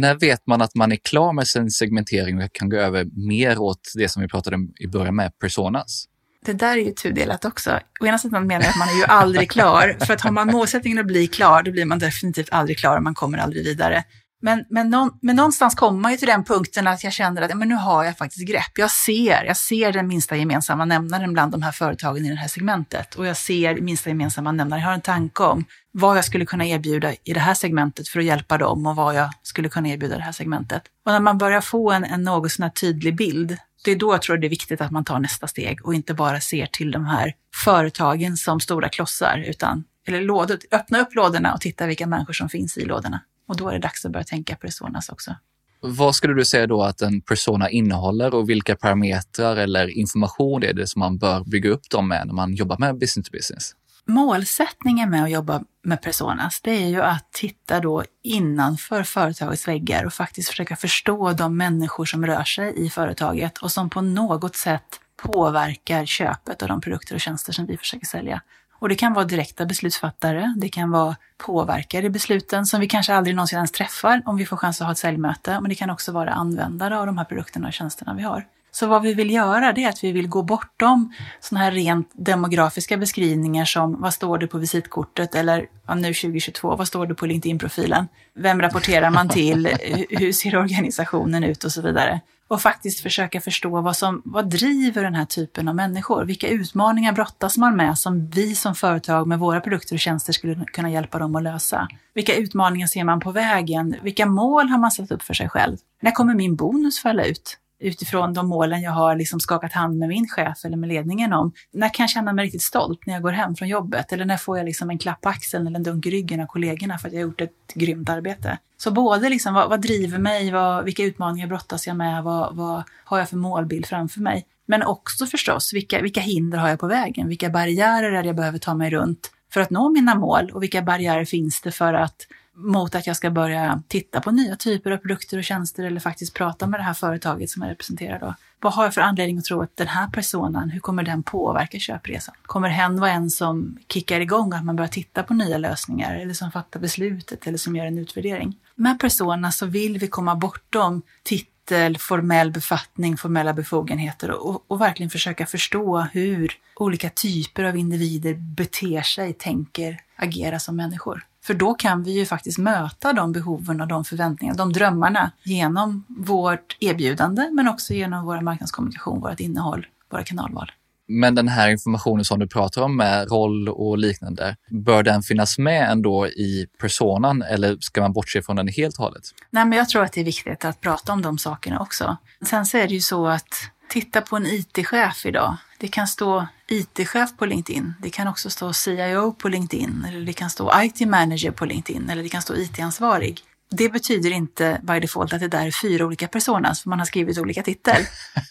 När 0.00 0.14
vet 0.14 0.46
man 0.46 0.62
att 0.62 0.74
man 0.74 0.92
är 0.92 0.96
klar 0.96 1.32
med 1.32 1.48
sin 1.48 1.70
segmentering 1.70 2.42
och 2.42 2.52
kan 2.52 2.68
gå 2.68 2.76
över 2.76 3.06
mer 3.28 3.58
åt 3.58 3.80
det 3.94 4.08
som 4.08 4.22
vi 4.22 4.28
pratade 4.28 4.56
om 4.56 4.72
i 4.80 4.86
början 4.86 5.16
med 5.16 5.38
personas? 5.38 6.04
Det 6.44 6.52
där 6.52 6.76
är 6.76 6.80
ju 6.80 6.92
tudelat 6.92 7.44
också. 7.44 7.80
Å 8.00 8.06
ena 8.06 8.18
sidan 8.18 8.46
menar 8.46 8.64
jag 8.64 8.70
att 8.70 8.78
man 8.78 8.88
är 8.88 8.98
ju 8.98 9.04
aldrig 9.04 9.50
klar, 9.50 9.96
för 10.00 10.14
att 10.14 10.20
har 10.20 10.30
man 10.30 10.46
målsättningen 10.46 10.98
att 10.98 11.06
bli 11.06 11.26
klar, 11.26 11.62
då 11.62 11.70
blir 11.70 11.84
man 11.84 11.98
definitivt 11.98 12.48
aldrig 12.50 12.78
klar 12.78 12.96
och 12.96 13.02
man 13.02 13.14
kommer 13.14 13.38
aldrig 13.38 13.64
vidare. 13.64 14.04
Men, 14.42 14.64
men, 14.70 14.90
någon, 14.90 15.10
men 15.22 15.36
någonstans 15.36 15.74
kommer 15.74 16.00
man 16.00 16.12
ju 16.12 16.18
till 16.18 16.28
den 16.28 16.44
punkten 16.44 16.86
att 16.86 17.04
jag 17.04 17.12
känner 17.12 17.42
att 17.42 17.56
men 17.56 17.68
nu 17.68 17.74
har 17.74 18.04
jag 18.04 18.18
faktiskt 18.18 18.48
grepp. 18.48 18.72
Jag 18.78 18.90
ser, 18.90 19.44
jag 19.44 19.56
ser 19.56 19.92
den 19.92 20.06
minsta 20.06 20.36
gemensamma 20.36 20.84
nämnaren 20.84 21.32
bland 21.32 21.52
de 21.52 21.62
här 21.62 21.72
företagen 21.72 22.26
i 22.26 22.30
det 22.30 22.36
här 22.36 22.48
segmentet. 22.48 23.14
Och 23.14 23.26
jag 23.26 23.36
ser 23.36 23.80
minsta 23.80 24.10
gemensamma 24.10 24.52
nämnaren. 24.52 24.82
Jag 24.82 24.88
har 24.88 24.94
en 24.94 25.00
tanke 25.00 25.42
om 25.42 25.64
vad 25.96 26.16
jag 26.16 26.24
skulle 26.24 26.46
kunna 26.46 26.66
erbjuda 26.66 27.12
i 27.24 27.32
det 27.32 27.40
här 27.40 27.54
segmentet 27.54 28.08
för 28.08 28.20
att 28.20 28.24
hjälpa 28.24 28.58
dem 28.58 28.86
och 28.86 28.96
vad 28.96 29.14
jag 29.14 29.30
skulle 29.42 29.68
kunna 29.68 29.88
erbjuda 29.88 30.14
i 30.14 30.18
det 30.18 30.24
här 30.24 30.32
segmentet. 30.32 30.82
Och 31.06 31.12
när 31.12 31.20
man 31.20 31.38
börjar 31.38 31.60
få 31.60 31.90
en, 31.90 32.04
en 32.04 32.22
något 32.22 32.52
sån 32.52 32.62
här 32.62 32.70
tydlig 32.70 33.16
bild, 33.16 33.56
det 33.84 33.90
är 33.90 33.96
då 33.96 34.14
jag 34.14 34.22
tror 34.22 34.36
det 34.36 34.46
är 34.46 34.48
viktigt 34.48 34.80
att 34.80 34.90
man 34.90 35.04
tar 35.04 35.18
nästa 35.18 35.46
steg 35.46 35.86
och 35.86 35.94
inte 35.94 36.14
bara 36.14 36.40
ser 36.40 36.66
till 36.66 36.90
de 36.90 37.06
här 37.06 37.34
företagen 37.64 38.36
som 38.36 38.60
stora 38.60 38.88
klossar, 38.88 39.44
utan 39.48 39.84
eller 40.06 40.20
lådor, 40.20 40.58
öppna 40.70 41.00
upp 41.00 41.14
lådorna 41.14 41.54
och 41.54 41.60
titta 41.60 41.86
vilka 41.86 42.06
människor 42.06 42.32
som 42.32 42.48
finns 42.48 42.78
i 42.78 42.84
lådorna. 42.84 43.20
Och 43.48 43.56
då 43.56 43.68
är 43.68 43.72
det 43.72 43.78
dags 43.78 44.04
att 44.04 44.12
börja 44.12 44.24
tänka 44.24 44.56
personas 44.56 45.08
också. 45.08 45.36
Vad 45.80 46.14
skulle 46.14 46.34
du 46.34 46.44
säga 46.44 46.66
då 46.66 46.82
att 46.82 47.02
en 47.02 47.20
persona 47.20 47.70
innehåller 47.70 48.34
och 48.34 48.48
vilka 48.50 48.76
parametrar 48.76 49.56
eller 49.56 49.98
information 49.98 50.62
är 50.62 50.72
det 50.72 50.86
som 50.86 51.00
man 51.00 51.18
bör 51.18 51.44
bygga 51.44 51.70
upp 51.70 51.90
dem 51.90 52.08
med 52.08 52.26
när 52.26 52.34
man 52.34 52.54
jobbar 52.54 52.78
med 52.78 52.98
business 52.98 53.26
to 53.26 53.32
business? 53.32 53.74
Målsättningen 54.06 55.10
med 55.10 55.24
att 55.24 55.30
jobba 55.30 55.62
med 55.82 56.02
personas, 56.02 56.60
det 56.60 56.70
är 56.70 56.88
ju 56.88 57.02
att 57.02 57.32
titta 57.32 57.80
då 57.80 58.04
innanför 58.22 59.02
företagets 59.02 59.68
väggar 59.68 60.04
och 60.04 60.12
faktiskt 60.12 60.48
försöka 60.48 60.76
förstå 60.76 61.32
de 61.32 61.56
människor 61.56 62.04
som 62.04 62.26
rör 62.26 62.44
sig 62.44 62.86
i 62.86 62.90
företaget 62.90 63.58
och 63.58 63.72
som 63.72 63.90
på 63.90 64.00
något 64.00 64.56
sätt 64.56 65.00
påverkar 65.16 66.06
köpet 66.06 66.62
av 66.62 66.68
de 66.68 66.80
produkter 66.80 67.14
och 67.14 67.20
tjänster 67.20 67.52
som 67.52 67.66
vi 67.66 67.76
försöker 67.76 68.06
sälja. 68.06 68.42
Och 68.72 68.88
det 68.88 68.94
kan 68.94 69.12
vara 69.12 69.24
direkta 69.24 69.66
beslutsfattare, 69.66 70.54
det 70.56 70.68
kan 70.68 70.90
vara 70.90 71.16
påverkare 71.36 72.06
i 72.06 72.10
besluten 72.10 72.66
som 72.66 72.80
vi 72.80 72.88
kanske 72.88 73.14
aldrig 73.14 73.36
någonsin 73.36 73.56
ens 73.56 73.72
träffar 73.72 74.22
om 74.26 74.36
vi 74.36 74.46
får 74.46 74.56
chans 74.56 74.80
att 74.80 74.86
ha 74.86 74.92
ett 74.92 74.98
säljmöte, 74.98 75.60
men 75.60 75.68
det 75.68 75.74
kan 75.74 75.90
också 75.90 76.12
vara 76.12 76.32
användare 76.32 76.98
av 76.98 77.06
de 77.06 77.18
här 77.18 77.24
produkterna 77.24 77.68
och 77.68 77.74
tjänsterna 77.74 78.14
vi 78.14 78.22
har. 78.22 78.46
Så 78.74 78.86
vad 78.86 79.02
vi 79.02 79.14
vill 79.14 79.30
göra 79.30 79.72
det 79.72 79.84
är 79.84 79.88
att 79.88 80.04
vi 80.04 80.12
vill 80.12 80.28
gå 80.28 80.42
bortom 80.42 81.14
sådana 81.40 81.64
här 81.64 81.72
rent 81.72 82.10
demografiska 82.12 82.96
beskrivningar 82.96 83.64
som 83.64 84.00
vad 84.00 84.14
står 84.14 84.38
det 84.38 84.46
på 84.46 84.58
visitkortet 84.58 85.34
eller 85.34 85.66
ja, 85.86 85.94
nu 85.94 86.14
2022, 86.14 86.76
vad 86.76 86.88
står 86.88 87.06
det 87.06 87.14
på 87.14 87.26
LinkedIn-profilen? 87.26 88.08
Vem 88.34 88.62
rapporterar 88.62 89.10
man 89.10 89.28
till? 89.28 89.68
Hur 90.10 90.32
ser 90.32 90.56
organisationen 90.56 91.44
ut 91.44 91.64
och 91.64 91.72
så 91.72 91.82
vidare? 91.82 92.20
och 92.48 92.60
faktiskt 92.60 93.00
försöka 93.00 93.40
förstå 93.40 93.80
vad 93.80 93.96
som 93.96 94.22
vad 94.24 94.50
driver 94.50 95.02
den 95.02 95.14
här 95.14 95.24
typen 95.24 95.68
av 95.68 95.74
människor. 95.74 96.24
Vilka 96.24 96.48
utmaningar 96.48 97.12
brottas 97.12 97.58
man 97.58 97.76
med 97.76 97.98
som 97.98 98.26
vi 98.26 98.54
som 98.54 98.74
företag 98.74 99.26
med 99.26 99.38
våra 99.38 99.60
produkter 99.60 99.94
och 99.94 100.00
tjänster 100.00 100.32
skulle 100.32 100.64
kunna 100.64 100.90
hjälpa 100.90 101.18
dem 101.18 101.36
att 101.36 101.42
lösa? 101.42 101.88
Vilka 102.14 102.34
utmaningar 102.34 102.86
ser 102.86 103.04
man 103.04 103.20
på 103.20 103.30
vägen? 103.30 103.96
Vilka 104.02 104.26
mål 104.26 104.68
har 104.68 104.78
man 104.78 104.90
satt 104.90 105.10
upp 105.10 105.22
för 105.22 105.34
sig 105.34 105.48
själv? 105.48 105.76
När 106.02 106.10
kommer 106.10 106.34
min 106.34 106.56
bonus 106.56 106.98
falla 106.98 107.24
ut? 107.24 107.58
Utifrån 107.84 108.34
de 108.34 108.48
målen 108.48 108.82
jag 108.82 108.90
har 108.90 109.16
liksom 109.16 109.40
skakat 109.40 109.72
hand 109.72 109.98
med 109.98 110.08
min 110.08 110.28
chef 110.28 110.64
eller 110.64 110.76
med 110.76 110.88
ledningen 110.88 111.32
om. 111.32 111.52
När 111.72 111.94
kan 111.94 112.04
jag 112.04 112.10
känna 112.10 112.32
mig 112.32 112.44
riktigt 112.44 112.62
stolt 112.62 113.06
när 113.06 113.14
jag 113.14 113.22
går 113.22 113.32
hem 113.32 113.54
från 113.54 113.68
jobbet? 113.68 114.12
Eller 114.12 114.24
när 114.24 114.36
får 114.36 114.58
jag 114.58 114.64
liksom 114.64 114.90
en 114.90 114.98
klapp 114.98 115.20
på 115.20 115.28
axeln 115.28 115.66
eller 115.66 115.76
en 115.76 115.82
dunk 115.82 116.06
i 116.06 116.10
ryggen 116.10 116.40
av 116.40 116.46
kollegorna 116.46 116.98
för 116.98 117.08
att 117.08 117.14
jag 117.14 117.20
har 117.20 117.28
gjort 117.28 117.40
ett 117.40 117.74
grymt 117.74 118.08
arbete? 118.08 118.58
Så 118.76 118.90
både 118.90 119.28
liksom, 119.28 119.54
vad, 119.54 119.68
vad 119.68 119.80
driver 119.80 120.18
mig? 120.18 120.50
Vad, 120.50 120.84
vilka 120.84 121.02
utmaningar 121.02 121.46
brottas 121.46 121.86
jag 121.86 121.96
med? 121.96 122.24
Vad, 122.24 122.56
vad 122.56 122.82
har 123.04 123.18
jag 123.18 123.28
för 123.28 123.36
målbild 123.36 123.86
framför 123.86 124.20
mig? 124.20 124.46
Men 124.66 124.82
också 124.82 125.26
förstås, 125.26 125.72
vilka, 125.72 126.02
vilka 126.02 126.20
hinder 126.20 126.58
har 126.58 126.68
jag 126.68 126.80
på 126.80 126.86
vägen? 126.86 127.28
Vilka 127.28 127.50
barriärer 127.50 128.12
är 128.12 128.22
det 128.22 128.26
jag 128.26 128.36
behöver 128.36 128.58
ta 128.58 128.74
mig 128.74 128.90
runt 128.90 129.30
för 129.52 129.60
att 129.60 129.70
nå 129.70 129.88
mina 129.88 130.14
mål? 130.14 130.50
Och 130.50 130.62
vilka 130.62 130.82
barriärer 130.82 131.24
finns 131.24 131.60
det 131.60 131.72
för 131.72 131.94
att 131.94 132.26
mot 132.54 132.94
att 132.94 133.06
jag 133.06 133.16
ska 133.16 133.30
börja 133.30 133.82
titta 133.88 134.20
på 134.20 134.30
nya 134.30 134.56
typer 134.56 134.90
av 134.90 134.96
produkter 134.96 135.38
och 135.38 135.44
tjänster 135.44 135.84
eller 135.84 136.00
faktiskt 136.00 136.34
prata 136.34 136.66
med 136.66 136.80
det 136.80 136.84
här 136.84 136.94
företaget 136.94 137.50
som 137.50 137.62
jag 137.62 137.70
representerar 137.70 138.20
då. 138.20 138.34
Vad 138.60 138.72
har 138.72 138.84
jag 138.84 138.94
för 138.94 139.00
anledning 139.00 139.38
att 139.38 139.44
tro 139.44 139.62
att 139.62 139.76
den 139.76 139.86
här 139.86 140.08
personen, 140.08 140.70
hur 140.70 140.80
kommer 140.80 141.02
den 141.02 141.22
påverka 141.22 141.78
köpresan? 141.78 142.34
Kommer 142.42 142.68
hen 142.68 143.00
vara 143.00 143.10
en 143.10 143.30
som 143.30 143.78
kickar 143.88 144.20
igång 144.20 144.52
att 144.52 144.64
man 144.64 144.76
börjar 144.76 144.88
titta 144.88 145.22
på 145.22 145.34
nya 145.34 145.58
lösningar 145.58 146.16
eller 146.16 146.34
som 146.34 146.50
fattar 146.52 146.80
beslutet 146.80 147.46
eller 147.46 147.58
som 147.58 147.76
gör 147.76 147.86
en 147.86 147.98
utvärdering? 147.98 148.56
Med 148.74 149.00
personerna 149.00 149.52
så 149.52 149.66
vill 149.66 149.98
vi 149.98 150.08
komma 150.08 150.34
bortom 150.34 151.02
titel, 151.22 151.98
formell 151.98 152.50
befattning, 152.50 153.16
formella 153.16 153.52
befogenheter 153.52 154.30
och, 154.30 154.64
och 154.66 154.80
verkligen 154.80 155.10
försöka 155.10 155.46
förstå 155.46 156.00
hur 156.00 156.52
olika 156.76 157.10
typer 157.10 157.64
av 157.64 157.76
individer 157.76 158.34
beter 158.34 159.02
sig, 159.02 159.32
tänker, 159.32 160.00
agerar 160.16 160.58
som 160.58 160.76
människor. 160.76 161.24
För 161.44 161.54
då 161.54 161.74
kan 161.74 162.02
vi 162.02 162.18
ju 162.18 162.26
faktiskt 162.26 162.58
möta 162.58 163.12
de 163.12 163.32
behoven 163.32 163.80
och 163.80 163.88
de 163.88 164.04
förväntningarna, 164.04 164.56
de 164.56 164.72
drömmarna 164.72 165.30
genom 165.42 166.04
vårt 166.08 166.76
erbjudande 166.80 167.48
men 167.52 167.68
också 167.68 167.94
genom 167.94 168.24
vår 168.24 168.40
marknadskommunikation, 168.40 169.20
vårt 169.20 169.40
innehåll, 169.40 169.86
våra 170.10 170.22
kanalval. 170.22 170.72
Men 171.06 171.34
den 171.34 171.48
här 171.48 171.70
informationen 171.70 172.24
som 172.24 172.38
du 172.38 172.48
pratar 172.48 172.82
om 172.82 172.96
med 172.96 173.30
roll 173.30 173.68
och 173.68 173.98
liknande, 173.98 174.56
bör 174.70 175.02
den 175.02 175.22
finnas 175.22 175.58
med 175.58 175.90
ändå 175.90 176.26
i 176.26 176.66
personan 176.80 177.42
eller 177.42 177.76
ska 177.80 178.00
man 178.00 178.12
bortse 178.12 178.42
från 178.42 178.56
den 178.56 178.68
helt 178.68 178.98
och 178.98 179.04
hållet? 179.04 179.22
Nej, 179.50 179.64
men 179.64 179.78
jag 179.78 179.88
tror 179.88 180.04
att 180.04 180.12
det 180.12 180.20
är 180.20 180.24
viktigt 180.24 180.64
att 180.64 180.80
prata 180.80 181.12
om 181.12 181.22
de 181.22 181.38
sakerna 181.38 181.80
också. 181.80 182.16
Sen 182.46 182.66
så 182.66 182.78
är 182.78 182.88
det 182.88 182.94
ju 182.94 183.00
så 183.00 183.26
att 183.26 183.48
titta 183.94 184.20
på 184.20 184.36
en 184.36 184.46
IT-chef 184.46 185.26
idag. 185.26 185.56
Det 185.78 185.88
kan 185.88 186.06
stå 186.06 186.46
IT-chef 186.66 187.36
på 187.36 187.46
LinkedIn. 187.46 187.94
Det 188.02 188.10
kan 188.10 188.28
också 188.28 188.50
stå 188.50 188.72
CIO 188.72 189.32
på 189.32 189.48
LinkedIn 189.48 190.06
eller 190.08 190.20
det 190.20 190.32
kan 190.32 190.50
stå 190.50 190.72
IT-manager 190.82 191.50
på 191.50 191.64
LinkedIn 191.64 192.10
eller 192.10 192.22
det 192.22 192.28
kan 192.28 192.42
stå 192.42 192.54
IT-ansvarig. 192.56 193.42
Det 193.70 193.88
betyder 193.88 194.30
inte 194.30 194.80
by 194.82 195.00
default 195.00 195.32
att 195.32 195.40
det 195.40 195.48
där 195.48 195.66
är 195.66 195.70
fyra 195.82 196.06
olika 196.06 196.28
personas, 196.28 196.82
för 196.82 196.90
man 196.90 196.98
har 196.98 197.06
skrivit 197.06 197.38
olika 197.38 197.62
titel. 197.62 198.02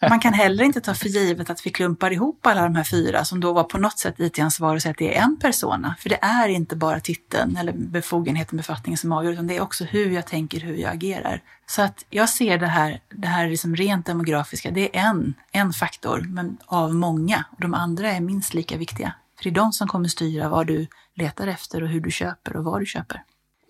Man 0.10 0.19
kan 0.19 0.34
heller 0.34 0.63
inte 0.63 0.82
ta 0.82 0.93
för 0.93 1.10
givet 1.10 1.49
att 1.49 1.65
vi 1.65 1.69
klumpar 1.69 2.12
ihop 2.12 2.45
alla 2.45 2.62
de 2.62 2.76
här 2.76 2.84
fyra 2.84 3.26
som 3.26 3.39
då 3.39 3.54
var 3.54 3.63
på 3.63 3.78
något 3.78 3.99
sätt 3.99 4.19
IT-ansvarig 4.19 4.76
och 4.76 4.82
säga 4.82 4.91
att 4.91 4.97
det 4.97 5.17
är 5.17 5.21
en 5.21 5.39
persona. 5.39 5.95
För 5.99 6.10
det 6.10 6.19
är 6.21 6.47
inte 6.47 6.76
bara 6.76 6.99
titeln 6.99 7.58
eller 7.58 7.73
befogenheten, 7.73 8.58
befattningen 8.58 8.97
som 8.97 9.12
avgör, 9.12 9.32
utan 9.32 9.47
det 9.47 9.58
är 9.58 9.62
också 9.62 9.84
hur 9.84 10.12
jag 10.12 10.28
tänker, 10.28 10.60
hur 10.60 10.76
jag 10.76 10.93
agerar. 10.93 11.41
Så 11.65 11.82
att 11.82 12.06
jag 12.10 12.30
ser 12.30 12.58
det 12.58 12.67
här, 12.67 12.99
det 13.10 13.28
här 13.28 13.49
liksom 13.49 13.76
rent 13.76 14.06
demografiska, 14.06 14.71
det 14.71 14.97
är 14.97 15.02
en, 15.02 15.34
en 15.52 15.73
faktor, 15.73 16.26
men 16.30 16.58
av 16.65 16.95
många. 16.95 17.45
Och 17.52 17.62
de 17.62 17.73
andra 17.73 18.12
är 18.12 18.19
minst 18.19 18.54
lika 18.54 18.78
viktiga. 18.78 19.13
För 19.38 19.43
det 19.43 19.49
är 19.49 19.56
de 19.56 19.73
som 19.73 19.88
kommer 19.88 20.08
styra 20.08 20.49
vad 20.49 20.67
du 20.67 20.88
letar 21.15 21.47
efter 21.47 21.84
och 21.84 21.89
hur 21.89 22.02
du 22.02 22.12
köper 22.12 22.56
och 22.56 22.63
vad 22.63 22.82
du 22.82 22.86
köper. 22.86 23.23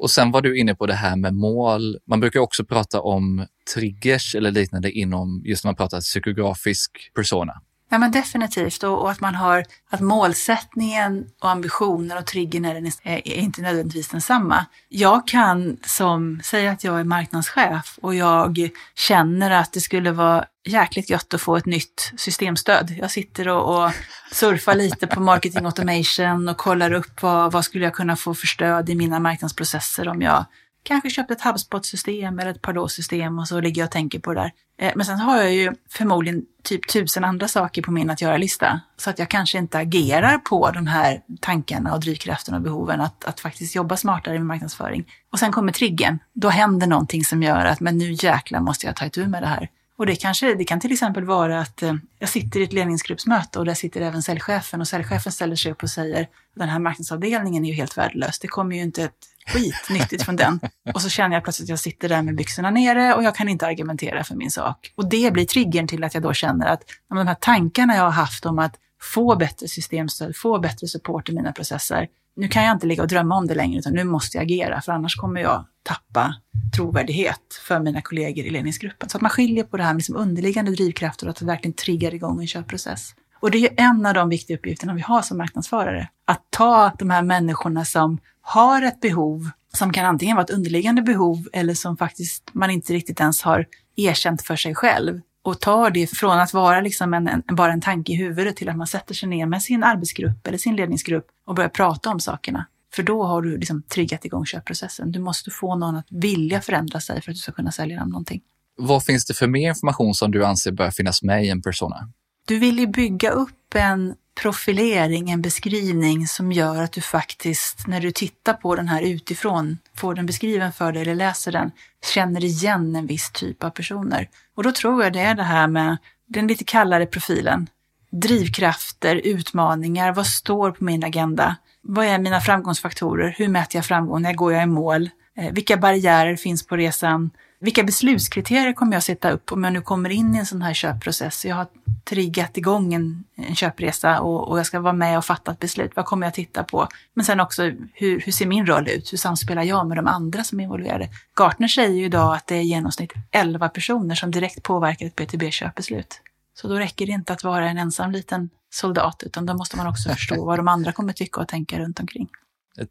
Och 0.04 0.12
sen 0.12 0.32
var 0.32 0.42
du 0.42 0.60
inne 0.60 0.76
på 0.76 0.86
det 0.86 0.94
här 0.94 1.16
med 1.16 1.34
mål. 1.34 1.98
Man 2.08 2.20
brukar 2.20 2.40
också 2.40 2.66
prata 2.66 3.02
om 3.02 3.46
triggers 3.74 4.36
eller 4.36 4.52
liknande 4.52 4.92
inom 4.92 5.42
just 5.46 5.64
när 5.64 5.70
man 5.70 5.76
pratar 5.76 6.00
psykografisk 6.00 6.92
persona. 7.16 7.54
Ja, 7.94 8.00
men 8.00 8.12
definitivt. 8.12 8.84
Och, 8.84 9.02
och, 9.02 9.12
att 9.12 9.20
man 9.20 9.36
har 9.36 9.66
att 9.90 10.00
målsättningen 10.00 11.26
och 11.42 11.50
ambitionen 11.50 12.18
och 12.18 12.26
triggern 12.26 12.66
är, 12.66 12.76
är, 12.76 13.28
är 13.28 13.36
inte 13.36 13.62
nödvändigtvis 13.62 14.08
densamma. 14.08 14.66
Jag 14.90 15.28
kan 15.28 15.78
som, 15.86 16.42
säga 16.44 16.72
att 16.72 16.84
jag 16.84 17.00
är 17.00 17.04
marknadschef 17.04 18.00
och 18.02 18.16
jag 18.16 18.70
känner 18.96 19.52
att 19.52 19.74
det 19.74 19.82
skulle 19.82 20.12
vara 20.12 20.46
jäkligt 20.66 21.10
gött 21.10 21.34
att 21.34 21.42
få 21.42 21.56
ett 21.56 21.66
nytt 21.66 22.14
systemstöd. 22.18 22.96
Jag 23.00 23.12
sitter 23.12 23.48
och, 23.48 23.86
och 23.86 23.92
surfar 24.32 24.76
lite 24.76 25.08
på 25.08 25.20
marketing 25.20 25.66
automation 25.66 26.50
och 26.50 26.58
kollar 26.58 26.94
upp 26.94 27.22
vad, 27.22 27.52
vad 27.52 27.66
skulle 27.66 27.84
jag 27.84 27.94
kunna 27.94 28.16
få 28.16 28.34
för 28.34 28.48
stöd 28.48 28.90
i 28.90 28.96
mina 28.96 29.20
marknadsprocesser 29.20 30.08
om 30.08 30.22
jag 30.22 30.46
kanske 30.84 31.10
köpt 31.10 31.32
ett 31.32 31.42
HubSpot-system 31.42 32.40
eller 32.40 32.52
ett 32.52 32.62
Pardot-system 32.62 33.40
och 33.40 33.48
så 33.48 33.60
ligger 33.60 33.82
jag 33.82 33.88
och 33.88 33.92
tänker 33.92 34.20
på 34.20 34.34
det 34.34 34.42
där. 34.42 34.52
Eh, 34.78 34.94
men 34.96 35.06
sen 35.06 35.20
har 35.20 35.38
jag 35.38 35.54
ju 35.54 35.74
förmodligen 35.90 36.42
typ 36.64 36.88
tusen 36.88 37.24
andra 37.24 37.48
saker 37.48 37.82
på 37.82 37.92
min 37.92 38.10
att 38.10 38.22
göra-lista. 38.22 38.80
Så 38.98 39.10
att 39.10 39.20
jag 39.20 39.30
kanske 39.30 39.58
inte 39.58 39.78
agerar 39.78 40.38
på 40.38 40.72
de 40.72 40.88
här 40.88 41.22
tankarna 41.42 41.94
och 41.94 42.00
drivkrafterna 42.00 42.58
och 42.58 42.64
behoven 42.64 43.02
att, 43.02 43.26
att 43.26 43.40
faktiskt 43.40 43.76
jobba 43.76 43.98
smartare 43.98 44.34
med 44.34 44.46
marknadsföring. 44.46 45.06
Och 45.32 45.40
sen 45.40 45.52
kommer 45.52 45.72
triggen. 45.72 46.20
Då 46.34 46.50
händer 46.50 46.88
någonting 46.88 47.24
som 47.24 47.44
gör 47.44 47.66
att 47.66 47.80
men 47.80 47.98
nu 47.98 48.12
jäklar 48.12 48.60
måste 48.60 48.86
jag 48.86 48.96
ta 48.96 49.06
itu 49.06 49.28
med 49.28 49.44
det 49.44 49.48
här. 49.48 49.70
Och 49.98 50.06
det, 50.06 50.16
kanske, 50.16 50.56
det 50.56 50.64
kan 50.64 50.80
till 50.80 50.92
exempel 50.92 51.24
vara 51.24 51.60
att 51.60 51.84
eh, 51.84 51.94
jag 52.20 52.30
sitter 52.30 52.60
i 52.60 52.64
ett 52.64 52.74
ledningsgruppsmöte 52.74 53.60
och 53.60 53.66
där 53.66 53.74
sitter 53.74 54.02
även 54.02 54.24
säljchefen 54.24 54.82
och 54.82 54.88
säljchefen 54.88 55.32
ställer 55.32 55.56
sig 55.56 55.72
upp 55.72 55.84
och 55.84 55.90
säger 55.90 56.28
den 56.56 56.70
här 56.70 56.80
marknadsavdelningen 56.80 57.66
är 57.66 57.70
ju 57.70 57.76
helt 57.76 57.98
värdelös. 57.98 58.40
Det 58.40 58.48
kommer 58.48 58.76
ju 58.76 58.82
inte 58.82 59.04
ett 59.04 59.28
Skitnyttigt 59.48 60.24
från 60.24 60.36
den. 60.36 60.60
Och 60.94 61.02
så 61.02 61.10
känner 61.10 61.36
jag 61.36 61.44
plötsligt 61.44 61.66
att 61.66 61.70
jag 61.70 61.80
sitter 61.80 62.10
där 62.10 62.22
med 62.22 62.36
byxorna 62.36 62.70
nere 62.70 63.14
och 63.14 63.24
jag 63.24 63.36
kan 63.36 63.50
inte 63.50 63.68
argumentera 63.68 64.24
för 64.24 64.36
min 64.36 64.52
sak. 64.52 64.94
Och 64.96 65.10
det 65.10 65.34
blir 65.34 65.46
triggern 65.46 65.88
till 65.88 66.04
att 66.04 66.14
jag 66.14 66.24
då 66.24 66.34
känner 66.34 66.68
att 66.68 66.84
de 67.10 67.28
här 67.28 67.36
tankarna 67.36 67.96
jag 67.96 68.04
har 68.04 68.12
haft 68.12 68.46
om 68.46 68.60
att 68.60 68.76
få 69.02 69.36
bättre 69.36 69.68
systemstöd, 69.68 70.36
få 70.36 70.60
bättre 70.60 70.88
support 70.88 71.30
i 71.30 71.34
mina 71.34 71.52
processer. 71.52 72.08
Nu 72.36 72.48
kan 72.48 72.64
jag 72.64 72.76
inte 72.76 72.88
ligga 72.88 73.02
och 73.02 73.08
drömma 73.08 73.36
om 73.36 73.48
det 73.48 73.56
längre, 73.56 73.80
utan 73.80 73.94
nu 73.94 74.04
måste 74.04 74.38
jag 74.38 74.44
agera, 74.44 74.82
för 74.82 74.92
annars 74.92 75.16
kommer 75.16 75.42
jag 75.42 75.66
tappa 75.84 76.36
trovärdighet 76.76 77.60
för 77.68 77.80
mina 77.80 78.02
kollegor 78.02 78.46
i 78.46 78.50
ledningsgruppen. 78.50 79.10
Så 79.10 79.18
att 79.18 79.22
man 79.22 79.32
skiljer 79.32 79.64
på 79.64 79.78
det 79.78 79.84
här 79.84 79.94
med 79.94 79.98
liksom 79.98 80.16
underliggande 80.16 80.72
drivkrafter 80.72 81.26
och 81.26 81.32
att 81.32 81.38
det 81.38 81.46
verkligen 81.46 81.74
triggar 81.74 82.14
igång 82.14 82.42
en 82.42 82.48
köpprocess. 82.48 83.16
Och 83.44 83.52
det 83.52 83.58
är 83.58 83.62
ju 83.62 83.70
en 83.78 84.06
av 84.06 84.14
de 84.14 84.30
viktiga 84.30 84.58
uppgifterna 84.58 84.94
vi 84.94 85.02
har 85.02 85.22
som 85.22 85.38
marknadsförare. 85.38 86.10
Att 86.26 86.42
ta 86.50 86.92
de 87.00 87.10
här 87.10 87.22
människorna 87.22 87.86
som 87.86 88.18
har 88.42 88.82
ett 88.82 89.00
behov 89.00 89.50
som 89.74 89.94
kan 89.94 90.06
antingen 90.06 90.36
vara 90.36 90.44
ett 90.44 90.50
underliggande 90.50 91.02
behov 91.02 91.48
eller 91.54 91.74
som 91.74 91.98
faktiskt 91.98 92.50
man 92.54 92.70
inte 92.72 92.94
riktigt 92.94 93.20
ens 93.20 93.42
har 93.42 93.66
erkänt 93.96 94.42
för 94.42 94.56
sig 94.56 94.76
själv 94.76 95.22
och 95.44 95.60
tar 95.60 95.90
det 95.90 96.08
från 96.08 96.40
att 96.40 96.54
vara 96.54 96.82
liksom 96.82 97.14
en, 97.14 97.28
en, 97.28 97.44
bara 97.52 97.74
en 97.74 97.82
tanke 97.82 98.12
i 98.12 98.16
huvudet 98.16 98.56
till 98.56 98.70
att 98.70 98.78
man 98.78 98.88
sätter 98.88 99.14
sig 99.14 99.30
ner 99.30 99.46
med 99.46 99.62
sin 99.62 99.84
arbetsgrupp 99.84 100.48
eller 100.48 100.58
sin 100.58 100.76
ledningsgrupp 100.76 101.28
och 101.46 101.56
börjar 101.56 101.70
prata 101.70 102.10
om 102.10 102.20
sakerna. 102.20 102.66
För 102.94 103.04
då 103.04 103.24
har 103.24 103.42
du 103.42 103.58
liksom 103.58 103.82
triggat 103.82 104.26
igång 104.26 104.46
köpprocessen. 104.46 105.12
Du 105.12 105.20
måste 105.20 105.52
få 105.52 105.76
någon 105.76 105.96
att 105.96 106.08
vilja 106.10 106.62
förändra 106.62 107.00
sig 107.00 107.22
för 107.22 107.32
att 107.32 107.36
du 107.36 107.40
ska 107.42 107.52
kunna 107.52 107.72
sälja 107.72 108.00
dem 108.00 108.10
någonting. 108.10 108.42
Vad 108.78 109.04
finns 109.04 109.26
det 109.26 109.34
för 109.34 109.48
mer 109.48 109.70
information 109.70 110.14
som 110.14 110.32
du 110.32 110.46
anser 110.46 110.72
bör 110.72 110.92
finnas 110.92 111.24
med 111.24 111.46
i 111.46 111.50
en 111.50 111.62
persona? 111.62 112.10
Du 112.46 112.60
vill 112.60 112.80
ju 112.80 112.88
bygga 112.88 113.30
upp 113.30 113.76
en 113.76 114.16
profilering, 114.42 115.30
en 115.30 115.42
beskrivning 115.42 116.28
som 116.28 116.52
gör 116.52 116.84
att 116.84 116.92
du 116.92 117.02
faktiskt, 117.02 117.88
när 117.88 118.02
du 118.02 118.12
tittar 118.12 118.54
på 118.54 118.76
den 118.76 118.88
här 118.88 119.02
utifrån, 119.02 119.78
får 119.96 120.16
den 120.16 120.26
beskriven 120.26 120.74
för 120.74 120.92
dig 120.92 121.02
eller 121.02 121.16
läser 121.16 121.52
den, 121.52 121.72
känner 122.14 122.44
igen 122.44 122.96
en 122.96 123.06
viss 123.06 123.32
typ 123.32 123.64
av 123.64 123.70
personer. 123.70 124.30
Och 124.56 124.64
då 124.64 124.72
tror 124.72 125.04
jag 125.04 125.14
det 125.14 125.20
är 125.20 125.36
det 125.36 125.44
här 125.44 125.68
med 125.68 125.98
den 126.28 126.48
lite 126.48 126.64
kallare 126.64 127.06
profilen. 127.06 127.70
Drivkrafter, 128.12 129.16
utmaningar, 129.16 130.14
vad 130.14 130.28
står 130.28 130.72
på 130.72 130.84
min 130.84 131.04
agenda? 131.04 131.56
Vad 131.82 132.06
är 132.06 132.20
mina 132.20 132.42
framgångsfaktorer? 132.42 133.36
Hur 133.38 133.48
mäter 133.48 133.78
jag 133.78 133.86
framgång? 133.86 134.22
När 134.22 134.34
går 134.34 134.54
jag 134.54 134.64
i 134.64 134.66
mål? 134.66 135.10
Eh, 135.38 135.54
vilka 135.54 135.78
barriärer 135.78 136.36
finns 136.36 136.68
på 136.68 136.78
resan? 136.78 137.30
Vilka 137.64 137.84
beslutskriterier 137.84 138.74
kommer 138.74 138.94
jag 138.94 139.04
sätta 139.04 139.32
upp 139.32 139.52
om 139.52 139.64
jag 139.64 139.74
nu 139.74 139.82
kommer 139.82 140.10
in 140.10 140.36
i 140.36 140.40
en 140.40 140.46
sån 140.46 140.62
här 140.62 140.74
köpprocess? 140.74 141.46
Jag 141.46 141.56
har 141.56 141.68
triggat 142.04 142.58
igång 142.58 142.94
en, 142.94 143.24
en 143.36 143.56
köpresa 143.56 144.20
och, 144.22 144.48
och, 144.50 144.60
jag 144.60 144.66
ska 144.66 144.80
vara 144.80 144.94
med 144.94 145.18
och 145.18 145.26
fatta 145.26 145.52
ett 145.52 145.60
beslut. 145.60 145.92
Vad 145.96 146.06
kommer 146.06 146.28
jag 146.28 146.34
titta 146.34 146.64
på? 146.64 146.88
Men 147.14 147.26
sen 147.26 147.40
också, 147.40 147.64
hur, 147.94 148.20
hur 148.20 148.32
ser 148.32 148.46
min 148.46 148.66
roll 148.66 148.90
ut? 148.90 149.14
Hur 149.14 149.18
samspelar 149.18 149.64
jag 149.64 149.88
med 149.88 149.98
de 149.98 150.08
andra 150.08 150.44
som 150.44 150.60
är 150.60 150.64
involverade? 150.64 151.10
Gartner 151.40 151.68
säger 151.68 151.96
ju 151.96 152.06
idag 152.06 152.36
att 152.36 152.48
det 152.48 152.56
är 152.56 152.62
i 152.62 152.64
genomsnitt 152.64 153.14
11 153.32 153.70
personer 153.70 154.16
som 154.16 154.32
direkt 154.32 154.64
påverkar 154.64 155.06
ett 155.06 155.16
BTB-köpbeslut. 155.16 156.22
Så 156.54 156.68
då 156.68 156.76
räcker 156.76 157.06
det 157.06 157.12
inte 157.12 157.34
att 157.34 157.44
vara 157.44 157.70
en 157.70 157.78
ensam 157.78 158.12
liten 158.12 158.50
soldat, 158.74 159.24
utan 159.26 159.46
då 159.46 159.54
måste 159.54 159.78
man 159.78 159.88
också 159.88 160.10
förstå 160.10 160.46
vad 160.46 160.60
de 160.60 160.68
andra 160.68 160.92
kommer 160.92 161.14
tycka 161.14 161.42
och 161.42 161.48
tänka 161.48 161.80
runt 161.80 162.00
omkring. 162.00 162.28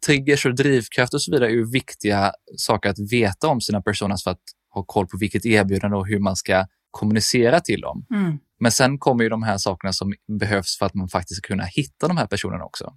Triggers 0.05 0.45
och 0.45 0.55
drivkraft 0.55 1.13
och 1.13 1.21
så 1.21 1.31
vidare 1.31 1.49
är 1.49 1.53
ju 1.53 1.71
viktiga 1.71 2.31
saker 2.57 2.89
att 2.89 3.11
veta 3.11 3.47
om 3.47 3.61
sina 3.61 3.81
personas 3.81 4.23
för 4.23 4.31
att 4.31 4.39
ha 4.73 4.83
koll 4.83 5.07
på 5.07 5.17
vilket 5.17 5.45
erbjudande 5.45 5.97
och 5.97 6.07
hur 6.07 6.19
man 6.19 6.35
ska 6.35 6.65
kommunicera 6.91 7.59
till 7.59 7.81
dem. 7.81 8.05
Mm. 8.11 8.39
Men 8.59 8.71
sen 8.71 8.97
kommer 8.97 9.23
ju 9.23 9.29
de 9.29 9.43
här 9.43 9.57
sakerna 9.57 9.93
som 9.93 10.13
behövs 10.39 10.77
för 10.77 10.85
att 10.85 10.93
man 10.93 11.09
faktiskt 11.09 11.37
ska 11.37 11.47
kunna 11.47 11.63
hitta 11.63 12.07
de 12.07 12.17
här 12.17 12.27
personerna 12.27 12.63
också. 12.63 12.93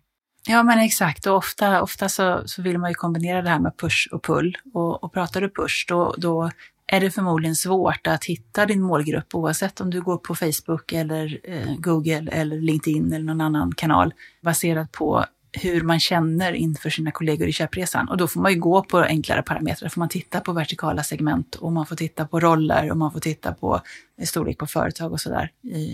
Ja, 0.48 0.62
men 0.62 0.78
exakt. 0.78 1.26
Och 1.26 1.36
ofta, 1.36 1.82
ofta 1.82 2.08
så, 2.08 2.42
så 2.46 2.62
vill 2.62 2.78
man 2.78 2.90
ju 2.90 2.94
kombinera 2.94 3.42
det 3.42 3.50
här 3.50 3.58
med 3.58 3.72
push 3.78 4.08
och 4.12 4.24
pull. 4.24 4.56
Och, 4.74 5.04
och 5.04 5.12
pratar 5.12 5.40
du 5.40 5.50
push, 5.50 5.86
då, 5.88 6.14
då 6.18 6.50
är 6.86 7.00
det 7.00 7.10
förmodligen 7.10 7.56
svårt 7.56 8.06
att 8.06 8.24
hitta 8.24 8.66
din 8.66 8.82
målgrupp 8.82 9.34
oavsett 9.34 9.80
om 9.80 9.90
du 9.90 10.02
går 10.02 10.16
på 10.16 10.34
Facebook 10.34 10.92
eller 10.92 11.40
eh, 11.44 11.74
Google 11.76 12.30
eller 12.32 12.60
LinkedIn 12.60 13.12
eller 13.12 13.24
någon 13.24 13.40
annan 13.40 13.72
kanal 13.72 14.14
baserat 14.42 14.92
på 14.92 15.24
hur 15.61 15.83
man 15.83 16.01
känner 16.01 16.53
inför 16.53 16.90
sina 16.90 17.11
kollegor 17.11 17.49
i 17.49 17.53
köpresan. 17.53 18.09
Och 18.09 18.16
då 18.16 18.29
får 18.29 18.40
man 18.40 18.53
ju 18.53 18.61
gå 18.61 18.83
på 18.83 18.99
enklare 18.99 19.42
parametrar. 19.42 19.88
Då 19.88 19.90
får 19.90 20.01
man 20.01 20.09
titta 20.09 20.40
på 20.40 20.53
vertikala 20.53 21.03
segment 21.03 21.55
och 21.55 21.73
man 21.73 21.87
får 21.87 21.97
titta 21.97 22.27
på 22.27 22.40
roller 22.40 22.90
och 22.90 22.97
man 22.97 23.12
får 23.12 23.21
titta 23.21 23.53
på 23.53 23.81
storlek 24.25 24.59
på 24.59 24.66
företag 24.66 25.12
och 25.12 25.21
sådär 25.21 25.51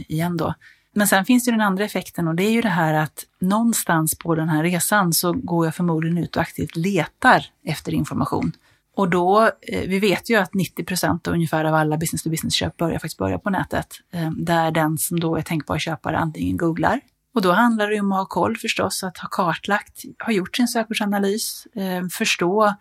igen 0.09 0.37
då. 0.37 0.55
Men 0.95 1.09
sen 1.09 1.25
finns 1.25 1.45
det 1.45 1.51
den 1.51 1.61
andra 1.61 1.85
effekten 1.85 2.29
och 2.29 2.35
det 2.35 2.43
är 2.43 2.51
ju 2.51 2.63
det 2.63 2.69
här 2.69 2.95
att 2.95 3.25
någonstans 3.41 4.19
på 4.19 4.35
den 4.35 4.49
här 4.49 4.63
resan 4.63 5.13
så 5.13 5.33
går 5.33 5.67
jag 5.67 5.75
förmodligen 5.75 6.19
ut 6.19 6.37
och 6.37 6.43
aktivt 6.43 6.77
letar 6.77 7.47
efter 7.65 7.95
information. 7.95 8.53
Och 8.97 9.11
då, 9.11 9.51
eh, 9.63 9.89
vi 9.89 9.99
vet 9.99 10.31
ju 10.31 10.37
att 10.37 10.55
90 10.55 10.85
procent 10.85 11.27
ungefär 11.27 11.65
av 11.65 11.75
alla 11.75 11.97
business-to-business-köp 11.97 12.77
börjar 12.77 12.99
faktiskt 12.99 13.19
börja 13.19 13.39
på 13.39 13.51
nätet. 13.51 13.87
Eh, 14.13 14.31
där 14.31 14.71
den 14.71 14.99
som 14.99 15.21
då 15.21 15.37
är 15.37 15.43
tänkbar 15.43 15.79
köpare 15.79 16.19
antingen 16.19 16.57
googlar 16.57 17.01
och 17.35 17.43
då 17.43 17.53
handlar 17.53 17.91
det 17.91 18.01
om 18.01 18.13
att 18.13 18.19
ha 18.19 18.27
koll 18.27 18.57
förstås, 18.57 19.05
att 19.05 19.19
ha 19.19 19.29
kartlagt, 19.29 20.03
ha 20.27 20.33
gjort 20.33 20.57
sin 20.57 20.69
sökordsanalys, 20.69 21.67
eh, 21.67 22.07
förstå 22.11 22.75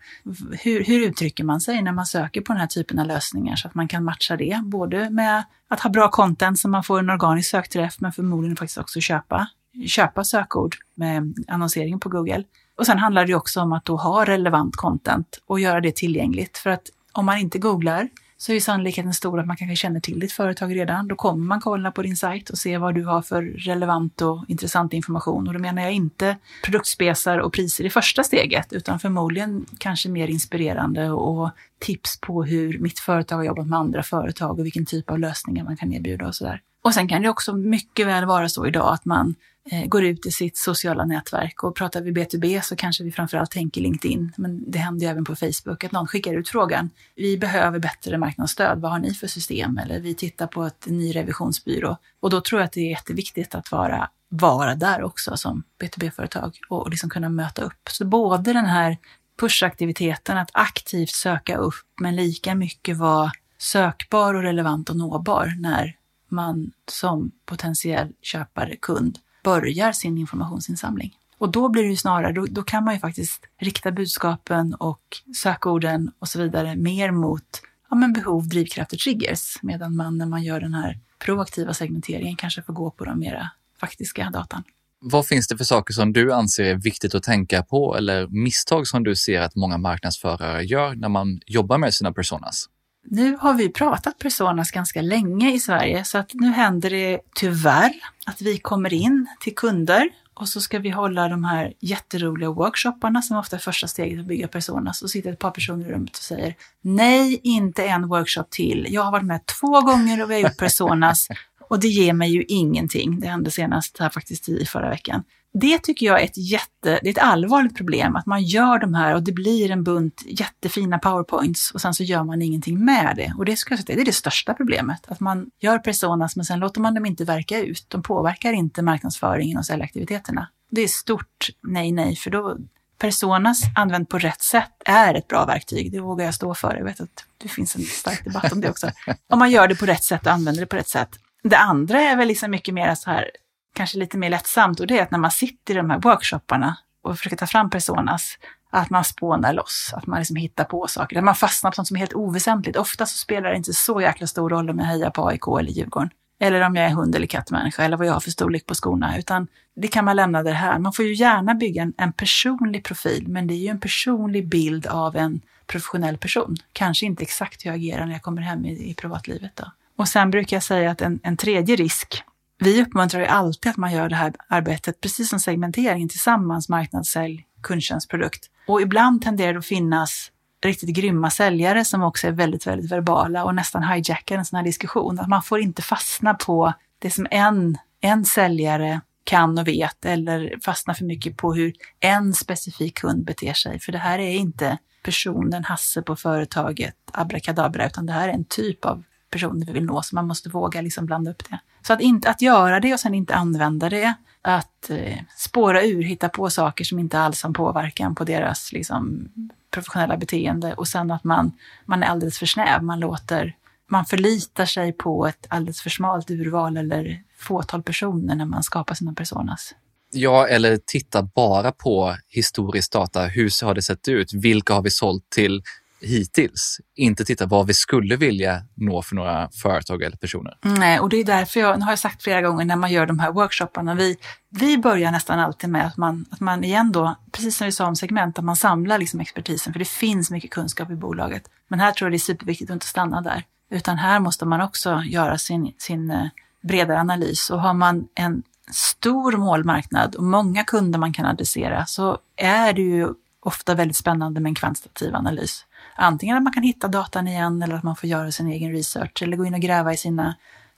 hur, 0.62 0.84
hur 0.84 1.00
uttrycker 1.00 1.44
man 1.44 1.60
sig 1.60 1.82
när 1.82 1.92
man 1.92 2.06
söker 2.06 2.40
på 2.40 2.52
den 2.52 2.60
här 2.60 2.66
typen 2.66 2.98
av 2.98 3.06
lösningar 3.06 3.56
så 3.56 3.68
att 3.68 3.74
man 3.74 3.88
kan 3.88 4.04
matcha 4.04 4.36
det, 4.36 4.60
både 4.64 5.10
med 5.10 5.44
att 5.68 5.80
ha 5.80 5.90
bra 5.90 6.10
content 6.10 6.58
så 6.58 6.68
man 6.68 6.84
får 6.84 6.98
en 6.98 7.10
organisk 7.10 7.50
sökträff, 7.50 7.96
men 8.00 8.12
förmodligen 8.12 8.56
faktiskt 8.56 8.78
också 8.78 9.00
köpa, 9.00 9.46
köpa 9.86 10.24
sökord 10.24 10.76
med 10.94 11.34
annonsering 11.48 12.00
på 12.00 12.08
Google. 12.08 12.44
Och 12.78 12.86
sen 12.86 12.98
handlar 12.98 13.26
det 13.26 13.34
också 13.34 13.60
om 13.60 13.72
att 13.72 13.84
då 13.84 13.96
ha 13.96 14.24
relevant 14.24 14.76
content 14.76 15.40
och 15.46 15.60
göra 15.60 15.80
det 15.80 15.96
tillgängligt. 15.96 16.58
För 16.58 16.70
att 16.70 16.82
om 17.12 17.26
man 17.26 17.38
inte 17.38 17.58
googlar 17.58 18.08
så 18.42 18.52
är 18.52 18.60
sannolikheten 18.60 19.14
stor 19.14 19.40
att 19.40 19.46
man 19.46 19.56
kanske 19.56 19.76
känner 19.76 20.00
till 20.00 20.20
ditt 20.20 20.32
företag 20.32 20.76
redan. 20.76 21.08
Då 21.08 21.16
kommer 21.16 21.44
man 21.44 21.60
kolla 21.60 21.92
på 21.92 22.02
din 22.02 22.16
sajt 22.16 22.50
och 22.50 22.58
se 22.58 22.78
vad 22.78 22.94
du 22.94 23.04
har 23.04 23.22
för 23.22 23.42
relevant 23.42 24.22
och 24.22 24.44
intressant 24.48 24.92
information. 24.92 25.48
Och 25.48 25.54
då 25.54 25.60
menar 25.60 25.82
jag 25.82 25.92
inte 25.92 26.36
produktspesar 26.64 27.38
och 27.38 27.52
priser 27.52 27.84
i 27.84 27.90
första 27.90 28.24
steget, 28.24 28.72
utan 28.72 28.98
förmodligen 28.98 29.66
kanske 29.78 30.08
mer 30.08 30.28
inspirerande 30.28 31.10
och 31.10 31.50
tips 31.78 32.20
på 32.20 32.44
hur 32.44 32.78
mitt 32.78 32.98
företag 32.98 33.36
har 33.36 33.44
jobbat 33.44 33.66
med 33.66 33.78
andra 33.78 34.02
företag 34.02 34.58
och 34.58 34.64
vilken 34.64 34.86
typ 34.86 35.10
av 35.10 35.18
lösningar 35.18 35.64
man 35.64 35.76
kan 35.76 35.92
erbjuda 35.92 36.26
och 36.26 36.34
sådär. 36.34 36.60
Och 36.82 36.94
sen 36.94 37.08
kan 37.08 37.22
det 37.22 37.28
också 37.28 37.52
mycket 37.52 38.06
väl 38.06 38.24
vara 38.24 38.48
så 38.48 38.66
idag 38.66 38.94
att 38.94 39.04
man 39.04 39.34
eh, 39.70 39.86
går 39.86 40.04
ut 40.04 40.26
i 40.26 40.30
sitt 40.30 40.56
sociala 40.56 41.04
nätverk 41.04 41.64
och 41.64 41.76
pratar 41.76 42.00
vi 42.00 42.12
B2B 42.12 42.60
så 42.60 42.76
kanske 42.76 43.04
vi 43.04 43.12
framförallt 43.12 43.50
tänker 43.50 43.80
LinkedIn, 43.80 44.32
men 44.36 44.70
det 44.70 44.78
händer 44.78 45.06
ju 45.06 45.10
även 45.10 45.24
på 45.24 45.36
Facebook 45.36 45.84
att 45.84 45.92
någon 45.92 46.06
skickar 46.06 46.34
ut 46.34 46.48
frågan. 46.48 46.90
Vi 47.14 47.38
behöver 47.38 47.78
bättre 47.78 48.18
marknadsstöd, 48.18 48.80
vad 48.80 48.90
har 48.90 48.98
ni 48.98 49.14
för 49.14 49.26
system? 49.26 49.78
Eller 49.78 50.00
vi 50.00 50.14
tittar 50.14 50.46
på 50.46 50.64
ett 50.64 50.86
ny 50.86 51.16
revisionsbyrå. 51.16 51.96
Och 52.20 52.30
då 52.30 52.40
tror 52.40 52.60
jag 52.60 52.66
att 52.66 52.72
det 52.72 52.80
är 52.80 52.90
jätteviktigt 52.90 53.54
att 53.54 53.72
vara, 53.72 54.08
vara 54.28 54.74
där 54.74 55.02
också 55.02 55.36
som 55.36 55.62
B2B-företag 55.82 56.58
och, 56.68 56.82
och 56.82 56.90
liksom 56.90 57.10
kunna 57.10 57.28
möta 57.28 57.62
upp. 57.62 57.88
Så 57.90 58.04
både 58.04 58.52
den 58.52 58.66
här 58.66 58.96
pushaktiviteten, 59.40 60.38
att 60.38 60.50
aktivt 60.52 61.10
söka 61.10 61.56
upp, 61.56 61.74
men 62.00 62.16
lika 62.16 62.54
mycket 62.54 62.96
vara 62.96 63.32
sökbar 63.58 64.34
och 64.34 64.42
relevant 64.42 64.90
och 64.90 64.96
nåbar 64.96 65.54
när 65.58 65.96
man 66.32 66.72
som 66.88 67.30
potentiell 67.44 68.08
köpare, 68.22 68.76
kund, 68.76 69.18
börjar 69.44 69.92
sin 69.92 70.18
informationsinsamling. 70.18 71.16
Och 71.38 71.50
då 71.50 71.68
blir 71.68 71.82
det 71.82 71.88
ju 71.88 71.96
snarare, 71.96 72.32
då, 72.32 72.46
då, 72.50 72.62
kan 72.62 72.84
man 72.84 72.94
ju 72.94 73.00
faktiskt 73.00 73.46
rikta 73.58 73.90
budskapen 73.90 74.74
och 74.74 75.02
sökorden 75.42 76.10
och 76.18 76.28
så 76.28 76.38
vidare 76.38 76.76
mer 76.76 77.10
mot 77.10 77.62
ja, 77.90 77.96
men 77.96 78.12
behov, 78.12 78.48
drivkrafter, 78.48 78.96
triggers. 78.96 79.62
Medan 79.62 79.96
man 79.96 80.18
när 80.18 80.26
man 80.26 80.42
gör 80.42 80.60
den 80.60 80.74
här 80.74 80.98
proaktiva 81.18 81.74
segmenteringen 81.74 82.36
kanske 82.36 82.62
får 82.62 82.72
gå 82.72 82.90
på 82.90 83.04
de 83.04 83.18
mera 83.18 83.50
faktiska 83.80 84.30
datan. 84.30 84.62
Vad 85.00 85.26
finns 85.26 85.48
det 85.48 85.56
för 85.56 85.64
saker 85.64 85.94
som 85.94 86.12
du 86.12 86.32
anser 86.32 86.64
är 86.64 86.74
viktigt 86.74 87.14
att 87.14 87.22
tänka 87.22 87.62
på 87.62 87.96
eller 87.96 88.26
misstag 88.26 88.86
som 88.86 89.04
du 89.04 89.16
ser 89.16 89.40
att 89.40 89.54
många 89.54 89.78
marknadsförare 89.78 90.64
gör 90.64 90.94
när 90.94 91.08
man 91.08 91.40
jobbar 91.46 91.78
med 91.78 91.94
sina 91.94 92.12
personas? 92.12 92.68
Nu 93.04 93.36
har 93.40 93.54
vi 93.54 93.68
pratat 93.68 94.18
personas 94.18 94.70
ganska 94.70 95.02
länge 95.02 95.52
i 95.52 95.60
Sverige 95.60 96.04
så 96.04 96.18
att 96.18 96.30
nu 96.34 96.52
händer 96.52 96.90
det 96.90 97.20
tyvärr 97.34 97.92
att 98.26 98.42
vi 98.42 98.58
kommer 98.58 98.94
in 98.94 99.26
till 99.40 99.54
kunder 99.54 100.08
och 100.34 100.48
så 100.48 100.60
ska 100.60 100.78
vi 100.78 100.90
hålla 100.90 101.28
de 101.28 101.44
här 101.44 101.72
jätteroliga 101.80 102.50
workshopparna 102.50 103.22
som 103.22 103.36
ofta 103.36 103.56
är 103.56 103.60
första 103.60 103.86
steget 103.86 104.20
att 104.20 104.26
bygga 104.26 104.48
personas 104.48 105.02
och 105.02 105.10
sitter 105.10 105.32
ett 105.32 105.38
par 105.38 105.50
personer 105.50 105.86
i 105.86 105.92
rummet 105.92 106.16
och 106.16 106.22
säger 106.22 106.54
nej, 106.80 107.40
inte 107.42 107.84
en 107.84 108.08
workshop 108.08 108.44
till. 108.50 108.86
Jag 108.90 109.02
har 109.02 109.12
varit 109.12 109.26
med 109.26 109.46
två 109.46 109.80
gånger 109.80 110.22
och 110.22 110.30
vi 110.30 110.34
har 110.34 110.40
gjort 110.40 110.58
personas 110.58 111.28
och 111.68 111.80
det 111.80 111.88
ger 111.88 112.12
mig 112.12 112.30
ju 112.30 112.42
ingenting. 112.42 113.20
Det 113.20 113.26
hände 113.26 113.50
senast 113.50 113.98
här 113.98 114.08
faktiskt 114.08 114.48
i 114.48 114.66
förra 114.66 114.90
veckan. 114.90 115.24
Det 115.54 115.78
tycker 115.78 116.06
jag 116.06 116.20
är 116.20 116.24
ett, 116.24 116.36
jätte, 116.36 117.00
det 117.02 117.08
är 117.08 117.10
ett 117.10 117.18
allvarligt 117.18 117.76
problem, 117.76 118.16
att 118.16 118.26
man 118.26 118.42
gör 118.42 118.78
de 118.78 118.94
här 118.94 119.14
och 119.14 119.22
det 119.22 119.32
blir 119.32 119.70
en 119.70 119.84
bunt 119.84 120.22
jättefina 120.26 120.98
powerpoints 120.98 121.70
och 121.70 121.80
sen 121.80 121.94
så 121.94 122.02
gör 122.02 122.24
man 122.24 122.42
ingenting 122.42 122.84
med 122.84 123.16
det. 123.16 123.34
Och 123.38 123.44
det, 123.44 123.56
ska 123.56 123.74
jag 123.74 123.84
säga, 123.84 123.96
det 123.96 124.02
är 124.02 124.06
det 124.06 124.12
största 124.12 124.54
problemet, 124.54 125.00
att 125.08 125.20
man 125.20 125.50
gör 125.60 125.78
personas 125.78 126.36
men 126.36 126.44
sen 126.44 126.60
låter 126.60 126.80
man 126.80 126.94
dem 126.94 127.06
inte 127.06 127.24
verka 127.24 127.58
ut. 127.58 127.86
De 127.88 128.02
påverkar 128.02 128.52
inte 128.52 128.82
marknadsföringen 128.82 129.58
och 129.58 129.66
säljaktiviteterna. 129.66 130.48
Det 130.70 130.80
är 130.80 130.88
stort 130.88 131.50
nej, 131.62 131.92
nej, 131.92 132.16
för 132.16 132.30
då 132.30 132.56
personas 132.98 133.62
använd 133.76 134.08
på 134.08 134.18
rätt 134.18 134.42
sätt 134.42 134.72
är 134.84 135.14
ett 135.14 135.28
bra 135.28 135.46
verktyg. 135.46 135.92
Det 135.92 136.00
vågar 136.00 136.24
jag 136.24 136.34
stå 136.34 136.54
för. 136.54 136.76
Jag 136.76 136.84
vet 136.84 137.00
att 137.00 137.24
det 137.38 137.48
finns 137.48 137.76
en 137.76 137.82
stark 137.82 138.24
debatt 138.24 138.52
om 138.52 138.60
det 138.60 138.70
också. 138.70 138.90
Om 139.28 139.38
man 139.38 139.50
gör 139.50 139.68
det 139.68 139.74
på 139.74 139.86
rätt 139.86 140.04
sätt 140.04 140.26
och 140.26 140.32
använder 140.32 140.60
det 140.60 140.66
på 140.66 140.76
rätt 140.76 140.88
sätt. 140.88 141.08
Det 141.42 141.56
andra 141.58 142.00
är 142.00 142.16
väl 142.16 142.28
liksom 142.28 142.50
mycket 142.50 142.74
mer 142.74 142.94
så 142.94 143.10
här, 143.10 143.30
kanske 143.72 143.98
lite 143.98 144.18
mer 144.18 144.30
lättsamt 144.30 144.80
och 144.80 144.86
det 144.86 144.98
är 144.98 145.02
att 145.02 145.10
när 145.10 145.18
man 145.18 145.30
sitter 145.30 145.74
i 145.74 145.76
de 145.76 145.90
här 145.90 145.98
workshopparna 145.98 146.76
och 147.02 147.18
försöker 147.18 147.36
ta 147.36 147.46
fram 147.46 147.70
personas, 147.70 148.38
att 148.70 148.90
man 148.90 149.04
spånar 149.04 149.52
loss, 149.52 149.92
att 149.96 150.06
man 150.06 150.18
liksom 150.18 150.36
hittar 150.36 150.64
på 150.64 150.86
saker, 150.86 151.18
att 151.18 151.24
man 151.24 151.34
fastnar 151.34 151.70
på 151.70 151.74
sånt 151.74 151.88
som 151.88 151.96
är 151.96 151.98
helt 151.98 152.14
oväsentligt. 152.14 152.78
Ofta 152.78 153.06
så 153.06 153.18
spelar 153.18 153.50
det 153.50 153.56
inte 153.56 153.72
så 153.72 154.00
jäkla 154.00 154.26
stor 154.26 154.50
roll 154.50 154.70
om 154.70 154.78
jag 154.78 154.86
hejar 154.86 155.10
på 155.10 155.28
AIK 155.28 155.46
eller 155.60 155.70
Djurgården, 155.70 156.10
eller 156.40 156.60
om 156.60 156.76
jag 156.76 156.86
är 156.86 156.90
hund 156.90 157.16
eller 157.16 157.26
kattmänniska, 157.26 157.84
eller 157.84 157.96
vad 157.96 158.06
jag 158.06 158.12
har 158.12 158.20
för 158.20 158.30
storlek 158.30 158.66
på 158.66 158.74
skorna, 158.74 159.18
utan 159.18 159.46
det 159.76 159.88
kan 159.88 160.04
man 160.04 160.16
lämna 160.16 160.42
det 160.42 160.52
här. 160.52 160.78
Man 160.78 160.92
får 160.92 161.04
ju 161.04 161.14
gärna 161.14 161.54
bygga 161.54 161.82
en, 161.82 161.92
en 161.96 162.12
personlig 162.12 162.84
profil, 162.84 163.28
men 163.28 163.46
det 163.46 163.54
är 163.54 163.58
ju 163.58 163.68
en 163.68 163.80
personlig 163.80 164.48
bild 164.48 164.86
av 164.86 165.16
en 165.16 165.40
professionell 165.66 166.18
person. 166.18 166.56
Kanske 166.72 167.06
inte 167.06 167.22
exakt 167.22 167.64
hur 167.64 167.70
jag 167.70 167.76
agerar 167.76 168.06
när 168.06 168.12
jag 168.12 168.22
kommer 168.22 168.42
hem 168.42 168.64
i, 168.64 168.90
i 168.90 168.94
privatlivet 168.94 169.56
då. 169.56 169.64
Och 169.96 170.08
sen 170.08 170.30
brukar 170.30 170.56
jag 170.56 170.62
säga 170.62 170.90
att 170.90 171.00
en, 171.00 171.20
en 171.22 171.36
tredje 171.36 171.76
risk, 171.76 172.22
vi 172.62 172.82
uppmuntrar 172.82 173.20
ju 173.20 173.26
alltid 173.26 173.70
att 173.70 173.76
man 173.76 173.92
gör 173.92 174.08
det 174.08 174.16
här 174.16 174.32
arbetet, 174.48 175.00
precis 175.00 175.28
som 175.28 175.40
segmenteringen, 175.40 176.08
tillsammans 176.08 176.68
marknadssälj, 176.68 177.46
kundtjänstprodukt. 177.62 178.50
Och 178.66 178.82
ibland 178.82 179.22
tenderar 179.22 179.52
det 179.52 179.58
att 179.58 179.66
finnas 179.66 180.30
riktigt 180.64 180.96
grymma 180.96 181.30
säljare 181.30 181.84
som 181.84 182.02
också 182.02 182.26
är 182.26 182.32
väldigt, 182.32 182.66
väldigt 182.66 182.92
verbala 182.92 183.44
och 183.44 183.54
nästan 183.54 183.82
hijackar 183.82 184.38
en 184.38 184.44
sån 184.44 184.56
här 184.56 184.64
diskussion. 184.64 185.20
Att 185.20 185.28
man 185.28 185.42
får 185.42 185.60
inte 185.60 185.82
fastna 185.82 186.34
på 186.34 186.72
det 186.98 187.10
som 187.10 187.26
en, 187.30 187.78
en 188.00 188.24
säljare 188.24 189.00
kan 189.24 189.58
och 189.58 189.68
vet 189.68 190.04
eller 190.04 190.58
fastna 190.64 190.94
för 190.94 191.04
mycket 191.04 191.36
på 191.36 191.54
hur 191.54 191.72
en 192.00 192.34
specifik 192.34 192.98
kund 192.98 193.24
beter 193.24 193.52
sig. 193.52 193.80
För 193.80 193.92
det 193.92 193.98
här 193.98 194.18
är 194.18 194.30
inte 194.30 194.78
personen 195.02 195.64
Hasse 195.64 196.02
på 196.02 196.16
företaget 196.16 196.96
abrakadabra, 197.12 197.86
utan 197.86 198.06
det 198.06 198.12
här 198.12 198.28
är 198.28 198.32
en 198.32 198.44
typ 198.44 198.84
av 198.84 199.02
personer 199.30 199.66
vi 199.66 199.72
vill 199.72 199.84
nå, 199.84 200.02
så 200.02 200.14
man 200.14 200.26
måste 200.26 200.48
våga 200.48 200.80
liksom 200.80 201.06
blanda 201.06 201.30
upp 201.30 201.50
det. 201.50 201.58
Så 201.82 201.92
att, 201.92 202.00
inte, 202.00 202.30
att 202.30 202.42
göra 202.42 202.80
det 202.80 202.92
och 202.92 203.00
sen 203.00 203.14
inte 203.14 203.34
använda 203.34 203.88
det, 203.88 204.14
att 204.42 204.90
eh, 204.90 205.18
spåra 205.36 205.82
ur, 205.82 206.02
hitta 206.02 206.28
på 206.28 206.50
saker 206.50 206.84
som 206.84 206.98
inte 206.98 207.18
alls 207.18 207.42
har 207.42 207.50
påverkan 207.50 208.14
på 208.14 208.24
deras 208.24 208.72
liksom, 208.72 209.28
professionella 209.70 210.16
beteende 210.16 210.74
och 210.74 210.88
sen 210.88 211.10
att 211.10 211.24
man, 211.24 211.52
man 211.84 212.02
är 212.02 212.06
alldeles 212.06 212.38
för 212.38 212.46
snäv, 212.46 212.82
man 212.82 213.00
låter, 213.00 213.56
man 213.88 214.04
förlitar 214.04 214.66
sig 214.66 214.92
på 214.92 215.26
ett 215.26 215.46
alldeles 215.48 215.80
för 215.80 215.90
smalt 215.90 216.30
urval 216.30 216.76
eller 216.76 217.22
fåtal 217.38 217.82
personer 217.82 218.34
när 218.34 218.46
man 218.46 218.62
skapar 218.62 218.94
sina 218.94 219.14
personas. 219.14 219.74
Ja, 220.14 220.48
eller 220.48 220.78
titta 220.86 221.22
bara 221.22 221.72
på 221.72 222.16
historisk 222.28 222.92
data. 222.92 223.26
Hur 223.26 223.64
har 223.64 223.74
det 223.74 223.82
sett 223.82 224.08
ut? 224.08 224.32
Vilka 224.32 224.74
har 224.74 224.82
vi 224.82 224.90
sålt 224.90 225.30
till? 225.30 225.62
Hittills. 226.02 226.80
Inte 226.96 227.24
titta 227.24 227.46
vad 227.46 227.66
vi 227.66 227.74
skulle 227.74 228.16
vilja 228.16 228.62
nå 228.74 229.02
för 229.02 229.14
några 229.14 229.50
företag 229.62 230.02
eller 230.02 230.16
personer. 230.16 230.58
Nej, 230.62 231.00
och 231.00 231.08
det 231.08 231.16
är 231.16 231.24
därför 231.24 231.60
jag, 231.60 231.78
nu 231.78 231.84
har 231.84 231.92
jag 231.92 231.98
sagt 231.98 232.22
flera 232.22 232.42
gånger 232.42 232.64
när 232.64 232.76
man 232.76 232.92
gör 232.92 233.06
de 233.06 233.18
här 233.18 233.32
workshopparna, 233.32 233.94
vi, 233.94 234.16
vi 234.48 234.78
börjar 234.78 235.12
nästan 235.12 235.38
alltid 235.38 235.70
med 235.70 235.86
att 235.86 235.96
man, 235.96 236.26
att 236.30 236.40
man 236.40 236.64
igen 236.64 236.92
då, 236.92 237.16
precis 237.32 237.56
som 237.56 237.64
vi 237.64 237.72
sa 237.72 237.86
om 237.86 237.96
segment, 237.96 238.38
att 238.38 238.44
man 238.44 238.56
samlar 238.56 238.98
liksom 238.98 239.20
expertisen, 239.20 239.72
för 239.72 239.78
det 239.78 239.88
finns 239.88 240.30
mycket 240.30 240.50
kunskap 240.50 240.90
i 240.90 240.94
bolaget. 240.94 241.42
Men 241.68 241.80
här 241.80 241.92
tror 241.92 242.06
jag 242.06 242.12
det 242.12 242.16
är 242.16 242.18
superviktigt 242.18 242.70
att 242.70 242.74
inte 242.74 242.86
stanna 242.86 243.20
där, 243.20 243.44
utan 243.70 243.98
här 243.98 244.20
måste 244.20 244.44
man 244.44 244.60
också 244.60 245.02
göra 245.06 245.38
sin, 245.38 245.72
sin 245.78 246.10
eh, 246.10 246.26
bredare 246.62 247.00
analys. 247.00 247.50
Och 247.50 247.60
har 247.60 247.74
man 247.74 248.08
en 248.14 248.42
stor 248.70 249.32
målmarknad 249.32 250.14
och 250.14 250.24
många 250.24 250.64
kunder 250.64 250.98
man 250.98 251.12
kan 251.12 251.26
adressera 251.26 251.86
så 251.86 252.18
är 252.36 252.72
det 252.72 252.82
ju 252.82 253.08
ofta 253.40 253.74
väldigt 253.74 253.96
spännande 253.96 254.40
med 254.40 254.50
en 254.50 254.54
kvantitativ 254.54 255.14
analys. 255.14 255.64
Antingen 255.94 256.36
att 256.36 256.42
man 256.42 256.52
kan 256.52 256.62
hitta 256.62 256.88
datan 256.88 257.28
igen 257.28 257.62
eller 257.62 257.74
att 257.74 257.82
man 257.82 257.96
får 257.96 258.08
göra 258.08 258.32
sin 258.32 258.46
egen 258.46 258.72
research 258.72 259.22
eller 259.22 259.36
gå 259.36 259.46
in 259.46 259.54
och 259.54 259.60
gräva 259.60 259.92
i 259.92 259.96
sina 259.96 260.34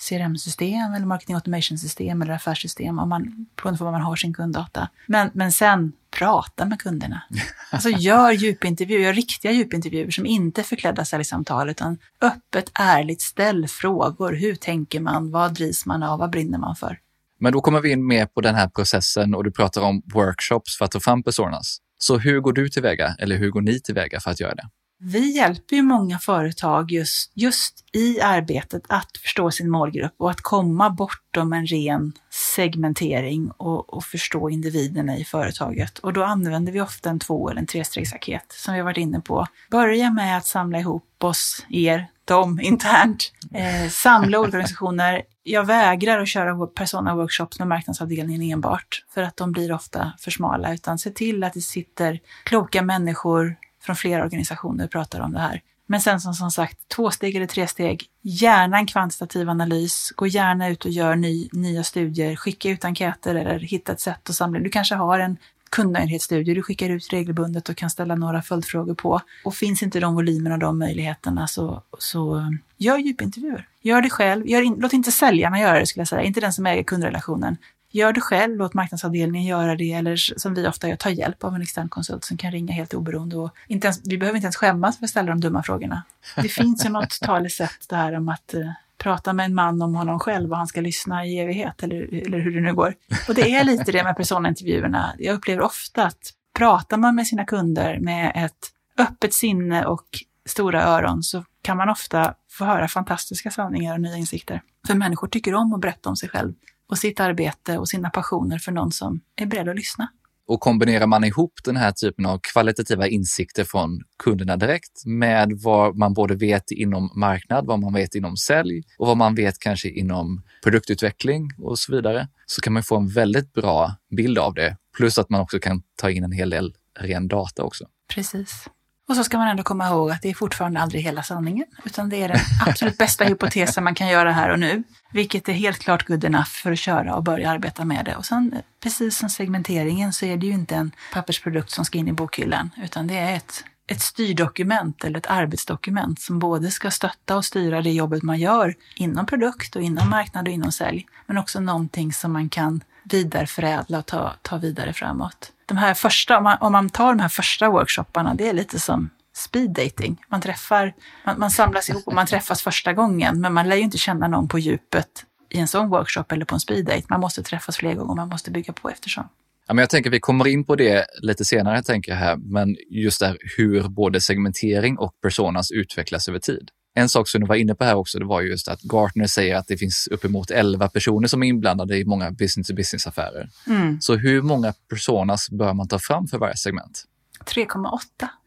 CRM-system 0.09 0.95
eller 0.95 1.07
marketing 1.07 1.35
automation-system 1.35 2.23
eller 2.23 2.35
affärssystem 2.35 2.99
om 2.99 3.09
man, 3.09 3.47
beroende 3.57 3.79
på 3.79 3.85
vad 3.85 3.93
man 3.93 4.03
har 4.03 4.17
sin 4.17 4.35
kunddata. 4.35 4.89
Men, 5.07 5.31
men 5.35 5.53
sen 5.53 5.93
prata 6.19 6.65
med 6.65 6.81
kunderna. 6.81 7.23
Alltså 7.71 7.89
gör 7.99 8.31
djupintervjuer, 8.31 9.01
gör 9.01 9.12
riktiga 9.12 9.53
djupintervjuer 9.53 10.11
som 10.11 10.27
inte 10.27 10.61
är 10.61 10.62
förklädda 10.62 11.05
säljsamtal 11.05 11.71
utan 11.71 11.99
öppet, 12.21 12.71
ärligt, 12.75 13.21
ställ 13.21 13.69
frågor. 13.69 14.33
Hur 14.33 14.55
tänker 14.55 15.01
man? 15.01 15.31
Vad 15.31 15.55
drivs 15.55 15.87
man 15.87 16.03
av? 16.03 16.19
Vad 16.19 16.31
brinner 16.31 16.59
man 16.59 16.77
för? 16.77 16.99
Men 17.41 17.53
då 17.53 17.61
kommer 17.61 17.81
vi 17.81 17.91
in 17.91 18.07
mer 18.07 18.27
på 18.27 18.41
den 18.41 18.55
här 18.55 18.69
processen 18.69 19.35
och 19.35 19.45
du 19.45 19.53
pratar 19.53 19.83
om 19.83 20.03
workshops 20.15 20.79
för 20.79 20.85
att 20.85 20.91
ta 20.91 21.01
fram 21.01 21.23
personas. 21.23 21.79
Så 21.99 22.19
hur 22.19 22.41
går 22.41 22.53
du 22.53 22.69
tillväga 22.69 23.17
eller 23.19 23.37
hur 23.37 23.51
går 23.51 23.61
ni 23.61 23.81
tillväga 23.81 24.21
för 24.21 24.31
att 24.31 24.41
göra 24.41 24.55
det? 24.55 24.69
Vi 25.07 25.37
hjälper 25.37 25.77
ju 25.77 25.83
många 25.83 26.19
företag 26.19 26.91
just, 26.91 27.33
just 27.35 27.85
i 27.93 28.21
arbetet 28.21 28.83
att 28.89 29.17
förstå 29.23 29.51
sin 29.51 29.71
målgrupp 29.71 30.15
och 30.17 30.31
att 30.31 30.41
komma 30.41 30.91
bortom 30.91 31.53
en 31.53 31.67
ren 31.67 32.13
segmentering 32.31 33.51
och, 33.51 33.95
och 33.95 34.05
förstå 34.05 34.51
individerna 34.51 35.17
i 35.17 35.25
företaget. 35.25 35.99
Och 35.99 36.13
då 36.13 36.25
använder 36.25 36.73
vi 36.73 36.81
ofta 36.81 37.11
en 37.11 37.19
två 37.19 37.51
eller 37.51 37.61
en 37.61 37.67
trestegsraket 37.67 38.53
som 38.53 38.75
vi 38.75 38.81
har 38.81 38.85
varit 38.85 38.97
inne 38.97 39.21
på. 39.21 39.47
Börja 39.71 40.11
med 40.11 40.37
att 40.37 40.47
samla 40.47 40.79
ihop 40.79 41.25
oss, 41.25 41.67
er, 41.71 42.07
dem 42.25 42.61
internt, 42.63 43.33
eh, 43.55 43.91
samla 43.91 44.39
organisationer. 44.39 45.23
Jag 45.43 45.65
vägrar 45.65 46.21
att 46.21 46.29
köra 46.29 46.67
persona-workshops 46.67 47.59
med 47.59 47.69
marknadsavdelningen 47.69 48.53
enbart, 48.53 49.05
för 49.15 49.23
att 49.23 49.37
de 49.37 49.53
blir 49.53 49.73
ofta 49.73 50.13
för 50.19 50.31
smala, 50.31 50.75
utan 50.75 50.99
se 50.99 51.11
till 51.11 51.45
att 51.45 51.53
det 51.53 51.61
sitter 51.61 52.21
kloka 52.45 52.83
människor 52.83 53.57
från 53.85 53.97
flera 53.97 54.24
organisationer 54.24 54.87
pratar 54.87 55.20
om 55.20 55.32
det 55.32 55.39
här. 55.39 55.61
Men 55.87 56.01
sen 56.01 56.20
som, 56.20 56.35
som 56.35 56.51
sagt, 56.51 56.78
två 56.89 57.11
steg 57.11 57.37
eller 57.37 57.47
tre 57.47 57.66
steg. 57.66 58.07
Gärna 58.22 58.78
en 58.78 58.87
kvantitativ 58.87 59.51
analys. 59.51 60.12
Gå 60.16 60.26
gärna 60.26 60.68
ut 60.68 60.85
och 60.85 60.91
gör 60.91 61.16
ny, 61.16 61.49
nya 61.53 61.85
studier. 61.85 62.37
Skicka 62.37 62.70
ut 62.70 62.85
enkäter 62.85 63.35
eller 63.35 63.59
hitta 63.59 63.93
ett 63.93 64.01
sätt 64.01 64.30
att 64.30 64.37
samla. 64.37 64.61
Du 64.61 64.70
kanske 64.70 64.95
har 64.95 65.18
en 65.18 65.37
kundnöjdhetsstudie 65.70 66.55
du 66.55 66.62
skickar 66.62 66.91
ut 66.91 67.12
regelbundet 67.12 67.68
och 67.68 67.76
kan 67.76 67.91
ställa 67.91 68.14
några 68.14 68.43
följdfrågor 68.43 68.95
på. 68.95 69.20
Och 69.45 69.55
finns 69.55 69.82
inte 69.82 70.01
de 70.01 70.14
volymerna 70.14 70.55
och 70.55 70.61
de 70.61 70.78
möjligheterna 70.78 71.47
så, 71.47 71.82
så 71.99 72.37
eh, 72.37 72.49
gör 72.76 72.99
djupintervjuer. 72.99 73.68
Gör 73.82 74.03
det 74.03 74.11
själv. 74.11 74.47
Gör 74.49 74.62
in, 74.62 74.76
låt 74.78 74.93
inte 74.93 75.12
säljarna 75.12 75.61
göra 75.61 75.80
det 75.80 75.87
skulle 75.87 76.01
jag 76.01 76.09
säga, 76.09 76.22
inte 76.22 76.41
den 76.41 76.53
som 76.53 76.66
äger 76.66 76.82
kundrelationen. 76.82 77.57
Gör 77.95 78.13
det 78.13 78.21
själv, 78.21 78.57
låt 78.57 78.75
marknadsavdelningen 78.75 79.49
göra 79.49 79.77
det 79.77 79.93
eller 79.93 80.17
som 80.17 80.55
vi 80.55 80.69
ofta 80.69 80.89
gör, 80.89 80.97
ta 80.97 81.11
hjälp 81.11 81.45
av 81.45 81.55
en 81.55 81.63
extern 81.63 81.89
konsult 81.89 82.25
som 82.25 82.37
kan 82.37 82.53
ringa 82.53 82.73
helt 82.73 82.95
oberoende. 82.95 83.37
Och 83.37 83.51
inte 83.69 83.87
ens, 83.87 84.01
vi 84.05 84.19
behöver 84.19 84.37
inte 84.37 84.47
ens 84.47 84.57
skämmas 84.57 84.99
för 84.99 85.05
att 85.05 85.11
ställa 85.11 85.31
de 85.31 85.41
dumma 85.41 85.63
frågorna. 85.63 86.03
Det 86.37 86.49
finns 86.49 86.85
ju 86.85 86.89
något 86.89 87.19
talesätt 87.23 87.89
där 87.89 88.17
om 88.17 88.29
att 88.29 88.55
uh, 88.55 88.71
prata 88.99 89.33
med 89.33 89.47
en 89.47 89.55
man 89.55 89.83
om 89.83 89.95
honom 89.95 90.19
själv 90.19 90.51
och 90.51 90.57
han 90.57 90.67
ska 90.67 90.81
lyssna 90.81 91.27
i 91.27 91.39
evighet 91.39 91.83
eller, 91.83 92.27
eller 92.27 92.39
hur 92.39 92.55
det 92.55 92.61
nu 92.61 92.75
går. 92.75 92.95
Och 93.29 93.35
det 93.35 93.55
är 93.55 93.65
lite 93.65 93.93
det 93.93 94.05
med 94.05 94.17
personintervjuerna. 94.17 95.15
Jag 95.19 95.35
upplever 95.35 95.63
ofta 95.63 96.07
att 96.07 96.31
pratar 96.59 96.97
man 96.97 97.15
med 97.15 97.27
sina 97.27 97.45
kunder 97.45 97.99
med 98.01 98.33
ett 98.35 98.71
öppet 98.99 99.35
sinne 99.35 99.85
och 99.85 100.05
stora 100.47 100.83
öron 100.83 101.23
så 101.23 101.45
kan 101.63 101.77
man 101.77 101.89
ofta 101.89 102.35
få 102.51 102.65
höra 102.65 102.89
fantastiska 102.89 103.51
sanningar 103.51 103.95
och 103.95 104.01
nya 104.01 104.17
insikter. 104.17 104.63
För 104.87 104.95
människor 104.95 105.29
tycker 105.29 105.55
om 105.55 105.75
att 105.75 105.81
berätta 105.81 106.09
om 106.09 106.17
sig 106.17 106.29
själv 106.29 106.55
och 106.89 106.99
sitt 106.99 107.20
arbete 107.20 107.78
och 107.78 107.89
sina 107.89 108.11
passioner 108.11 108.59
för 108.59 108.72
någon 108.72 108.93
som 108.93 109.20
är 109.37 109.47
beredd 109.47 109.68
att 109.68 109.76
lyssna. 109.76 110.09
Och 110.47 110.61
kombinerar 110.61 111.07
man 111.07 111.24
ihop 111.24 111.53
den 111.64 111.76
här 111.76 111.93
typen 111.93 112.26
av 112.26 112.41
kvalitativa 112.53 113.09
insikter 113.09 113.64
från 113.64 114.01
kunderna 114.18 114.57
direkt 114.57 115.07
med 115.07 115.53
vad 115.53 115.97
man 115.97 116.14
både 116.14 116.35
vet 116.35 116.70
inom 116.70 117.11
marknad, 117.14 117.66
vad 117.66 117.78
man 117.78 117.93
vet 117.93 118.14
inom 118.14 118.37
sälj 118.37 118.82
och 118.99 119.07
vad 119.07 119.16
man 119.16 119.35
vet 119.35 119.59
kanske 119.59 119.89
inom 119.89 120.43
produktutveckling 120.62 121.51
och 121.59 121.78
så 121.78 121.93
vidare, 121.93 122.28
så 122.47 122.61
kan 122.61 122.72
man 122.72 122.82
få 122.82 122.97
en 122.97 123.09
väldigt 123.09 123.53
bra 123.53 123.95
bild 124.16 124.39
av 124.39 124.55
det. 124.55 124.76
Plus 124.97 125.18
att 125.18 125.30
man 125.30 125.41
också 125.41 125.59
kan 125.59 125.82
ta 125.97 126.11
in 126.11 126.24
en 126.24 126.32
hel 126.32 126.51
del 126.51 126.74
ren 126.99 127.28
data 127.28 127.62
också. 127.62 127.85
Precis. 128.14 128.68
Och 129.09 129.17
så 129.17 129.25
ska 129.25 129.39
man 129.39 129.49
ändå 129.49 129.63
komma 129.63 129.89
ihåg 129.89 130.11
att 130.11 130.23
det 130.23 130.31
är 130.31 130.35
fortfarande 130.35 130.81
aldrig 130.81 131.03
hela 131.03 131.23
sanningen, 131.23 131.67
utan 131.85 132.09
det 132.09 132.23
är 132.23 132.29
den 132.29 132.39
absolut 132.67 132.99
bästa 132.99 133.25
hypotesen 133.25 133.85
man 133.85 133.95
kan 133.95 134.09
göra 134.09 134.33
här 134.33 134.51
och 134.51 134.59
nu, 134.59 134.83
vilket 135.13 135.49
är 135.49 135.53
helt 135.53 135.79
klart 135.79 136.07
good 136.07 136.25
enough 136.25 136.49
för 136.49 136.73
att 136.73 136.79
köra 136.79 137.15
och 137.15 137.23
börja 137.23 137.51
arbeta 137.51 137.85
med 137.85 138.05
det. 138.05 138.17
Och 138.17 138.27
sen, 138.27 138.55
precis 138.83 139.19
som 139.19 139.29
segmenteringen, 139.29 140.13
så 140.13 140.27
är 140.27 140.37
det 140.37 140.47
ju 140.47 140.53
inte 140.53 140.75
en 140.75 140.93
pappersprodukt 141.13 141.71
som 141.71 141.85
ska 141.85 141.99
in 141.99 142.09
i 142.09 142.13
bokhyllan, 142.13 142.71
utan 142.83 143.07
det 143.07 143.19
är 143.19 143.37
ett, 143.37 143.65
ett 143.87 144.01
styrdokument 144.01 145.05
eller 145.05 145.19
ett 145.19 145.31
arbetsdokument 145.31 146.21
som 146.21 146.39
både 146.39 146.71
ska 146.71 146.91
stötta 146.91 147.37
och 147.37 147.45
styra 147.45 147.83
det 147.83 147.93
jobbet 147.93 148.23
man 148.23 148.39
gör 148.39 148.75
inom 148.97 149.27
produkt 149.27 149.77
och 149.77 149.83
inom 149.83 150.11
marknad 150.11 150.49
och 150.49 150.55
inom 150.55 150.73
sälj, 150.73 151.07
men 151.27 151.39
också 151.39 151.61
någonting 151.61 152.13
som 152.13 152.33
man 152.33 152.49
kan 152.49 152.81
vidareförädla 153.05 153.99
och 153.99 154.07
ta, 154.07 154.35
ta 154.43 154.57
vidare 154.57 154.93
framåt 154.93 155.53
de 155.67 155.77
här 155.77 155.95
första, 155.95 156.39
om 156.39 156.45
man, 156.45 156.59
om 156.61 156.73
man 156.73 156.91
tar 156.91 157.15
de 157.15 157.21
här 157.21 157.29
första 157.29 157.71
workshopparna, 157.71 158.35
det 158.35 158.49
är 158.49 158.53
lite 158.53 158.79
som 158.79 159.11
speed 159.35 159.71
dating. 159.71 160.21
Man 160.29 160.41
träffar, 160.41 160.95
man, 161.25 161.39
man 161.39 161.51
samlas 161.51 161.91
ihop 161.91 162.07
och 162.07 162.15
man 162.15 162.27
träffas 162.27 162.62
första 162.62 162.93
gången, 162.93 163.41
men 163.41 163.53
man 163.53 163.69
lär 163.69 163.77
ju 163.77 163.83
inte 163.83 163.99
känna 163.99 164.29
någon 164.29 164.49
på 164.49 164.59
djupet 164.59 165.25
i 165.51 165.59
en 165.59 165.69
sån 165.69 165.89
workshop 165.89 166.25
eller 166.29 166.45
på 166.45 166.55
en 166.55 166.61
speed 166.61 166.85
date. 166.85 167.03
Man 167.09 167.21
måste 167.21 167.43
träffas 167.43 167.77
fler 167.77 167.95
gånger, 167.95 168.15
man 168.15 168.29
måste 168.29 168.51
bygga 168.51 168.73
på 168.73 168.91
eftersom. 168.91 169.29
Ja, 169.67 169.75
men 169.75 169.83
jag 169.83 169.91
tänker 169.91 170.11
vi 170.11 170.21
kommer 170.21 170.47
in 170.47 170.65
på 170.65 170.77
det 170.77 171.07
lite 171.23 171.45
senare, 171.45 171.83
tänker 171.83 172.12
jag 172.12 172.19
här, 172.19 172.37
men 172.37 172.77
just 172.91 173.21
där 173.21 173.37
hur 173.57 173.89
både 173.89 174.21
segmentering 174.21 174.99
och 174.99 175.21
personas 175.23 175.71
utvecklas 175.71 176.29
över 176.29 176.39
tid. 176.39 176.71
En 176.95 177.09
sak 177.09 177.29
som 177.29 177.41
du 177.41 177.47
var 177.47 177.57
inne 177.57 177.75
på 177.75 177.85
här 177.85 177.95
också, 177.95 178.19
det 178.19 178.25
var 178.25 178.41
just 178.41 178.69
att 178.69 178.83
Gartner 178.83 179.27
säger 179.27 179.57
att 179.57 179.69
det 179.69 179.77
finns 179.77 180.09
uppemot 180.11 180.51
11 180.51 180.89
personer 180.89 181.29
som 181.29 181.43
är 181.43 181.47
inblandade 181.47 181.99
i 181.99 182.05
många 182.05 182.31
business-to-business-affärer. 182.31 183.49
Mm. 183.67 184.01
Så 184.01 184.17
hur 184.17 184.43
många 184.43 184.75
personas 184.89 185.51
bör 185.51 185.73
man 185.73 185.89
ta 185.89 185.99
fram 185.99 186.27
för 186.27 186.39
varje 186.39 186.57
segment? 186.57 187.05
3,8. 187.45 187.99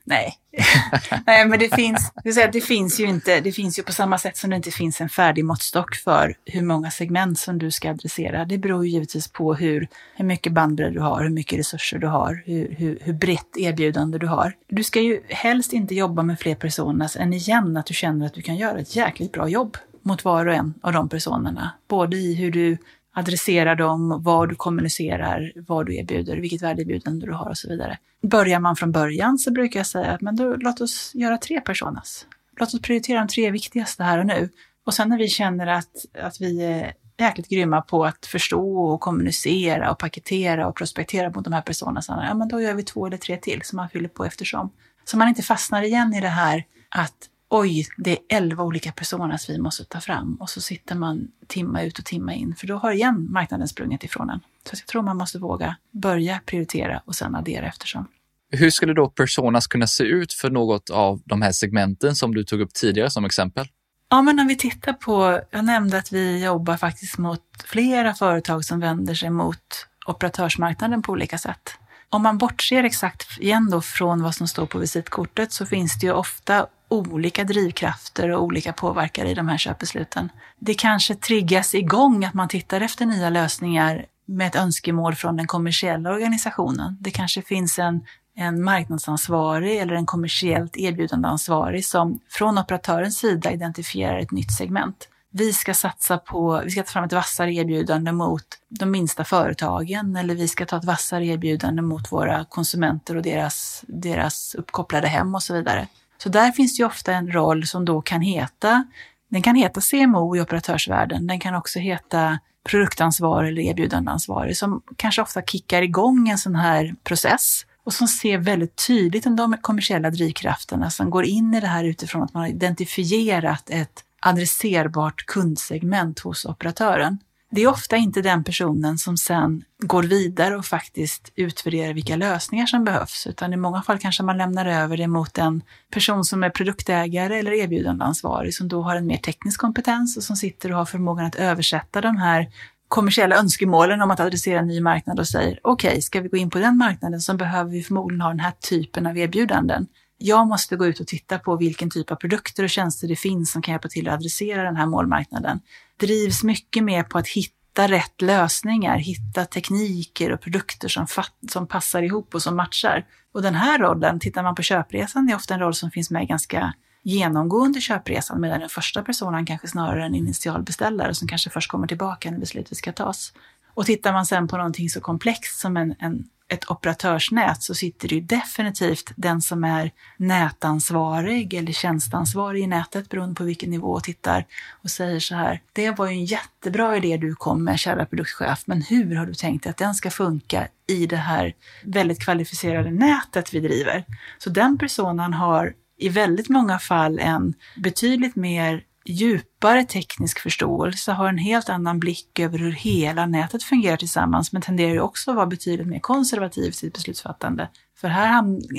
Nej. 0.07 0.33
Nej, 1.25 1.47
men 1.47 1.59
det 1.59 1.75
finns, 1.75 2.11
det 2.53 2.61
finns 2.61 2.99
ju 2.99 3.05
inte, 3.05 3.39
det 3.39 3.51
finns 3.51 3.79
ju 3.79 3.83
på 3.83 3.91
samma 3.91 4.17
sätt 4.17 4.37
som 4.37 4.49
det 4.49 4.55
inte 4.55 4.71
finns 4.71 5.01
en 5.01 5.09
färdig 5.09 5.45
måttstock 5.45 5.95
för 5.95 6.35
hur 6.45 6.61
många 6.61 6.91
segment 6.91 7.39
som 7.39 7.59
du 7.59 7.71
ska 7.71 7.89
adressera. 7.89 8.45
Det 8.45 8.57
beror 8.57 8.85
ju 8.85 8.91
givetvis 8.91 9.27
på 9.27 9.53
hur, 9.53 9.87
hur 10.15 10.25
mycket 10.25 10.53
bandbredd 10.53 10.93
du 10.93 10.99
har, 10.99 11.23
hur 11.23 11.29
mycket 11.29 11.59
resurser 11.59 11.97
du 11.97 12.07
har, 12.07 12.43
hur, 12.45 12.75
hur, 12.77 12.99
hur 13.01 13.13
brett 13.13 13.57
erbjudande 13.57 14.17
du 14.17 14.27
har. 14.27 14.53
Du 14.67 14.83
ska 14.83 15.01
ju 15.01 15.21
helst 15.29 15.73
inte 15.73 15.95
jobba 15.95 16.23
med 16.23 16.39
fler 16.39 16.55
personer 16.55 17.17
än 17.17 17.33
igen 17.33 17.77
att 17.77 17.85
du 17.85 17.93
känner 17.93 18.25
att 18.25 18.33
du 18.33 18.41
kan 18.41 18.55
göra 18.55 18.79
ett 18.79 18.95
jäkligt 18.95 19.31
bra 19.31 19.49
jobb 19.49 19.77
mot 20.01 20.25
var 20.25 20.45
och 20.45 20.53
en 20.53 20.73
av 20.81 20.93
de 20.93 21.09
personerna. 21.09 21.71
Både 21.87 22.17
i 22.17 22.33
hur 22.33 22.51
du 22.51 22.77
adressera 23.17 23.75
dem, 23.75 24.21
vad 24.23 24.49
du 24.49 24.55
kommunicerar, 24.55 25.51
vad 25.55 25.85
du 25.85 25.95
erbjuder, 25.95 26.37
vilket 26.37 26.61
värdeerbjudande 26.61 27.25
du 27.25 27.31
har 27.33 27.49
och 27.49 27.57
så 27.57 27.69
vidare. 27.69 27.97
Börjar 28.21 28.59
man 28.59 28.75
från 28.75 28.91
början 28.91 29.37
så 29.37 29.51
brukar 29.51 29.79
jag 29.79 29.87
säga 29.87 30.11
att 30.11 30.21
men 30.21 30.35
då, 30.35 30.55
låt 30.55 30.81
oss 30.81 31.11
göra 31.15 31.37
tre 31.37 31.61
personas. 31.61 32.25
Låt 32.59 32.73
oss 32.73 32.81
prioritera 32.81 33.19
de 33.19 33.27
tre 33.27 33.51
viktigaste 33.51 34.03
här 34.03 34.19
och 34.19 34.25
nu. 34.25 34.49
Och 34.85 34.93
sen 34.93 35.09
när 35.09 35.17
vi 35.17 35.27
känner 35.27 35.67
att, 35.67 36.05
att 36.21 36.41
vi 36.41 36.63
är 36.63 36.93
jäkligt 37.17 37.49
grymma 37.49 37.81
på 37.81 38.05
att 38.05 38.25
förstå 38.25 38.77
och 38.77 39.01
kommunicera 39.01 39.91
och 39.91 39.99
paketera 39.99 40.67
och 40.67 40.75
prospektera 40.75 41.29
mot 41.29 41.43
de 41.43 41.53
här 41.53 41.61
personerna, 41.61 42.25
ja 42.27 42.33
men 42.33 42.47
då 42.47 42.61
gör 42.61 42.73
vi 42.73 42.83
två 42.83 43.07
eller 43.07 43.17
tre 43.17 43.37
till 43.37 43.61
som 43.63 43.77
man 43.77 43.89
fyller 43.89 44.09
på 44.09 44.25
eftersom. 44.25 44.69
Så 45.05 45.17
man 45.17 45.27
inte 45.27 45.43
fastnar 45.43 45.81
igen 45.81 46.13
i 46.13 46.21
det 46.21 46.27
här 46.27 46.63
att 46.89 47.15
oj, 47.49 47.87
det 47.97 48.11
är 48.11 48.37
elva 48.37 48.63
olika 48.63 48.91
personas 48.91 49.49
vi 49.49 49.57
måste 49.57 49.85
ta 49.85 49.99
fram. 49.99 50.35
Och 50.35 50.49
så 50.49 50.61
sitter 50.61 50.95
man 50.95 51.27
timma 51.47 51.81
ut 51.81 51.99
och 51.99 52.05
timma 52.05 52.33
in, 52.33 52.55
för 52.55 52.67
då 52.67 52.75
har 52.75 52.91
igen 52.91 53.27
marknaden 53.31 53.67
sprungit 53.67 54.03
ifrån 54.03 54.29
en. 54.29 54.39
Så 54.63 54.75
jag 54.75 54.87
tror 54.87 55.01
man 55.01 55.17
måste 55.17 55.39
våga 55.39 55.75
börja 55.91 56.39
prioritera 56.45 57.01
och 57.05 57.15
sen 57.15 57.35
addera 57.35 57.67
eftersom. 57.67 58.07
Hur 58.51 58.69
skulle 58.69 58.93
då 58.93 59.09
personas 59.09 59.67
kunna 59.67 59.87
se 59.87 60.03
ut 60.03 60.33
för 60.33 60.49
något 60.49 60.89
av 60.89 61.21
de 61.25 61.41
här 61.41 61.51
segmenten 61.51 62.15
som 62.15 62.35
du 62.35 62.43
tog 62.43 62.61
upp 62.61 62.73
tidigare 62.73 63.09
som 63.09 63.25
exempel? 63.25 63.67
Ja, 64.09 64.21
men 64.21 64.39
om 64.39 64.47
vi 64.47 64.55
tittar 64.55 64.93
på, 64.93 65.41
jag 65.51 65.65
nämnde 65.65 65.97
att 65.97 66.11
vi 66.11 66.43
jobbar 66.43 66.77
faktiskt 66.77 67.17
mot 67.17 67.41
flera 67.65 68.13
företag 68.13 68.65
som 68.65 68.79
vänder 68.79 69.13
sig 69.13 69.29
mot 69.29 69.87
operatörsmarknaden 70.05 71.01
på 71.01 71.11
olika 71.11 71.37
sätt. 71.37 71.69
Om 72.09 72.23
man 72.23 72.37
bortser 72.37 72.83
exakt 72.83 73.39
igen 73.39 73.69
då 73.69 73.81
från 73.81 74.23
vad 74.23 74.35
som 74.35 74.47
står 74.47 74.65
på 74.65 74.79
visitkortet 74.79 75.51
så 75.51 75.65
finns 75.65 75.99
det 75.99 76.05
ju 76.05 76.13
ofta 76.13 76.67
olika 76.87 77.43
drivkrafter 77.43 78.29
och 78.29 78.43
olika 78.43 78.73
påverkare 78.73 79.29
i 79.29 79.33
de 79.33 79.47
här 79.47 79.57
köpbesluten. 79.57 80.29
Det 80.59 80.73
kanske 80.73 81.15
triggas 81.15 81.75
igång 81.75 82.25
att 82.25 82.33
man 82.33 82.47
tittar 82.47 82.81
efter 82.81 83.05
nya 83.05 83.29
lösningar 83.29 84.05
med 84.25 84.47
ett 84.47 84.55
önskemål 84.55 85.15
från 85.15 85.35
den 85.35 85.47
kommersiella 85.47 86.11
organisationen. 86.11 86.97
Det 86.99 87.11
kanske 87.11 87.41
finns 87.41 87.79
en, 87.79 88.05
en 88.35 88.63
marknadsansvarig 88.63 89.77
eller 89.77 89.93
en 89.93 90.05
kommersiellt 90.05 90.77
erbjudandeansvarig 90.77 91.85
som 91.85 92.19
från 92.29 92.57
operatörens 92.57 93.17
sida 93.17 93.51
identifierar 93.51 94.19
ett 94.19 94.31
nytt 94.31 94.51
segment. 94.57 95.09
Vi 95.31 95.53
ska 95.53 95.73
satsa 95.73 96.17
på, 96.17 96.61
vi 96.63 96.71
ska 96.71 96.83
ta 96.83 96.91
fram 96.91 97.03
ett 97.03 97.13
vassare 97.13 97.53
erbjudande 97.53 98.11
mot 98.11 98.43
de 98.69 98.91
minsta 98.91 99.23
företagen 99.23 100.15
eller 100.15 100.35
vi 100.35 100.47
ska 100.47 100.65
ta 100.65 100.77
ett 100.77 100.85
vassare 100.85 101.25
erbjudande 101.25 101.81
mot 101.81 102.11
våra 102.11 102.45
konsumenter 102.45 103.15
och 103.15 103.21
deras, 103.21 103.83
deras 103.87 104.55
uppkopplade 104.55 105.07
hem 105.07 105.35
och 105.35 105.43
så 105.43 105.53
vidare. 105.53 105.87
Så 106.17 106.29
där 106.29 106.51
finns 106.51 106.77
det 106.77 106.81
ju 106.81 106.87
ofta 106.87 107.13
en 107.13 107.31
roll 107.31 107.67
som 107.67 107.85
då 107.85 108.01
kan 108.01 108.21
heta, 108.21 108.85
den 109.29 109.41
kan 109.41 109.55
heta 109.55 109.81
CMO 109.81 110.35
i 110.35 110.41
operatörsvärlden, 110.41 111.27
den 111.27 111.39
kan 111.39 111.55
också 111.55 111.79
heta 111.79 112.39
produktansvarig 112.63 113.49
eller 113.49 113.61
erbjudandeansvarig 113.61 114.57
som 114.57 114.81
kanske 114.95 115.21
ofta 115.21 115.41
kickar 115.41 115.81
igång 115.81 116.29
en 116.29 116.37
sån 116.37 116.55
här 116.55 116.95
process 117.03 117.65
och 117.83 117.93
som 117.93 118.07
ser 118.07 118.37
väldigt 118.37 118.87
tydligt 118.87 119.23
de 119.23 119.57
kommersiella 119.61 120.09
drivkrafterna 120.09 120.89
som 120.89 121.09
går 121.09 121.25
in 121.25 121.53
i 121.53 121.61
det 121.61 121.67
här 121.67 121.83
utifrån 121.83 122.23
att 122.23 122.33
man 122.33 122.41
har 122.41 122.49
identifierat 122.49 123.69
ett 123.69 124.03
adresserbart 124.21 125.25
kundsegment 125.25 126.19
hos 126.19 126.45
operatören. 126.45 127.17
Det 127.51 127.61
är 127.61 127.67
ofta 127.67 127.97
inte 127.97 128.21
den 128.21 128.43
personen 128.43 128.97
som 128.97 129.17
sen 129.17 129.63
går 129.79 130.03
vidare 130.03 130.55
och 130.55 130.65
faktiskt 130.65 131.31
utvärderar 131.35 131.93
vilka 131.93 132.15
lösningar 132.15 132.65
som 132.65 132.83
behövs, 132.83 133.27
utan 133.27 133.53
i 133.53 133.57
många 133.57 133.81
fall 133.81 133.99
kanske 133.99 134.23
man 134.23 134.37
lämnar 134.37 134.65
över 134.65 134.97
det 134.97 135.07
mot 135.07 135.37
en 135.37 135.63
person 135.91 136.23
som 136.23 136.43
är 136.43 136.49
produktägare 136.49 137.39
eller 137.39 137.51
erbjudandeansvarig 137.51 138.53
som 138.53 138.67
då 138.67 138.81
har 138.81 138.95
en 138.95 139.07
mer 139.07 139.17
teknisk 139.17 139.59
kompetens 139.59 140.17
och 140.17 140.23
som 140.23 140.35
sitter 140.35 140.71
och 140.71 140.77
har 140.77 140.85
förmågan 140.85 141.25
att 141.25 141.35
översätta 141.35 142.01
de 142.01 142.17
här 142.17 142.47
kommersiella 142.87 143.35
önskemålen 143.35 144.01
om 144.01 144.11
att 144.11 144.19
adressera 144.19 144.59
en 144.59 144.67
ny 144.67 144.81
marknad 144.81 145.19
och 145.19 145.27
säger 145.27 145.59
okej, 145.63 145.89
okay, 145.89 146.01
ska 146.01 146.21
vi 146.21 146.29
gå 146.29 146.37
in 146.37 146.49
på 146.49 146.59
den 146.59 146.77
marknaden 146.77 147.21
så 147.21 147.33
behöver 147.33 147.71
vi 147.71 147.83
förmodligen 147.83 148.21
ha 148.21 148.29
den 148.29 148.39
här 148.39 148.53
typen 148.69 149.07
av 149.07 149.17
erbjudanden. 149.17 149.87
Jag 150.17 150.47
måste 150.47 150.75
gå 150.75 150.85
ut 150.85 150.99
och 150.99 151.07
titta 151.07 151.39
på 151.39 151.55
vilken 151.55 151.89
typ 151.89 152.11
av 152.11 152.15
produkter 152.15 152.63
och 152.63 152.69
tjänster 152.69 153.07
det 153.07 153.15
finns 153.15 153.51
som 153.51 153.61
kan 153.61 153.71
hjälpa 153.71 153.87
till 153.87 154.07
att 154.07 154.13
adressera 154.13 154.63
den 154.63 154.75
här 154.75 154.85
målmarknaden. 154.85 155.59
Drivs 155.99 156.43
mycket 156.43 156.83
mer 156.83 157.03
på 157.03 157.17
att 157.17 157.27
hitta 157.27 157.87
rätt 157.87 158.21
lösningar, 158.21 158.97
hitta 158.97 159.45
tekniker 159.45 160.31
och 160.31 160.41
produkter 160.41 160.87
som, 160.87 161.07
som 161.51 161.67
passar 161.67 162.01
ihop 162.01 162.35
och 162.35 162.41
som 162.41 162.55
matchar. 162.55 163.05
Och 163.31 163.41
den 163.41 163.55
här 163.55 163.79
rollen, 163.79 164.19
tittar 164.19 164.43
man 164.43 164.55
på 164.55 164.61
köpresan, 164.61 165.25
det 165.25 165.33
är 165.33 165.35
ofta 165.35 165.53
en 165.53 165.59
roll 165.59 165.73
som 165.73 165.91
finns 165.91 166.11
med 166.11 166.27
ganska 166.27 166.73
genomgående 167.03 167.81
köpresan, 167.81 168.41
medan 168.41 168.59
den 168.59 168.69
första 168.69 169.03
personen 169.03 169.45
kanske 169.45 169.67
snarare 169.67 170.01
är 170.01 170.05
en 170.05 170.15
initialbeställare 170.15 171.15
som 171.15 171.27
kanske 171.27 171.49
först 171.49 171.71
kommer 171.71 171.87
tillbaka 171.87 172.31
när 172.31 172.39
beslutet 172.39 172.77
ska 172.77 172.91
tas. 172.91 173.33
Och 173.73 173.85
tittar 173.85 174.13
man 174.13 174.25
sen 174.25 174.47
på 174.47 174.57
någonting 174.57 174.89
så 174.89 175.01
komplext 175.01 175.59
som 175.59 175.77
en, 175.77 175.95
en 175.99 176.29
ett 176.49 176.71
operatörsnät 176.71 177.63
så 177.63 177.75
sitter 177.75 178.07
det 178.07 178.15
ju 178.15 178.21
definitivt 178.21 179.11
den 179.15 179.41
som 179.41 179.63
är 179.63 179.91
nätansvarig 180.17 181.53
eller 181.53 181.71
tjänstansvarig 181.71 182.63
i 182.63 182.67
nätet 182.67 183.09
beroende 183.09 183.35
på 183.35 183.43
vilken 183.43 183.69
nivå 183.69 183.91
och 183.91 184.03
tittar 184.03 184.45
och 184.83 184.91
säger 184.91 185.19
så 185.19 185.35
här. 185.35 185.61
Det 185.73 185.91
var 185.91 186.07
ju 186.07 186.11
en 186.11 186.25
jättebra 186.25 186.97
idé 186.97 187.17
du 187.17 187.35
kom 187.35 187.63
med 187.63 187.79
kära 187.79 188.05
produktchef, 188.05 188.63
men 188.65 188.81
hur 188.81 189.15
har 189.15 189.25
du 189.25 189.33
tänkt 189.33 189.63
dig 189.63 189.69
att 189.69 189.77
den 189.77 189.95
ska 189.95 190.09
funka 190.09 190.67
i 190.87 191.05
det 191.05 191.17
här 191.17 191.53
väldigt 191.83 192.23
kvalificerade 192.23 192.91
nätet 192.91 193.53
vi 193.53 193.59
driver? 193.59 194.03
Så 194.37 194.49
den 194.49 194.77
personen 194.77 195.33
har 195.33 195.73
i 195.97 196.09
väldigt 196.09 196.49
många 196.49 196.79
fall 196.79 197.19
en 197.19 197.53
betydligt 197.77 198.35
mer 198.35 198.83
djupare 199.09 199.83
teknisk 199.83 200.39
förståelse, 200.39 201.11
har 201.11 201.29
en 201.29 201.37
helt 201.37 201.69
annan 201.69 201.99
blick 201.99 202.39
över 202.39 202.59
hur 202.59 202.71
hela 202.71 203.25
nätet 203.25 203.63
fungerar 203.63 203.97
tillsammans, 203.97 204.53
men 204.53 204.61
tenderar 204.61 204.91
ju 204.91 204.99
också 204.99 205.31
att 205.31 205.35
vara 205.35 205.45
betydligt 205.45 205.87
mer 205.87 205.99
konservativ 205.99 206.69
i 206.69 206.71
sitt 206.71 206.93
beslutsfattande. 206.93 207.69
För 207.97 208.07
här 208.07 208.27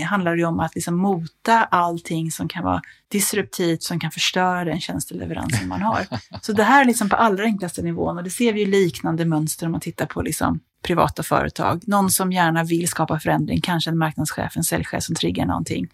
handlar 0.05 0.33
det 0.33 0.39
ju 0.39 0.45
om 0.45 0.61
att 0.61 0.75
liksom 0.75 0.97
mota 0.97 1.65
allting 1.65 2.31
som 2.31 2.49
kan 2.49 2.65
vara 2.65 2.83
disruptivt, 3.09 3.83
som 3.83 4.01
kan 4.01 4.11
förstöra 4.11 4.65
den 4.65 4.81
tjänsteleveransen 4.81 5.69
man 5.69 5.83
har. 5.83 6.07
Så 6.43 6.53
det 6.53 6.63
här 6.63 6.81
är 6.81 6.85
liksom 6.85 7.09
på 7.09 7.17
allra 7.17 7.45
enklaste 7.45 7.83
nivån 7.83 8.19
och 8.19 8.25
det 8.25 8.31
ser 8.31 8.53
vi 8.53 8.61
ju 8.61 8.67
liknande 8.67 9.25
mönster 9.25 9.67
om 9.67 9.73
man 9.73 9.81
tittar 9.81 10.07
på 10.07 10.23
liksom 10.23 10.61
privata 10.83 11.23
företag. 11.23 11.83
Någon 11.87 12.11
som 12.11 12.33
gärna 12.33 12.65
vill 12.65 12.89
skapa 12.89 13.21
förändring, 13.21 13.61
kanske 13.61 13.91
en 13.91 13.99
marknadschef, 13.99 14.57
en 14.57 14.65
säljchef 14.65 15.03
som 15.03 15.15
triggar 15.15 15.47
någonting 15.47 15.89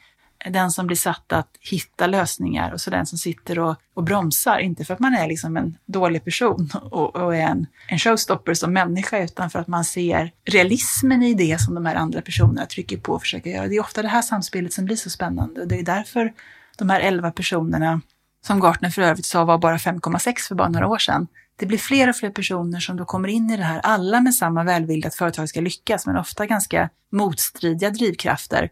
den 0.50 0.70
som 0.70 0.86
blir 0.86 0.96
satt 0.96 1.32
att 1.32 1.48
hitta 1.60 2.06
lösningar 2.06 2.72
och 2.72 2.80
så 2.80 2.90
den 2.90 3.06
som 3.06 3.18
sitter 3.18 3.58
och, 3.58 3.76
och 3.94 4.04
bromsar. 4.04 4.58
Inte 4.58 4.84
för 4.84 4.94
att 4.94 5.00
man 5.00 5.14
är 5.14 5.28
liksom 5.28 5.56
en 5.56 5.78
dålig 5.86 6.24
person 6.24 6.70
och, 6.82 7.16
och 7.16 7.36
är 7.36 7.40
en, 7.40 7.66
en 7.88 7.98
showstopper 7.98 8.54
som 8.54 8.72
människa, 8.72 9.18
utan 9.18 9.50
för 9.50 9.58
att 9.58 9.68
man 9.68 9.84
ser 9.84 10.32
realismen 10.44 11.22
i 11.22 11.34
det 11.34 11.60
som 11.60 11.74
de 11.74 11.86
här 11.86 11.94
andra 11.94 12.20
personerna 12.20 12.66
trycker 12.66 12.96
på 12.96 13.12
och 13.12 13.20
försöker 13.20 13.50
göra. 13.50 13.68
Det 13.68 13.76
är 13.76 13.80
ofta 13.80 14.02
det 14.02 14.08
här 14.08 14.22
samspelet 14.22 14.72
som 14.72 14.84
blir 14.84 14.96
så 14.96 15.10
spännande. 15.10 15.60
och 15.60 15.68
Det 15.68 15.78
är 15.78 15.82
därför 15.84 16.32
de 16.78 16.90
här 16.90 17.00
elva 17.00 17.30
personerna, 17.30 18.00
som 18.46 18.60
Gartner 18.60 18.90
för 18.90 19.02
övrigt 19.02 19.26
sa 19.26 19.44
var 19.44 19.58
bara 19.58 19.76
5,6 19.76 20.48
för 20.48 20.54
bara 20.54 20.68
några 20.68 20.86
år 20.86 20.98
sedan, 20.98 21.26
det 21.56 21.66
blir 21.66 21.78
fler 21.78 22.08
och 22.08 22.16
fler 22.16 22.30
personer 22.30 22.80
som 22.80 22.96
då 22.96 23.04
kommer 23.04 23.28
in 23.28 23.50
i 23.50 23.56
det 23.56 23.62
här, 23.62 23.80
alla 23.80 24.20
med 24.20 24.34
samma 24.34 24.64
välvilja 24.64 25.08
att 25.08 25.14
företaget 25.14 25.50
ska 25.50 25.60
lyckas, 25.60 26.06
men 26.06 26.16
ofta 26.16 26.46
ganska 26.46 26.90
motstridiga 27.12 27.90
drivkrafter 27.90 28.70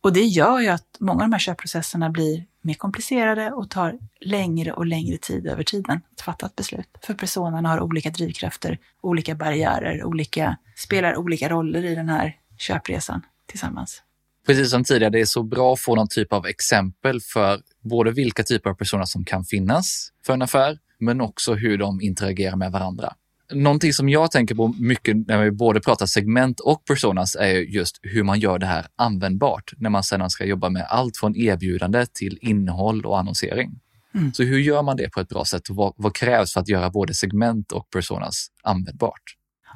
och 0.00 0.12
det 0.12 0.24
gör 0.24 0.60
ju 0.60 0.68
att 0.68 0.96
många 1.00 1.24
av 1.24 1.30
de 1.30 1.32
här 1.32 1.40
köpprocesserna 1.40 2.10
blir 2.10 2.44
mer 2.62 2.74
komplicerade 2.74 3.50
och 3.50 3.70
tar 3.70 3.98
längre 4.20 4.72
och 4.72 4.86
längre 4.86 5.16
tid 5.16 5.46
över 5.46 5.62
tiden 5.62 6.00
att 6.12 6.20
fatta 6.20 6.46
ett 6.46 6.56
beslut. 6.56 6.88
För 7.02 7.14
personerna 7.14 7.68
har 7.68 7.80
olika 7.80 8.10
drivkrafter, 8.10 8.78
olika 9.00 9.34
barriärer, 9.34 10.04
olika, 10.04 10.56
spelar 10.76 11.16
olika 11.16 11.48
roller 11.48 11.84
i 11.84 11.94
den 11.94 12.08
här 12.08 12.36
köpresan 12.58 13.22
tillsammans. 13.46 14.02
Precis 14.46 14.70
som 14.70 14.84
tidigare, 14.84 15.12
det 15.12 15.20
är 15.20 15.24
så 15.24 15.42
bra 15.42 15.72
att 15.72 15.80
få 15.80 15.94
någon 15.94 16.08
typ 16.08 16.32
av 16.32 16.46
exempel 16.46 17.20
för 17.20 17.60
både 17.80 18.10
vilka 18.12 18.42
typer 18.42 18.70
av 18.70 18.74
personer 18.74 19.04
som 19.04 19.24
kan 19.24 19.44
finnas 19.44 20.12
för 20.26 20.32
en 20.32 20.42
affär, 20.42 20.78
men 20.98 21.20
också 21.20 21.54
hur 21.54 21.78
de 21.78 22.00
interagerar 22.00 22.56
med 22.56 22.72
varandra. 22.72 23.14
Någonting 23.52 23.92
som 23.92 24.08
jag 24.08 24.30
tänker 24.30 24.54
på 24.54 24.74
mycket 24.78 25.26
när 25.26 25.44
vi 25.44 25.50
både 25.50 25.80
pratar 25.80 26.06
segment 26.06 26.60
och 26.60 26.84
personas 26.84 27.36
är 27.36 27.54
just 27.54 27.98
hur 28.02 28.22
man 28.22 28.40
gör 28.40 28.58
det 28.58 28.66
här 28.66 28.86
användbart 28.96 29.72
när 29.76 29.90
man 29.90 30.04
sedan 30.04 30.30
ska 30.30 30.44
jobba 30.44 30.68
med 30.68 30.86
allt 30.88 31.16
från 31.16 31.36
erbjudande 31.36 32.06
till 32.06 32.38
innehåll 32.40 33.06
och 33.06 33.18
annonsering. 33.18 33.80
Mm. 34.14 34.32
Så 34.32 34.42
hur 34.42 34.58
gör 34.58 34.82
man 34.82 34.96
det 34.96 35.10
på 35.10 35.20
ett 35.20 35.28
bra 35.28 35.44
sätt 35.44 35.62
vad, 35.68 35.94
vad, 35.96 36.14
krävs 36.14 36.52
för 36.52 36.60
att 36.60 36.68
göra 36.68 36.90
både 36.90 37.14
segment 37.14 37.72
och 37.72 37.90
personas 37.90 38.46
användbart? 38.62 39.22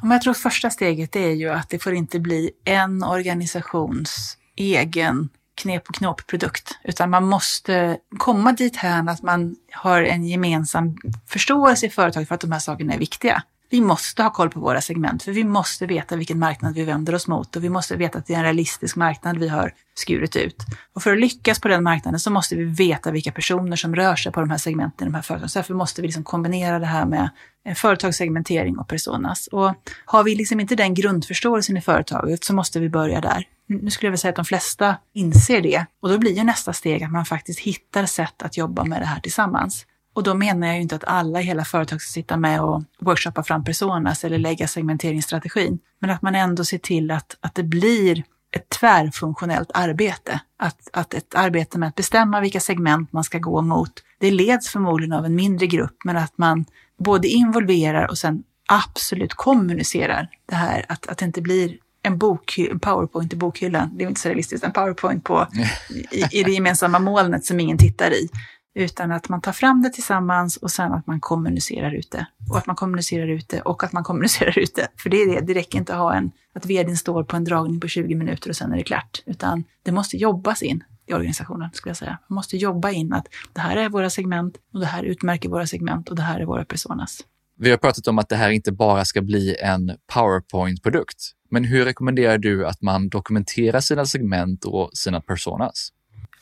jag 0.02 0.22
tror 0.22 0.34
första 0.34 0.70
steget 0.70 1.16
är 1.16 1.30
ju 1.30 1.48
att 1.48 1.70
det 1.70 1.78
får 1.78 1.94
inte 1.94 2.20
bli 2.20 2.50
en 2.64 3.02
organisations 3.02 4.38
egen 4.56 5.28
knep 5.54 5.88
och 5.88 5.94
knåp-produkt, 5.94 6.78
utan 6.84 7.10
man 7.10 7.24
måste 7.24 7.98
komma 8.18 8.52
dit 8.52 8.76
här 8.76 9.08
att 9.08 9.22
man 9.22 9.56
har 9.72 10.02
en 10.02 10.24
gemensam 10.24 10.96
förståelse 11.26 11.86
i 11.86 11.90
företaget 11.90 12.28
för 12.28 12.34
att 12.34 12.40
de 12.40 12.52
här 12.52 12.58
sakerna 12.58 12.94
är 12.94 12.98
viktiga 12.98 13.42
vi 13.74 13.80
måste 13.80 14.22
ha 14.22 14.30
koll 14.30 14.50
på 14.50 14.60
våra 14.60 14.80
segment, 14.80 15.22
för 15.22 15.32
vi 15.32 15.44
måste 15.44 15.86
veta 15.86 16.16
vilken 16.16 16.38
marknad 16.38 16.74
vi 16.74 16.84
vänder 16.84 17.14
oss 17.14 17.28
mot 17.28 17.56
och 17.56 17.64
vi 17.64 17.68
måste 17.68 17.96
veta 17.96 18.18
att 18.18 18.26
det 18.26 18.34
är 18.34 18.38
en 18.38 18.44
realistisk 18.44 18.96
marknad 18.96 19.38
vi 19.38 19.48
har 19.48 19.72
skurit 19.94 20.36
ut. 20.36 20.56
Och 20.94 21.02
för 21.02 21.12
att 21.12 21.18
lyckas 21.18 21.60
på 21.60 21.68
den 21.68 21.82
marknaden 21.82 22.20
så 22.20 22.30
måste 22.30 22.56
vi 22.56 22.64
veta 22.64 23.10
vilka 23.10 23.32
personer 23.32 23.76
som 23.76 23.94
rör 23.94 24.16
sig 24.16 24.32
på 24.32 24.40
de 24.40 24.50
här 24.50 24.58
segmenten 24.58 25.06
i 25.06 25.10
de 25.10 25.14
här 25.14 25.22
företagen. 25.22 25.48
Så 25.48 25.58
därför 25.58 25.74
måste 25.74 26.00
vi 26.00 26.08
liksom 26.08 26.24
kombinera 26.24 26.78
det 26.78 26.86
här 26.86 27.06
med 27.06 27.30
företagssegmentering 27.76 28.78
och 28.78 28.88
personas. 28.88 29.46
Och 29.46 29.74
har 30.04 30.24
vi 30.24 30.34
liksom 30.34 30.60
inte 30.60 30.74
den 30.74 30.94
grundförståelsen 30.94 31.76
i 31.76 31.80
företaget 31.80 32.44
så 32.44 32.54
måste 32.54 32.80
vi 32.80 32.88
börja 32.88 33.20
där. 33.20 33.44
Nu 33.66 33.90
skulle 33.90 34.06
jag 34.06 34.10
vilja 34.10 34.18
säga 34.18 34.30
att 34.30 34.36
de 34.36 34.44
flesta 34.44 34.96
inser 35.14 35.60
det 35.60 35.86
och 36.02 36.08
då 36.08 36.18
blir 36.18 36.32
ju 36.32 36.44
nästa 36.44 36.72
steg 36.72 37.02
att 37.02 37.12
man 37.12 37.24
faktiskt 37.24 37.60
hittar 37.60 38.06
sätt 38.06 38.42
att 38.42 38.56
jobba 38.56 38.84
med 38.84 39.02
det 39.02 39.06
här 39.06 39.20
tillsammans. 39.20 39.86
Och 40.14 40.22
då 40.22 40.34
menar 40.34 40.66
jag 40.66 40.76
ju 40.76 40.82
inte 40.82 40.96
att 40.96 41.04
alla 41.04 41.40
i 41.40 41.44
hela 41.44 41.64
företaget 41.64 42.02
ska 42.02 42.12
sitta 42.12 42.36
med 42.36 42.60
och 42.60 42.82
workshoppa 43.00 43.42
fram 43.42 43.64
personas 43.64 44.24
eller 44.24 44.38
lägga 44.38 44.68
segmenteringsstrategin. 44.68 45.78
Men 45.98 46.10
att 46.10 46.22
man 46.22 46.34
ändå 46.34 46.64
ser 46.64 46.78
till 46.78 47.10
att, 47.10 47.36
att 47.40 47.54
det 47.54 47.62
blir 47.62 48.24
ett 48.56 48.68
tvärfunktionellt 48.68 49.70
arbete. 49.74 50.40
Att, 50.56 50.88
att 50.92 51.14
ett 51.14 51.34
arbete 51.34 51.78
med 51.78 51.88
att 51.88 51.94
bestämma 51.94 52.40
vilka 52.40 52.60
segment 52.60 53.12
man 53.12 53.24
ska 53.24 53.38
gå 53.38 53.62
mot, 53.62 53.92
det 54.18 54.30
leds 54.30 54.68
förmodligen 54.68 55.12
av 55.12 55.24
en 55.24 55.34
mindre 55.34 55.66
grupp, 55.66 55.96
men 56.04 56.16
att 56.16 56.38
man 56.38 56.64
både 56.98 57.28
involverar 57.28 58.10
och 58.10 58.18
sen 58.18 58.42
absolut 58.68 59.34
kommunicerar 59.34 60.28
det 60.46 60.54
här, 60.54 60.84
att, 60.88 61.06
att 61.06 61.18
det 61.18 61.24
inte 61.24 61.40
blir 61.40 61.76
en, 62.02 62.18
bok, 62.18 62.58
en 62.58 62.80
powerpoint 62.80 63.32
i 63.32 63.36
bokhyllan, 63.36 63.90
det 63.96 64.04
är 64.04 64.08
inte 64.08 64.20
så 64.20 64.28
realistiskt, 64.28 64.64
en 64.64 64.72
powerpoint 64.72 65.24
på, 65.24 65.48
i, 66.10 66.40
i 66.40 66.42
det 66.42 66.52
gemensamma 66.52 66.98
molnet 66.98 67.44
som 67.44 67.60
ingen 67.60 67.78
tittar 67.78 68.10
i, 68.10 68.28
utan 68.74 69.12
att 69.12 69.28
man 69.28 69.40
tar 69.40 69.52
fram 69.52 69.82
det 69.82 69.90
tillsammans 69.90 70.56
och 70.56 70.70
sen 70.70 70.92
att 70.92 71.06
man 71.06 71.20
kommunicerar 71.20 71.94
ut 71.94 72.10
det. 72.10 72.26
Och 72.50 72.58
att 72.58 72.66
man 72.66 72.76
kommunicerar 72.76 73.28
ut 73.28 73.48
det 73.48 73.60
och 73.60 73.84
att 73.84 73.92
man 73.92 74.04
kommunicerar 74.04 74.58
ut 74.58 74.74
det. 74.74 74.88
För 74.96 75.10
det 75.10 75.16
är 75.16 75.34
det, 75.34 75.40
det 75.46 75.54
räcker 75.54 75.78
inte 75.78 75.92
att 75.92 75.98
ha 75.98 76.14
en, 76.14 76.30
att 76.54 76.66
vdn 76.66 76.96
står 76.96 77.24
på 77.24 77.36
en 77.36 77.44
dragning 77.44 77.80
på 77.80 77.88
20 77.88 78.14
minuter 78.14 78.50
och 78.50 78.56
sen 78.56 78.72
är 78.72 78.76
det 78.76 78.82
klart. 78.82 79.22
Utan 79.26 79.64
det 79.82 79.92
måste 79.92 80.16
jobbas 80.16 80.62
in 80.62 80.84
i 81.06 81.14
organisationen, 81.14 81.70
skulle 81.72 81.90
jag 81.90 81.96
säga. 81.96 82.18
Man 82.28 82.34
måste 82.34 82.56
jobba 82.56 82.90
in 82.90 83.12
att 83.12 83.26
det 83.52 83.60
här 83.60 83.76
är 83.76 83.88
våra 83.88 84.10
segment 84.10 84.56
och 84.72 84.80
det 84.80 84.86
här 84.86 85.02
utmärker 85.02 85.48
våra 85.48 85.66
segment 85.66 86.08
och 86.08 86.16
det 86.16 86.22
här 86.22 86.40
är 86.40 86.44
våra 86.44 86.64
personas. 86.64 87.20
Vi 87.58 87.70
har 87.70 87.76
pratat 87.76 88.08
om 88.08 88.18
att 88.18 88.28
det 88.28 88.36
här 88.36 88.50
inte 88.50 88.72
bara 88.72 89.04
ska 89.04 89.22
bli 89.22 89.56
en 89.62 89.96
PowerPoint-produkt. 90.12 91.32
Men 91.50 91.64
hur 91.64 91.84
rekommenderar 91.84 92.38
du 92.38 92.66
att 92.66 92.82
man 92.82 93.08
dokumenterar 93.08 93.80
sina 93.80 94.06
segment 94.06 94.64
och 94.64 94.90
sina 94.92 95.20
personas? 95.20 95.88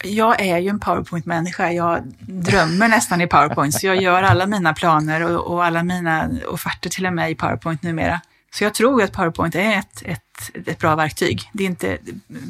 Jag 0.02 0.40
är 0.40 0.58
ju 0.58 0.68
en 0.68 0.80
PowerPoint-människa. 0.80 1.72
Jag 1.72 2.02
drömmer 2.20 2.88
nästan 2.88 3.20
i 3.20 3.26
PowerPoint, 3.26 3.74
så 3.74 3.86
jag 3.86 4.02
gör 4.02 4.22
alla 4.22 4.46
mina 4.46 4.72
planer 4.72 5.36
och, 5.36 5.46
och, 5.46 5.64
alla 5.64 5.82
mina 5.82 6.30
offerter 6.48 6.90
till 6.90 7.06
och 7.06 7.12
med 7.12 7.30
i 7.30 7.34
PowerPoint 7.34 7.82
numera. 7.82 8.20
Så 8.54 8.64
jag 8.64 8.74
tror 8.74 9.02
att 9.02 9.12
PowerPoint 9.12 9.54
är 9.54 9.78
ett, 9.78 10.02
ett, 10.04 10.66
ett 10.66 10.78
bra 10.78 10.94
verktyg. 10.94 11.50
Det 11.52 11.64
är 11.64 11.66
inte, 11.66 11.98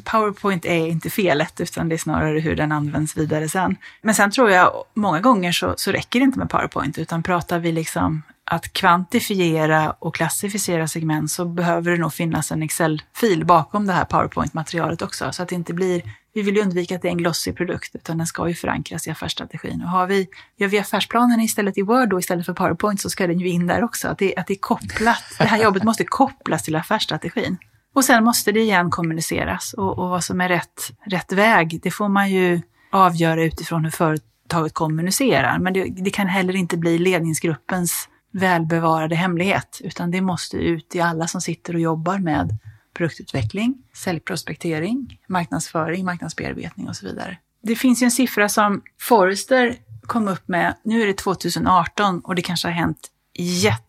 PowerPoint 0.05 0.65
är 0.65 0.87
inte 0.87 1.11
felet, 1.11 1.61
utan 1.61 1.89
det 1.89 1.95
är 1.95 1.99
snarare 1.99 2.41
hur 2.41 2.57
den 2.57 2.73
används 2.73 3.17
vidare 3.17 3.49
sen. 3.49 3.77
Men 4.03 4.15
sen 4.15 4.31
tror 4.31 4.51
jag 4.51 4.85
många 4.95 5.21
gånger 5.21 5.53
så, 5.53 5.75
så 5.77 5.93
räcker 5.93 6.21
det 6.21 6.25
inte 6.25 6.39
med 6.39 6.51
PowerPoint, 6.51 6.99
utan 6.99 7.23
pratar 7.23 7.59
vi 7.59 7.73
liksom 7.73 8.23
att 8.45 8.73
kvantifiera 8.73 9.91
och 9.99 10.15
klassificera 10.15 10.89
segment 10.89 11.31
så 11.31 11.45
behöver 11.45 11.91
det 11.91 11.99
nog 11.99 12.13
finnas 12.13 12.53
en 12.53 12.63
Excel-fil 12.63 13.45
bakom 13.45 13.87
det 13.87 13.93
här 13.93 14.05
PowerPoint-materialet 14.05 15.03
också, 15.03 15.33
så 15.33 15.43
att 15.43 15.49
det 15.49 15.55
inte 15.55 15.75
blir 15.75 16.03
vi 16.35 16.43
vill 16.43 16.57
ju 16.57 16.63
undvika 16.63 16.97
att 16.97 17.03
det 17.03 17.09
är 17.09 17.13
en 17.13 17.19
glossig 17.19 17.57
produkt, 17.57 17.95
utan 17.95 18.19
den 18.19 18.27
ska 18.27 18.49
ju 18.49 18.55
förankras 18.55 19.07
i 19.07 19.11
affärsstrategin. 19.11 19.83
Och 19.83 19.89
har 19.89 20.07
vi, 20.07 20.29
gör 20.57 20.69
vi 20.69 20.79
affärsplanen 20.79 21.41
istället 21.41 21.79
i 21.79 21.83
Word 21.83 22.09
då 22.09 22.19
istället 22.19 22.47
för 22.47 22.53
PowerPoint 22.53 23.01
så 23.01 23.11
ska 23.11 23.27
den 23.27 23.41
ju 23.41 23.49
in 23.49 23.67
där 23.67 23.85
också. 23.85 24.09
Att 24.09 24.19
det, 24.19 24.37
att 24.37 24.47
det 24.47 24.55
är 24.55 24.59
kopplat, 24.59 25.25
det 25.39 25.45
här 25.45 25.63
jobbet 25.63 25.83
måste 25.83 26.05
kopplas 26.05 26.63
till 26.63 26.77
affärsstrategin. 26.77 27.59
Och 27.95 28.05
sen 28.05 28.25
måste 28.25 28.53
det 28.53 28.61
igen 28.61 28.91
kommuniceras 28.91 29.73
och, 29.73 29.99
och 29.99 30.09
vad 30.09 30.25
som 30.25 30.41
är 30.41 30.49
rätt, 30.49 30.93
rätt 31.07 31.33
väg, 31.33 31.81
det 31.83 31.91
får 31.91 32.09
man 32.09 32.31
ju 32.31 32.61
avgöra 32.91 33.45
utifrån 33.45 33.85
hur 33.85 33.91
företaget 33.91 34.75
kommunicerar. 34.75 35.59
Men 35.59 35.73
det, 35.73 35.85
det 35.85 36.11
kan 36.11 36.27
heller 36.27 36.57
inte 36.57 36.77
bli 36.77 36.99
ledningsgruppens 36.99 38.09
välbevarade 38.33 39.15
hemlighet, 39.15 39.81
utan 39.85 40.11
det 40.11 40.21
måste 40.21 40.57
ut 40.57 40.95
i 40.95 41.01
alla 41.01 41.27
som 41.27 41.41
sitter 41.41 41.75
och 41.75 41.81
jobbar 41.81 42.19
med 42.19 42.59
produktutveckling, 42.95 43.75
säljprospektering, 43.95 45.19
marknadsföring, 45.27 46.05
marknadsbearbetning 46.05 46.89
och 46.89 46.97
så 46.97 47.07
vidare. 47.07 47.39
Det 47.63 47.77
finns 47.77 48.03
ju 48.03 48.05
en 48.05 48.11
siffra 48.11 48.49
som 48.49 48.83
Forrester 49.01 49.77
kom 50.03 50.29
upp 50.29 50.49
med, 50.49 50.75
nu 50.83 51.03
är 51.03 51.07
det 51.07 51.17
2018 51.17 52.21
och 52.21 52.35
det 52.35 52.43
kanske 52.43 52.69
har 52.69 52.73
hänt 52.73 53.09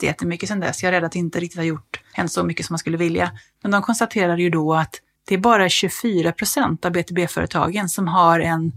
jättemycket 0.02 0.50
sedan 0.50 0.60
dess. 0.60 0.84
Jag 0.84 0.88
är 0.88 0.92
rädd 0.92 1.04
att 1.04 1.12
det 1.12 1.20
inte 1.20 1.40
riktigt 1.40 1.58
har 1.58 1.66
gjort, 1.66 2.02
hänt 2.14 2.32
så 2.32 2.44
mycket 2.44 2.66
som 2.66 2.74
man 2.74 2.80
skulle 2.80 2.98
vilja. 2.98 3.32
Men 3.62 3.72
de 3.72 3.82
konstaterade 3.82 4.42
ju 4.42 4.50
då 4.50 4.74
att 4.74 5.02
det 5.28 5.36
är 5.36 5.40
bara 5.40 5.70
24 5.70 6.32
procent 6.32 6.86
av 6.86 6.92
BTB-företagen 6.92 7.90
som 7.90 8.08
har 8.08 8.40
en, 8.40 8.72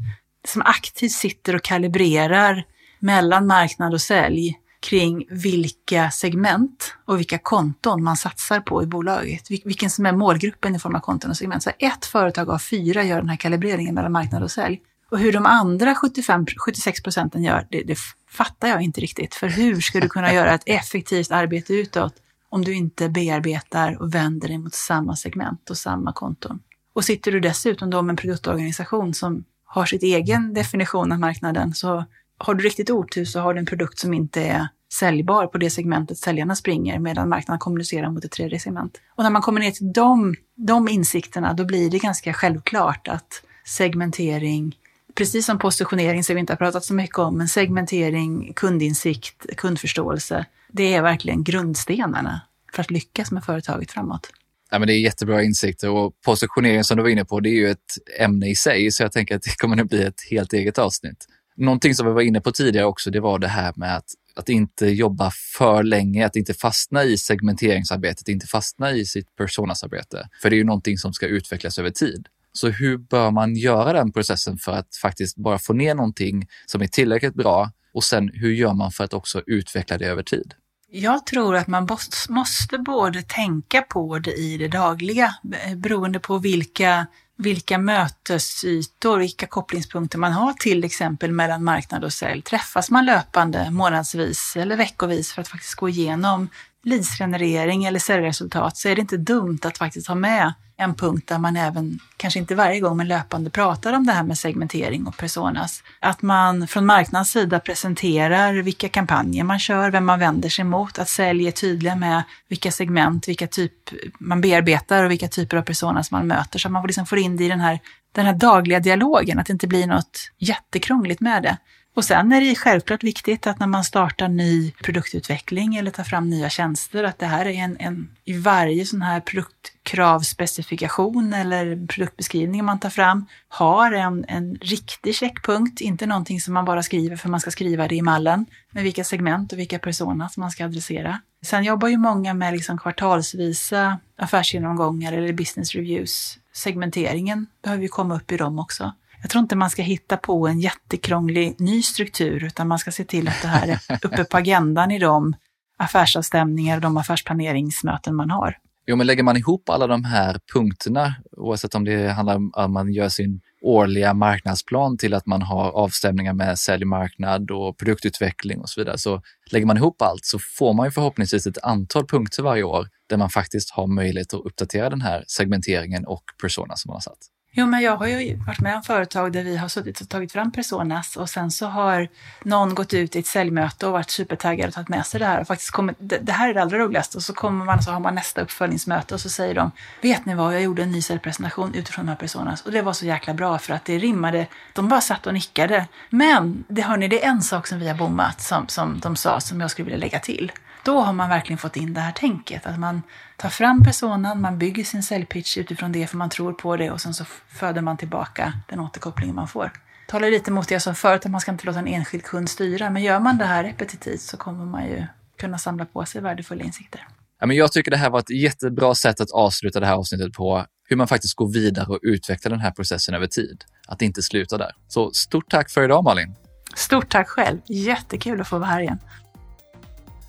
som 0.49 0.63
aktivt 0.63 1.13
sitter 1.13 1.55
och 1.55 1.63
kalibrerar 1.63 2.65
mellan 2.99 3.47
marknad 3.47 3.95
och 3.95 4.01
sälj 4.01 4.59
kring 4.87 5.27
vilka 5.31 6.11
segment 6.11 6.95
och 7.05 7.19
vilka 7.19 7.39
konton 7.39 8.03
man 8.03 8.17
satsar 8.17 8.61
på 8.61 8.83
i 8.83 8.87
bolaget. 8.87 9.51
Vilken 9.51 9.91
som 9.91 10.07
är 10.07 10.13
målgruppen 10.13 10.75
i 10.75 10.79
form 10.79 10.95
av 10.95 11.01
konton 11.01 11.31
och 11.31 11.37
segment. 11.37 11.63
Så 11.63 11.71
ett 11.79 12.07
företag 12.07 12.51
av 12.51 12.59
fyra 12.59 13.05
gör 13.05 13.21
den 13.21 13.29
här 13.29 13.37
kalibreringen 13.37 13.95
mellan 13.95 14.13
marknad 14.13 14.43
och 14.43 14.51
sälj. 14.51 14.81
Och 15.11 15.19
hur 15.19 15.33
de 15.33 15.47
andra 15.47 15.95
75, 15.95 16.47
76 16.67 17.03
procenten 17.03 17.43
gör, 17.43 17.67
det, 17.71 17.83
det 17.83 17.99
fattar 18.31 18.69
jag 18.69 18.83
inte 18.83 19.01
riktigt. 19.01 19.35
För 19.35 19.49
hur 19.49 19.81
ska 19.81 20.01
du 20.01 20.09
kunna 20.09 20.33
göra 20.33 20.55
ett 20.55 20.63
effektivt 20.67 21.31
arbete 21.31 21.75
utåt 21.75 22.15
om 22.49 22.65
du 22.65 22.75
inte 22.75 23.09
bearbetar 23.09 24.03
och 24.03 24.15
vänder 24.15 24.49
dig 24.49 24.59
mot 24.59 24.75
samma 24.75 25.17
segment 25.17 25.71
och 25.71 25.77
samma 25.77 26.13
konton? 26.13 26.61
Och 26.93 27.05
sitter 27.05 27.33
du 27.33 27.41
dessutom 27.41 27.91
då 27.91 28.03
med 28.03 28.13
en 28.13 28.17
produktorganisation 28.17 29.15
som 29.15 29.45
har 29.65 29.87
sitt 29.87 30.03
egen 30.03 30.55
definition 30.55 31.13
av 31.13 31.19
marknaden 31.19 31.75
så 31.75 32.05
har 32.39 32.55
du 32.55 32.65
riktigt 32.65 32.91
otur 32.91 33.25
så 33.25 33.41
har 33.41 33.55
du 33.55 33.61
en 33.61 33.67
produkt 33.67 33.99
som 33.99 34.15
inte 34.15 34.43
är 34.43 34.69
säljbar 34.93 35.47
på 35.47 35.59
det 35.59 35.71
segmentet 35.71 36.19
säljarna 36.19 36.57
springer 36.57 36.99
medan 36.99 37.29
marknaden 37.29 37.59
kommunicerar 37.59 38.11
mot 38.11 38.25
ett 38.25 38.31
tredje 38.31 38.61
segment. 38.61 39.01
Och 39.15 39.23
när 39.23 39.31
man 39.31 39.43
kommer 39.43 39.61
ner 39.61 39.71
till 39.71 39.93
de, 39.93 40.35
de 40.55 40.89
insikterna 40.89 41.53
då 41.53 41.65
blir 41.65 41.91
det 41.91 41.99
ganska 41.99 42.33
självklart 42.33 43.09
att 43.09 43.43
segmentering, 43.67 44.77
precis 45.15 45.47
som 45.47 45.59
positionering 45.59 46.25
som 46.25 46.35
vi 46.35 46.41
inte 46.41 46.53
har 46.53 46.59
pratat 46.59 46.85
så 46.85 46.95
mycket 46.95 47.19
om, 47.19 47.39
men 47.39 47.49
segmentering, 47.49 48.53
kundinsikt, 48.57 49.57
kundförståelse, 49.57 50.47
det 50.69 50.95
är 50.95 51.03
verkligen 51.03 51.45
grundstenarna 51.45 52.41
för 52.73 52.81
att 52.83 52.91
lyckas 52.91 53.31
med 53.31 53.45
företaget 53.45 53.91
framåt. 53.91 54.31
Ja, 54.71 54.79
men 54.79 54.89
det 54.89 54.95
är 54.95 55.01
jättebra 55.01 55.43
insikter 55.43 55.91
och 55.91 56.21
positionering 56.25 56.85
som 56.85 56.97
du 56.97 57.03
var 57.03 57.11
inne 57.11 57.25
på, 57.25 57.41
det 57.41 57.49
är 57.49 57.55
ju 57.55 57.71
ett 57.71 57.95
ämne 58.19 58.51
i 58.51 58.57
sig, 58.57 58.91
så 58.91 59.03
jag 59.03 59.13
tänker 59.13 59.37
att 59.37 59.43
det 59.43 59.59
kommer 59.59 59.81
att 59.81 59.89
bli 59.89 60.03
ett 60.03 60.21
helt 60.31 60.53
eget 60.53 60.79
avsnitt. 60.79 61.27
Någonting 61.57 61.95
som 61.95 62.07
vi 62.07 62.13
var 62.13 62.23
inne 62.23 62.41
på 62.41 62.53
tidigare 62.53 62.87
också, 62.87 63.11
det 63.11 63.21
var 63.21 63.39
det 63.39 63.49
här 63.49 63.73
med 63.77 63.97
att, 63.97 64.05
att 64.35 64.49
inte 64.49 64.87
jobba 64.87 65.31
för 65.59 65.83
länge, 65.83 66.27
att 66.27 66.37
inte 66.37 66.55
fastna 66.55 67.05
i 67.05 67.19
segmenteringsarbetet, 67.19 68.29
inte 68.29 68.47
fastna 68.47 68.93
i 68.93 69.07
sitt 69.07 69.37
personasarbete. 69.37 70.29
För 70.43 70.51
det 70.51 70.57
är 70.57 70.59
ju 70.59 70.65
någonting 70.65 70.99
som 70.99 71.13
ska 71.13 71.27
utvecklas 71.27 71.79
över 71.79 71.91
tid. 71.91 72.29
Så 72.53 72.69
hur 72.69 72.99
bör 72.99 73.31
man 73.31 73.57
göra 73.57 73.93
den 73.93 74.13
processen 74.13 74.59
för 74.59 74.73
att 74.73 74.97
faktiskt 75.03 75.37
bara 75.37 75.59
få 75.59 75.73
ner 75.73 75.95
någonting 75.95 76.49
som 76.67 76.83
är 76.83 76.87
tillräckligt 76.87 77.35
bra 77.35 77.71
och 77.95 78.05
sen 78.05 78.31
hur 78.35 78.53
gör 78.53 78.75
man 78.75 78.93
för 78.93 79.05
att 79.05 79.15
också 79.15 79.43
utveckla 79.47 79.99
det 79.99 80.07
över 80.07 80.23
tid? 80.23 80.55
Jag 80.91 81.27
tror 81.27 81.57
att 81.57 81.67
man 81.67 81.89
måste 82.29 82.79
både 82.79 83.23
tänka 83.23 83.83
på 83.83 84.19
det 84.19 84.33
i 84.33 84.57
det 84.59 84.69
dagliga 84.69 85.35
beroende 85.77 86.19
på 86.19 86.39
vilka, 86.39 87.07
vilka 87.37 87.79
mötesytor, 87.79 89.19
vilka 89.19 89.47
kopplingspunkter 89.47 90.19
man 90.19 90.33
har 90.33 90.53
till 90.53 90.85
exempel 90.85 91.33
mellan 91.33 91.65
marknad 91.65 92.05
och 92.05 92.13
sälj. 92.13 92.43
Träffas 92.43 92.91
man 92.91 93.05
löpande 93.05 93.71
månadsvis 93.71 94.57
eller 94.57 94.77
veckovis 94.77 95.33
för 95.33 95.43
att 95.43 95.49
faktiskt 95.49 95.75
gå 95.75 95.89
igenom 95.89 96.49
leadsgenerering 96.83 97.85
eller 97.85 97.99
säljresultat 97.99 98.77
så 98.77 98.89
är 98.89 98.95
det 98.95 99.01
inte 99.01 99.17
dumt 99.17 99.59
att 99.63 99.79
faktiskt 99.79 100.09
ha 100.09 100.15
med 100.15 100.53
en 100.79 100.95
punkt 100.95 101.29
där 101.29 101.39
man 101.39 101.57
även, 101.57 101.99
kanske 102.17 102.39
inte 102.39 102.55
varje 102.55 102.81
gång, 102.81 102.97
men 102.97 103.09
löpande 103.09 103.51
pratar 103.51 103.93
om 103.93 104.07
det 104.07 104.13
här 104.13 104.23
med 104.23 104.39
segmentering 104.39 105.07
och 105.07 105.17
personas. 105.17 105.83
Att 106.01 106.23
man 106.23 106.67
från 106.67 106.87
marknadens 106.87 107.31
sida 107.31 107.61
presenterar 107.61 108.55
vilka 108.55 108.89
kampanjer 108.89 109.45
man 109.45 109.59
kör, 109.59 109.91
vem 109.91 110.05
man 110.05 110.19
vänder 110.19 110.49
sig 110.49 110.65
mot, 110.65 110.99
att 110.99 111.09
sälj 111.09 111.47
är 111.47 111.51
tydliga 111.51 111.97
med 111.97 112.23
vilka 112.49 112.71
segment, 112.71 113.29
vilka 113.29 113.47
typ 113.47 113.73
man 114.19 114.41
bearbetar 114.41 115.05
och 115.05 115.11
vilka 115.11 115.29
typer 115.29 115.57
av 115.57 115.63
personas 115.63 116.11
man 116.11 116.27
möter. 116.27 116.59
Så 116.59 116.69
att 116.69 116.73
man 116.73 116.87
liksom 116.87 117.07
får 117.07 117.19
in 117.19 117.37
det 117.37 117.45
i 117.45 117.49
den 117.49 117.61
här, 117.61 117.81
den 118.13 118.27
här 118.27 118.35
dagliga 118.35 118.81
dialogen, 118.81 119.39
att 119.39 119.47
det 119.47 119.53
inte 119.53 119.67
blir 119.67 119.87
något 119.87 120.31
jättekrångligt 120.39 121.21
med 121.21 121.43
det. 121.43 121.57
Och 121.97 122.05
sen 122.05 122.33
är 122.33 122.41
det 122.41 122.55
självklart 122.55 123.05
viktigt 123.05 123.47
att 123.47 123.59
när 123.59 123.67
man 123.67 123.85
startar 123.85 124.29
ny 124.29 124.73
produktutveckling 124.73 125.77
eller 125.77 125.91
tar 125.91 126.05
fram 126.05 126.31
nya 126.31 126.49
tjänster, 126.49 127.05
att 127.05 127.19
det 127.19 127.27
här 127.27 127.47
är 127.47 127.53
en, 127.53 127.77
en 127.81 128.11
i 128.25 128.39
varje 128.39 128.87
sån 128.87 129.03
här 129.03 129.21
produktkravspecifikation 129.21 131.33
eller 131.33 131.87
produktbeskrivning 131.87 132.65
man 132.65 132.81
tar 132.81 132.91
fram, 132.91 133.27
har 133.49 133.93
en, 133.93 134.25
en 134.29 134.55
riktig 134.55 135.15
checkpunkt, 135.15 135.81
inte 135.81 136.07
någonting 136.07 136.41
som 136.41 136.55
man 136.55 136.65
bara 136.65 136.83
skriver 136.83 137.17
för 137.17 137.29
man 137.29 137.41
ska 137.41 137.51
skriva 137.51 137.89
det 137.89 137.95
i 137.95 138.03
mallen, 138.03 138.47
med 138.71 138.83
vilka 138.83 139.05
segment 139.05 139.53
och 139.53 139.59
vilka 139.59 139.79
personas 139.79 140.37
man 140.37 140.51
ska 140.51 140.65
adressera. 140.65 141.21
Sen 141.43 141.65
jobbar 141.65 141.89
ju 141.89 141.97
många 141.97 142.35
med 142.35 142.53
liksom 142.53 142.79
kvartalsvisa 142.79 143.99
affärsgenomgångar 144.17 145.13
eller 145.13 145.33
business 145.33 145.75
reviews. 145.75 146.39
Segmenteringen 146.53 147.47
behöver 147.63 147.83
ju 147.83 147.89
komma 147.89 148.17
upp 148.17 148.33
i 148.33 148.37
dem 148.37 148.59
också. 148.59 148.93
Jag 149.23 149.31
tror 149.31 149.43
inte 149.43 149.57
man 149.57 149.71
ska 149.71 149.83
hitta 149.83 150.17
på 150.17 150.49
en 150.49 150.61
jättekrånglig 150.61 151.61
ny 151.61 151.83
struktur, 151.83 152.45
utan 152.45 152.69
man 152.69 152.79
ska 152.79 152.91
se 152.91 153.05
till 153.05 153.29
att 153.29 153.43
det 153.43 153.49
här 153.49 153.69
är 153.69 153.99
uppe 154.03 154.25
på 154.25 154.37
agendan 154.37 154.91
i 154.91 154.99
de 154.99 155.35
affärsavstämningar 155.79 156.77
och 156.77 156.83
de 156.83 156.97
affärsplaneringsmöten 156.97 158.17
man 158.17 158.31
har. 158.31 158.57
Jo, 158.89 158.97
men 158.97 159.07
lägger 159.07 159.23
man 159.23 159.37
ihop 159.37 159.69
alla 159.69 159.87
de 159.87 160.05
här 160.05 160.41
punkterna, 160.53 161.15
oavsett 161.37 161.75
om 161.75 161.85
det 161.85 162.09
handlar 162.13 162.37
om 162.37 162.51
att 162.55 162.71
man 162.71 162.93
gör 162.93 163.09
sin 163.09 163.41
årliga 163.63 164.15
marknadsplan 164.15 164.99
till 164.99 165.15
att 165.15 165.27
man 165.27 165.43
har 165.43 165.71
avstämningar 165.71 166.33
med 166.33 166.59
säljmarknad 166.59 167.51
och 167.51 167.79
produktutveckling 167.79 168.61
och 168.61 168.69
så 168.69 168.81
vidare. 168.81 168.99
Så 168.99 169.23
lägger 169.51 169.67
man 169.67 169.77
ihop 169.77 170.03
allt 170.03 170.25
så 170.25 170.39
får 170.59 170.75
man 170.75 170.87
ju 170.87 170.91
förhoppningsvis 170.91 171.47
ett 171.47 171.59
antal 171.63 172.07
punkter 172.07 172.43
varje 172.43 172.63
år 172.63 172.89
där 173.09 173.17
man 173.17 173.31
faktiskt 173.31 173.71
har 173.71 173.87
möjlighet 173.87 174.35
att 174.35 174.41
uppdatera 174.41 174.91
den 174.91 175.01
här 175.01 175.25
segmenteringen 175.27 176.07
och 176.07 176.25
persona 176.41 176.77
som 176.77 176.89
man 176.89 176.95
har 176.95 177.01
satt. 177.01 177.19
Jo, 177.59 177.67
men 177.67 177.83
jag 177.83 177.97
har 177.97 178.07
ju 178.07 178.37
varit 178.37 178.61
med 178.61 178.77
om 178.77 178.83
företag 178.83 179.33
där 179.33 179.43
vi 179.43 179.57
har 179.57 179.69
suttit 179.69 180.01
och 180.01 180.09
tagit 180.09 180.33
fram 180.33 180.53
personas 180.53 181.17
och 181.17 181.31
sen 181.31 181.51
så 181.51 181.67
har 181.67 182.09
någon 182.43 182.75
gått 182.75 182.95
ut 182.95 183.17
i 183.17 183.19
ett 183.19 183.27
säljmöte 183.27 183.87
och 183.87 183.93
varit 183.93 184.11
supertaggad 184.11 184.69
och 184.69 184.75
tagit 184.75 184.89
med 184.89 185.07
sig 185.07 185.21
det 185.21 185.27
här 185.27 185.41
och 185.41 185.47
faktiskt 185.47 185.71
kommit, 185.71 185.97
det, 185.99 186.19
det 186.19 186.33
här 186.33 186.49
är 186.49 186.55
det 186.55 186.63
allra 186.63 186.79
roligaste 186.79 187.19
och 187.19 187.23
så 187.23 187.33
kommer 187.33 187.65
man 187.65 187.83
så 187.83 187.91
har 187.91 188.01
man 188.01 188.15
nästa 188.15 188.41
uppföljningsmöte 188.41 189.15
och 189.15 189.21
så 189.21 189.29
säger 189.29 189.55
de, 189.55 189.71
vet 190.03 190.27
ni 190.27 190.35
vad, 190.35 190.55
jag 190.55 190.63
gjorde 190.63 190.83
en 190.83 190.91
ny 190.91 191.03
säljpresentation 191.03 191.75
utifrån 191.75 192.07
de 192.07 192.11
här 192.11 192.17
personas 192.17 192.63
och 192.63 192.73
det 192.73 192.83
var 192.83 192.93
så 192.93 193.07
jäkla 193.07 193.35
bra 193.35 193.59
för 193.59 193.75
att 193.75 193.85
det 193.85 193.99
rimmade, 193.99 194.47
de 194.73 194.89
bara 194.89 195.01
satt 195.01 195.27
och 195.27 195.35
nickade. 195.35 195.87
Men, 196.11 196.65
det 196.69 196.83
hörni, 196.83 197.09
det 197.09 197.25
är 197.25 197.29
en 197.29 197.43
sak 197.43 197.67
som 197.67 197.79
vi 197.79 197.89
har 197.89 197.95
bommat 197.95 198.41
som, 198.41 198.69
som 198.69 199.01
de 199.01 199.17
sa 199.17 199.41
som 199.41 199.61
jag 199.61 199.71
skulle 199.71 199.85
vilja 199.85 199.99
lägga 199.99 200.19
till. 200.19 200.53
Då 200.87 201.01
har 201.01 201.13
man 201.13 201.29
verkligen 201.29 201.59
fått 201.59 201.77
in 201.77 201.95
det 201.95 202.01
här 202.01 202.13
tänket, 202.13 202.67
att 202.67 202.79
man 202.79 203.03
tar 203.37 203.49
fram 203.49 203.83
personen, 203.83 204.41
man 204.41 204.59
bygger 204.59 204.85
sin 204.85 205.03
säljpitch 205.03 205.59
utifrån 205.59 205.93
det 205.93 206.07
för 206.07 206.17
man 206.17 206.31
tror 206.31 206.53
på 206.53 206.77
det 206.77 206.91
och 206.91 207.01
sen 207.01 207.15
så 207.15 207.25
föder 207.49 207.83
man 207.83 207.97
tillbaka 207.97 208.53
den 208.69 208.81
återkopplingen 208.81 209.37
man 209.37 209.49
får. 209.49 209.73
Talar 210.09 210.31
lite 210.31 210.51
mot 210.51 210.69
det 210.69 210.75
jag 210.75 210.83
sa 210.83 210.95
förut, 210.95 211.25
att 211.25 211.31
man 211.31 211.41
ska 211.41 211.53
inte 211.53 211.67
låta 211.67 211.79
en 211.79 211.87
enskild 211.87 212.25
kund 212.25 212.51
styra, 212.51 212.91
men 212.91 213.03
gör 213.03 213.21
man 213.21 213.39
det 213.39 213.45
här 213.45 213.65
repetitivt 213.65 214.21
så 214.21 214.37
kommer 214.37 214.65
man 214.65 214.85
ju 214.85 215.07
kunna 215.39 215.59
samla 215.59 215.85
på 215.85 216.05
sig 216.05 216.21
värdefulla 216.21 216.65
insikter. 216.65 217.09
Ja, 217.41 217.47
men 217.47 217.57
jag 217.57 217.73
tycker 217.73 217.91
det 217.91 217.97
här 217.97 218.11
var 218.11 218.19
ett 218.19 218.31
jättebra 218.31 218.95
sätt 218.95 219.21
att 219.21 219.31
avsluta 219.31 219.81
det 219.81 219.87
här 219.87 219.95
avsnittet 219.95 220.33
på, 220.33 220.67
hur 220.89 220.97
man 220.97 221.09
faktiskt 221.09 221.35
går 221.35 221.53
vidare 221.53 221.87
och 221.87 221.99
utvecklar 222.03 222.51
den 222.51 222.61
här 222.61 222.71
processen 222.71 223.15
över 223.15 223.27
tid. 223.27 223.65
Att 223.89 224.03
inte 224.03 224.23
sluta 224.23 224.59
där. 224.59 224.73
Så 224.89 225.11
stort 225.13 225.51
tack 225.51 225.71
för 225.71 225.85
idag 225.85 226.05
Malin! 226.05 226.35
Stort 226.75 227.09
tack 227.09 227.29
själv! 227.29 227.59
Jättekul 227.69 228.41
att 228.41 228.49
få 228.49 228.59
vara 228.59 228.71
här 228.71 228.81
igen. 228.81 228.99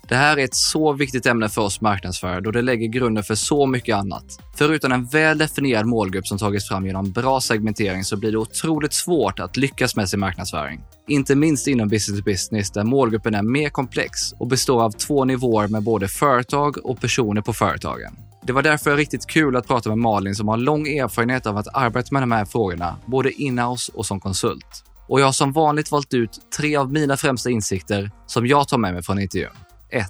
Det 0.08 0.16
här 0.16 0.36
är 0.36 0.44
ett 0.44 0.54
så 0.54 0.92
viktigt 0.92 1.26
ämne 1.26 1.48
för 1.48 1.62
oss 1.62 1.80
marknadsförare 1.80 2.40
då 2.40 2.50
det 2.50 2.62
lägger 2.62 2.88
grunden 2.88 3.24
för 3.24 3.34
så 3.34 3.66
mycket 3.66 3.96
annat. 3.96 4.24
Förutom 4.56 4.92
en 4.92 5.06
väl 5.06 5.38
definierad 5.38 5.86
målgrupp 5.86 6.26
som 6.26 6.38
tagits 6.38 6.68
fram 6.68 6.86
genom 6.86 7.12
bra 7.12 7.40
segmentering 7.40 8.04
så 8.04 8.16
blir 8.16 8.32
det 8.32 8.38
otroligt 8.38 8.92
svårt 8.92 9.40
att 9.40 9.56
lyckas 9.56 9.96
med 9.96 10.08
sin 10.08 10.20
marknadsföring. 10.20 10.80
Inte 11.08 11.34
minst 11.34 11.66
inom 11.66 11.88
business 11.88 12.20
to 12.20 12.24
business 12.24 12.70
där 12.70 12.84
målgruppen 12.84 13.34
är 13.34 13.42
mer 13.42 13.68
komplex 13.68 14.32
och 14.32 14.46
består 14.46 14.82
av 14.82 14.90
två 14.90 15.24
nivåer 15.24 15.68
med 15.68 15.82
både 15.82 16.08
företag 16.08 16.86
och 16.86 17.00
personer 17.00 17.40
på 17.40 17.52
företagen. 17.52 18.16
Det 18.42 18.52
var 18.52 18.62
därför 18.62 18.96
riktigt 18.96 19.26
kul 19.26 19.56
att 19.56 19.66
prata 19.66 19.88
med 19.88 19.98
Malin 19.98 20.34
som 20.34 20.48
har 20.48 20.56
lång 20.56 20.88
erfarenhet 20.88 21.46
av 21.46 21.56
att 21.56 21.76
arbeta 21.76 22.08
med 22.12 22.22
de 22.22 22.32
här 22.32 22.44
frågorna, 22.44 22.96
både 23.06 23.32
inhouse 23.32 23.92
och 23.94 24.06
som 24.06 24.20
konsult. 24.20 24.84
Och 25.08 25.20
jag 25.20 25.24
har 25.24 25.32
som 25.32 25.52
vanligt 25.52 25.90
valt 25.90 26.14
ut 26.14 26.30
tre 26.56 26.76
av 26.76 26.92
mina 26.92 27.16
främsta 27.16 27.50
insikter 27.50 28.10
som 28.26 28.46
jag 28.46 28.68
tar 28.68 28.78
med 28.78 28.94
mig 28.94 29.02
från 29.02 29.18
intervjun. 29.18 29.50
1. 29.90 30.06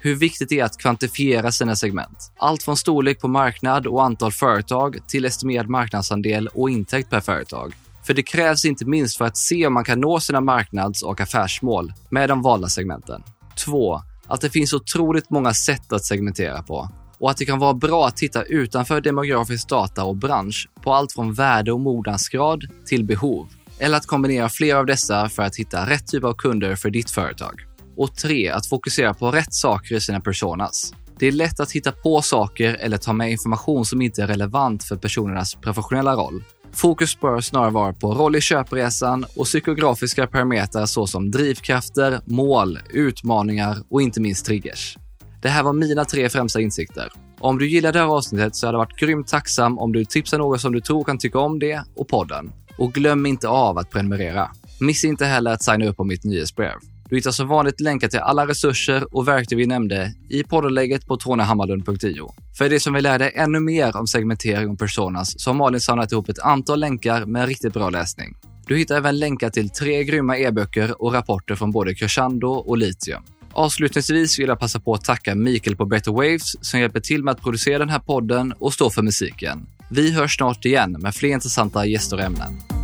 Hur 0.00 0.14
viktigt 0.14 0.48
det 0.48 0.60
är 0.60 0.64
att 0.64 0.78
kvantifiera 0.78 1.52
sina 1.52 1.76
segment. 1.76 2.32
Allt 2.38 2.62
från 2.62 2.76
storlek 2.76 3.20
på 3.20 3.28
marknad 3.28 3.86
och 3.86 4.04
antal 4.04 4.32
företag 4.32 4.98
till 5.08 5.24
estimerad 5.24 5.68
marknadsandel 5.68 6.48
och 6.48 6.70
intäkt 6.70 7.10
per 7.10 7.20
företag. 7.20 7.74
För 8.06 8.14
det 8.14 8.22
krävs 8.22 8.64
inte 8.64 8.84
minst 8.84 9.16
för 9.18 9.24
att 9.24 9.36
se 9.36 9.66
om 9.66 9.74
man 9.74 9.84
kan 9.84 10.00
nå 10.00 10.20
sina 10.20 10.40
marknads 10.40 11.02
och 11.02 11.20
affärsmål 11.20 11.92
med 12.10 12.28
de 12.28 12.42
valda 12.42 12.68
segmenten. 12.68 13.22
2. 13.64 14.00
Att 14.26 14.40
det 14.40 14.50
finns 14.50 14.72
otroligt 14.72 15.30
många 15.30 15.54
sätt 15.54 15.92
att 15.92 16.04
segmentera 16.04 16.62
på 16.62 16.88
och 17.18 17.30
att 17.30 17.36
det 17.36 17.44
kan 17.44 17.58
vara 17.58 17.74
bra 17.74 18.06
att 18.06 18.16
titta 18.16 18.42
utanför 18.42 19.00
demografisk 19.00 19.68
data 19.68 20.04
och 20.04 20.16
bransch 20.16 20.68
på 20.82 20.92
allt 20.92 21.12
från 21.12 21.32
värde 21.32 21.72
och 21.72 21.80
mognadsgrad 21.80 22.64
till 22.86 23.04
behov. 23.04 23.48
Eller 23.78 23.96
att 23.96 24.06
kombinera 24.06 24.48
flera 24.48 24.78
av 24.78 24.86
dessa 24.86 25.28
för 25.28 25.42
att 25.42 25.56
hitta 25.56 25.90
rätt 25.90 26.06
typ 26.06 26.24
av 26.24 26.34
kunder 26.34 26.76
för 26.76 26.90
ditt 26.90 27.10
företag. 27.10 27.71
Och 27.96 28.16
3. 28.16 28.48
att 28.48 28.66
fokusera 28.66 29.14
på 29.14 29.30
rätt 29.30 29.54
saker 29.54 29.94
i 29.94 30.00
sina 30.00 30.20
personas. 30.20 30.94
Det 31.18 31.26
är 31.26 31.32
lätt 31.32 31.60
att 31.60 31.72
hitta 31.72 31.92
på 31.92 32.22
saker 32.22 32.76
eller 32.80 32.96
ta 32.96 33.12
med 33.12 33.30
information 33.30 33.84
som 33.84 34.02
inte 34.02 34.22
är 34.22 34.26
relevant 34.26 34.84
för 34.84 34.96
personernas 34.96 35.54
professionella 35.54 36.14
roll. 36.14 36.44
Fokus 36.72 37.20
bör 37.20 37.40
snarare 37.40 37.70
vara 37.70 37.92
på 37.92 38.14
roll 38.14 38.36
i 38.36 38.40
köpresan 38.40 39.24
och 39.36 39.44
psykografiska 39.44 40.26
parametrar 40.26 40.86
såsom 40.86 41.30
drivkrafter, 41.30 42.20
mål, 42.24 42.78
utmaningar 42.90 43.76
och 43.90 44.02
inte 44.02 44.20
minst 44.20 44.46
triggers. 44.46 44.96
Det 45.42 45.48
här 45.48 45.62
var 45.62 45.72
mina 45.72 46.04
tre 46.04 46.28
främsta 46.28 46.60
insikter. 46.60 47.08
Om 47.40 47.58
du 47.58 47.68
gillar 47.68 47.92
det 47.92 47.98
här 47.98 48.06
avsnittet 48.06 48.56
så 48.56 48.66
hade 48.66 48.76
jag 48.76 48.84
varit 48.84 48.98
grymt 48.98 49.28
tacksam 49.28 49.78
om 49.78 49.92
du 49.92 50.04
tipsar 50.04 50.38
någon 50.38 50.58
som 50.58 50.72
du 50.72 50.80
tror 50.80 51.04
kan 51.04 51.18
tycka 51.18 51.38
om 51.38 51.58
det 51.58 51.84
och 51.96 52.08
podden. 52.08 52.52
Och 52.78 52.92
glöm 52.92 53.26
inte 53.26 53.48
av 53.48 53.78
att 53.78 53.90
prenumerera. 53.90 54.50
Missa 54.80 55.06
inte 55.06 55.26
heller 55.26 55.52
att 55.52 55.62
signa 55.62 55.86
upp 55.86 55.96
på 55.96 56.04
mitt 56.04 56.24
nyhetsbrev. 56.24 56.74
Du 57.12 57.16
hittar 57.16 57.30
som 57.30 57.48
vanligt 57.48 57.80
länkar 57.80 58.08
till 58.08 58.18
alla 58.18 58.46
resurser 58.46 59.14
och 59.14 59.28
verktyg 59.28 59.58
vi 59.58 59.66
nämnde 59.66 60.14
i 60.28 60.44
poddenlägget 60.44 61.06
på 61.06 61.16
tonyhammarlund.io. 61.16 62.34
För 62.58 62.68
dig 62.68 62.80
som 62.80 62.94
vill 62.94 63.02
lära 63.02 63.18
dig 63.18 63.32
ännu 63.34 63.60
mer 63.60 63.96
om 63.96 64.06
segmentering 64.06 64.70
och 64.70 64.78
personas 64.78 65.40
så 65.40 65.50
har 65.50 65.54
Malin 65.54 65.80
samlat 65.80 66.12
ihop 66.12 66.28
ett 66.28 66.38
antal 66.38 66.80
länkar 66.80 67.26
med 67.26 67.46
riktigt 67.46 67.72
bra 67.72 67.90
läsning. 67.90 68.34
Du 68.66 68.76
hittar 68.76 68.96
även 68.96 69.18
länkar 69.18 69.50
till 69.50 69.70
tre 69.70 70.04
grymma 70.04 70.38
e-böcker 70.38 71.02
och 71.02 71.12
rapporter 71.12 71.54
från 71.54 71.70
både 71.70 71.94
Crescendo 71.94 72.48
och 72.48 72.78
Litium. 72.78 73.22
Avslutningsvis 73.52 74.38
vill 74.38 74.48
jag 74.48 74.60
passa 74.60 74.80
på 74.80 74.94
att 74.94 75.04
tacka 75.04 75.34
Mikael 75.34 75.76
på 75.76 75.84
Better 75.84 76.12
Waves 76.12 76.64
som 76.64 76.80
hjälper 76.80 77.00
till 77.00 77.24
med 77.24 77.32
att 77.32 77.42
producera 77.42 77.78
den 77.78 77.88
här 77.88 78.00
podden 78.00 78.52
och 78.52 78.72
stå 78.72 78.90
för 78.90 79.02
musiken. 79.02 79.66
Vi 79.90 80.12
hörs 80.12 80.36
snart 80.36 80.64
igen 80.64 80.92
med 80.92 81.14
fler 81.14 81.28
intressanta 81.28 81.86
gäster 81.86 82.16
och 82.16 82.22
ämnen. 82.22 82.81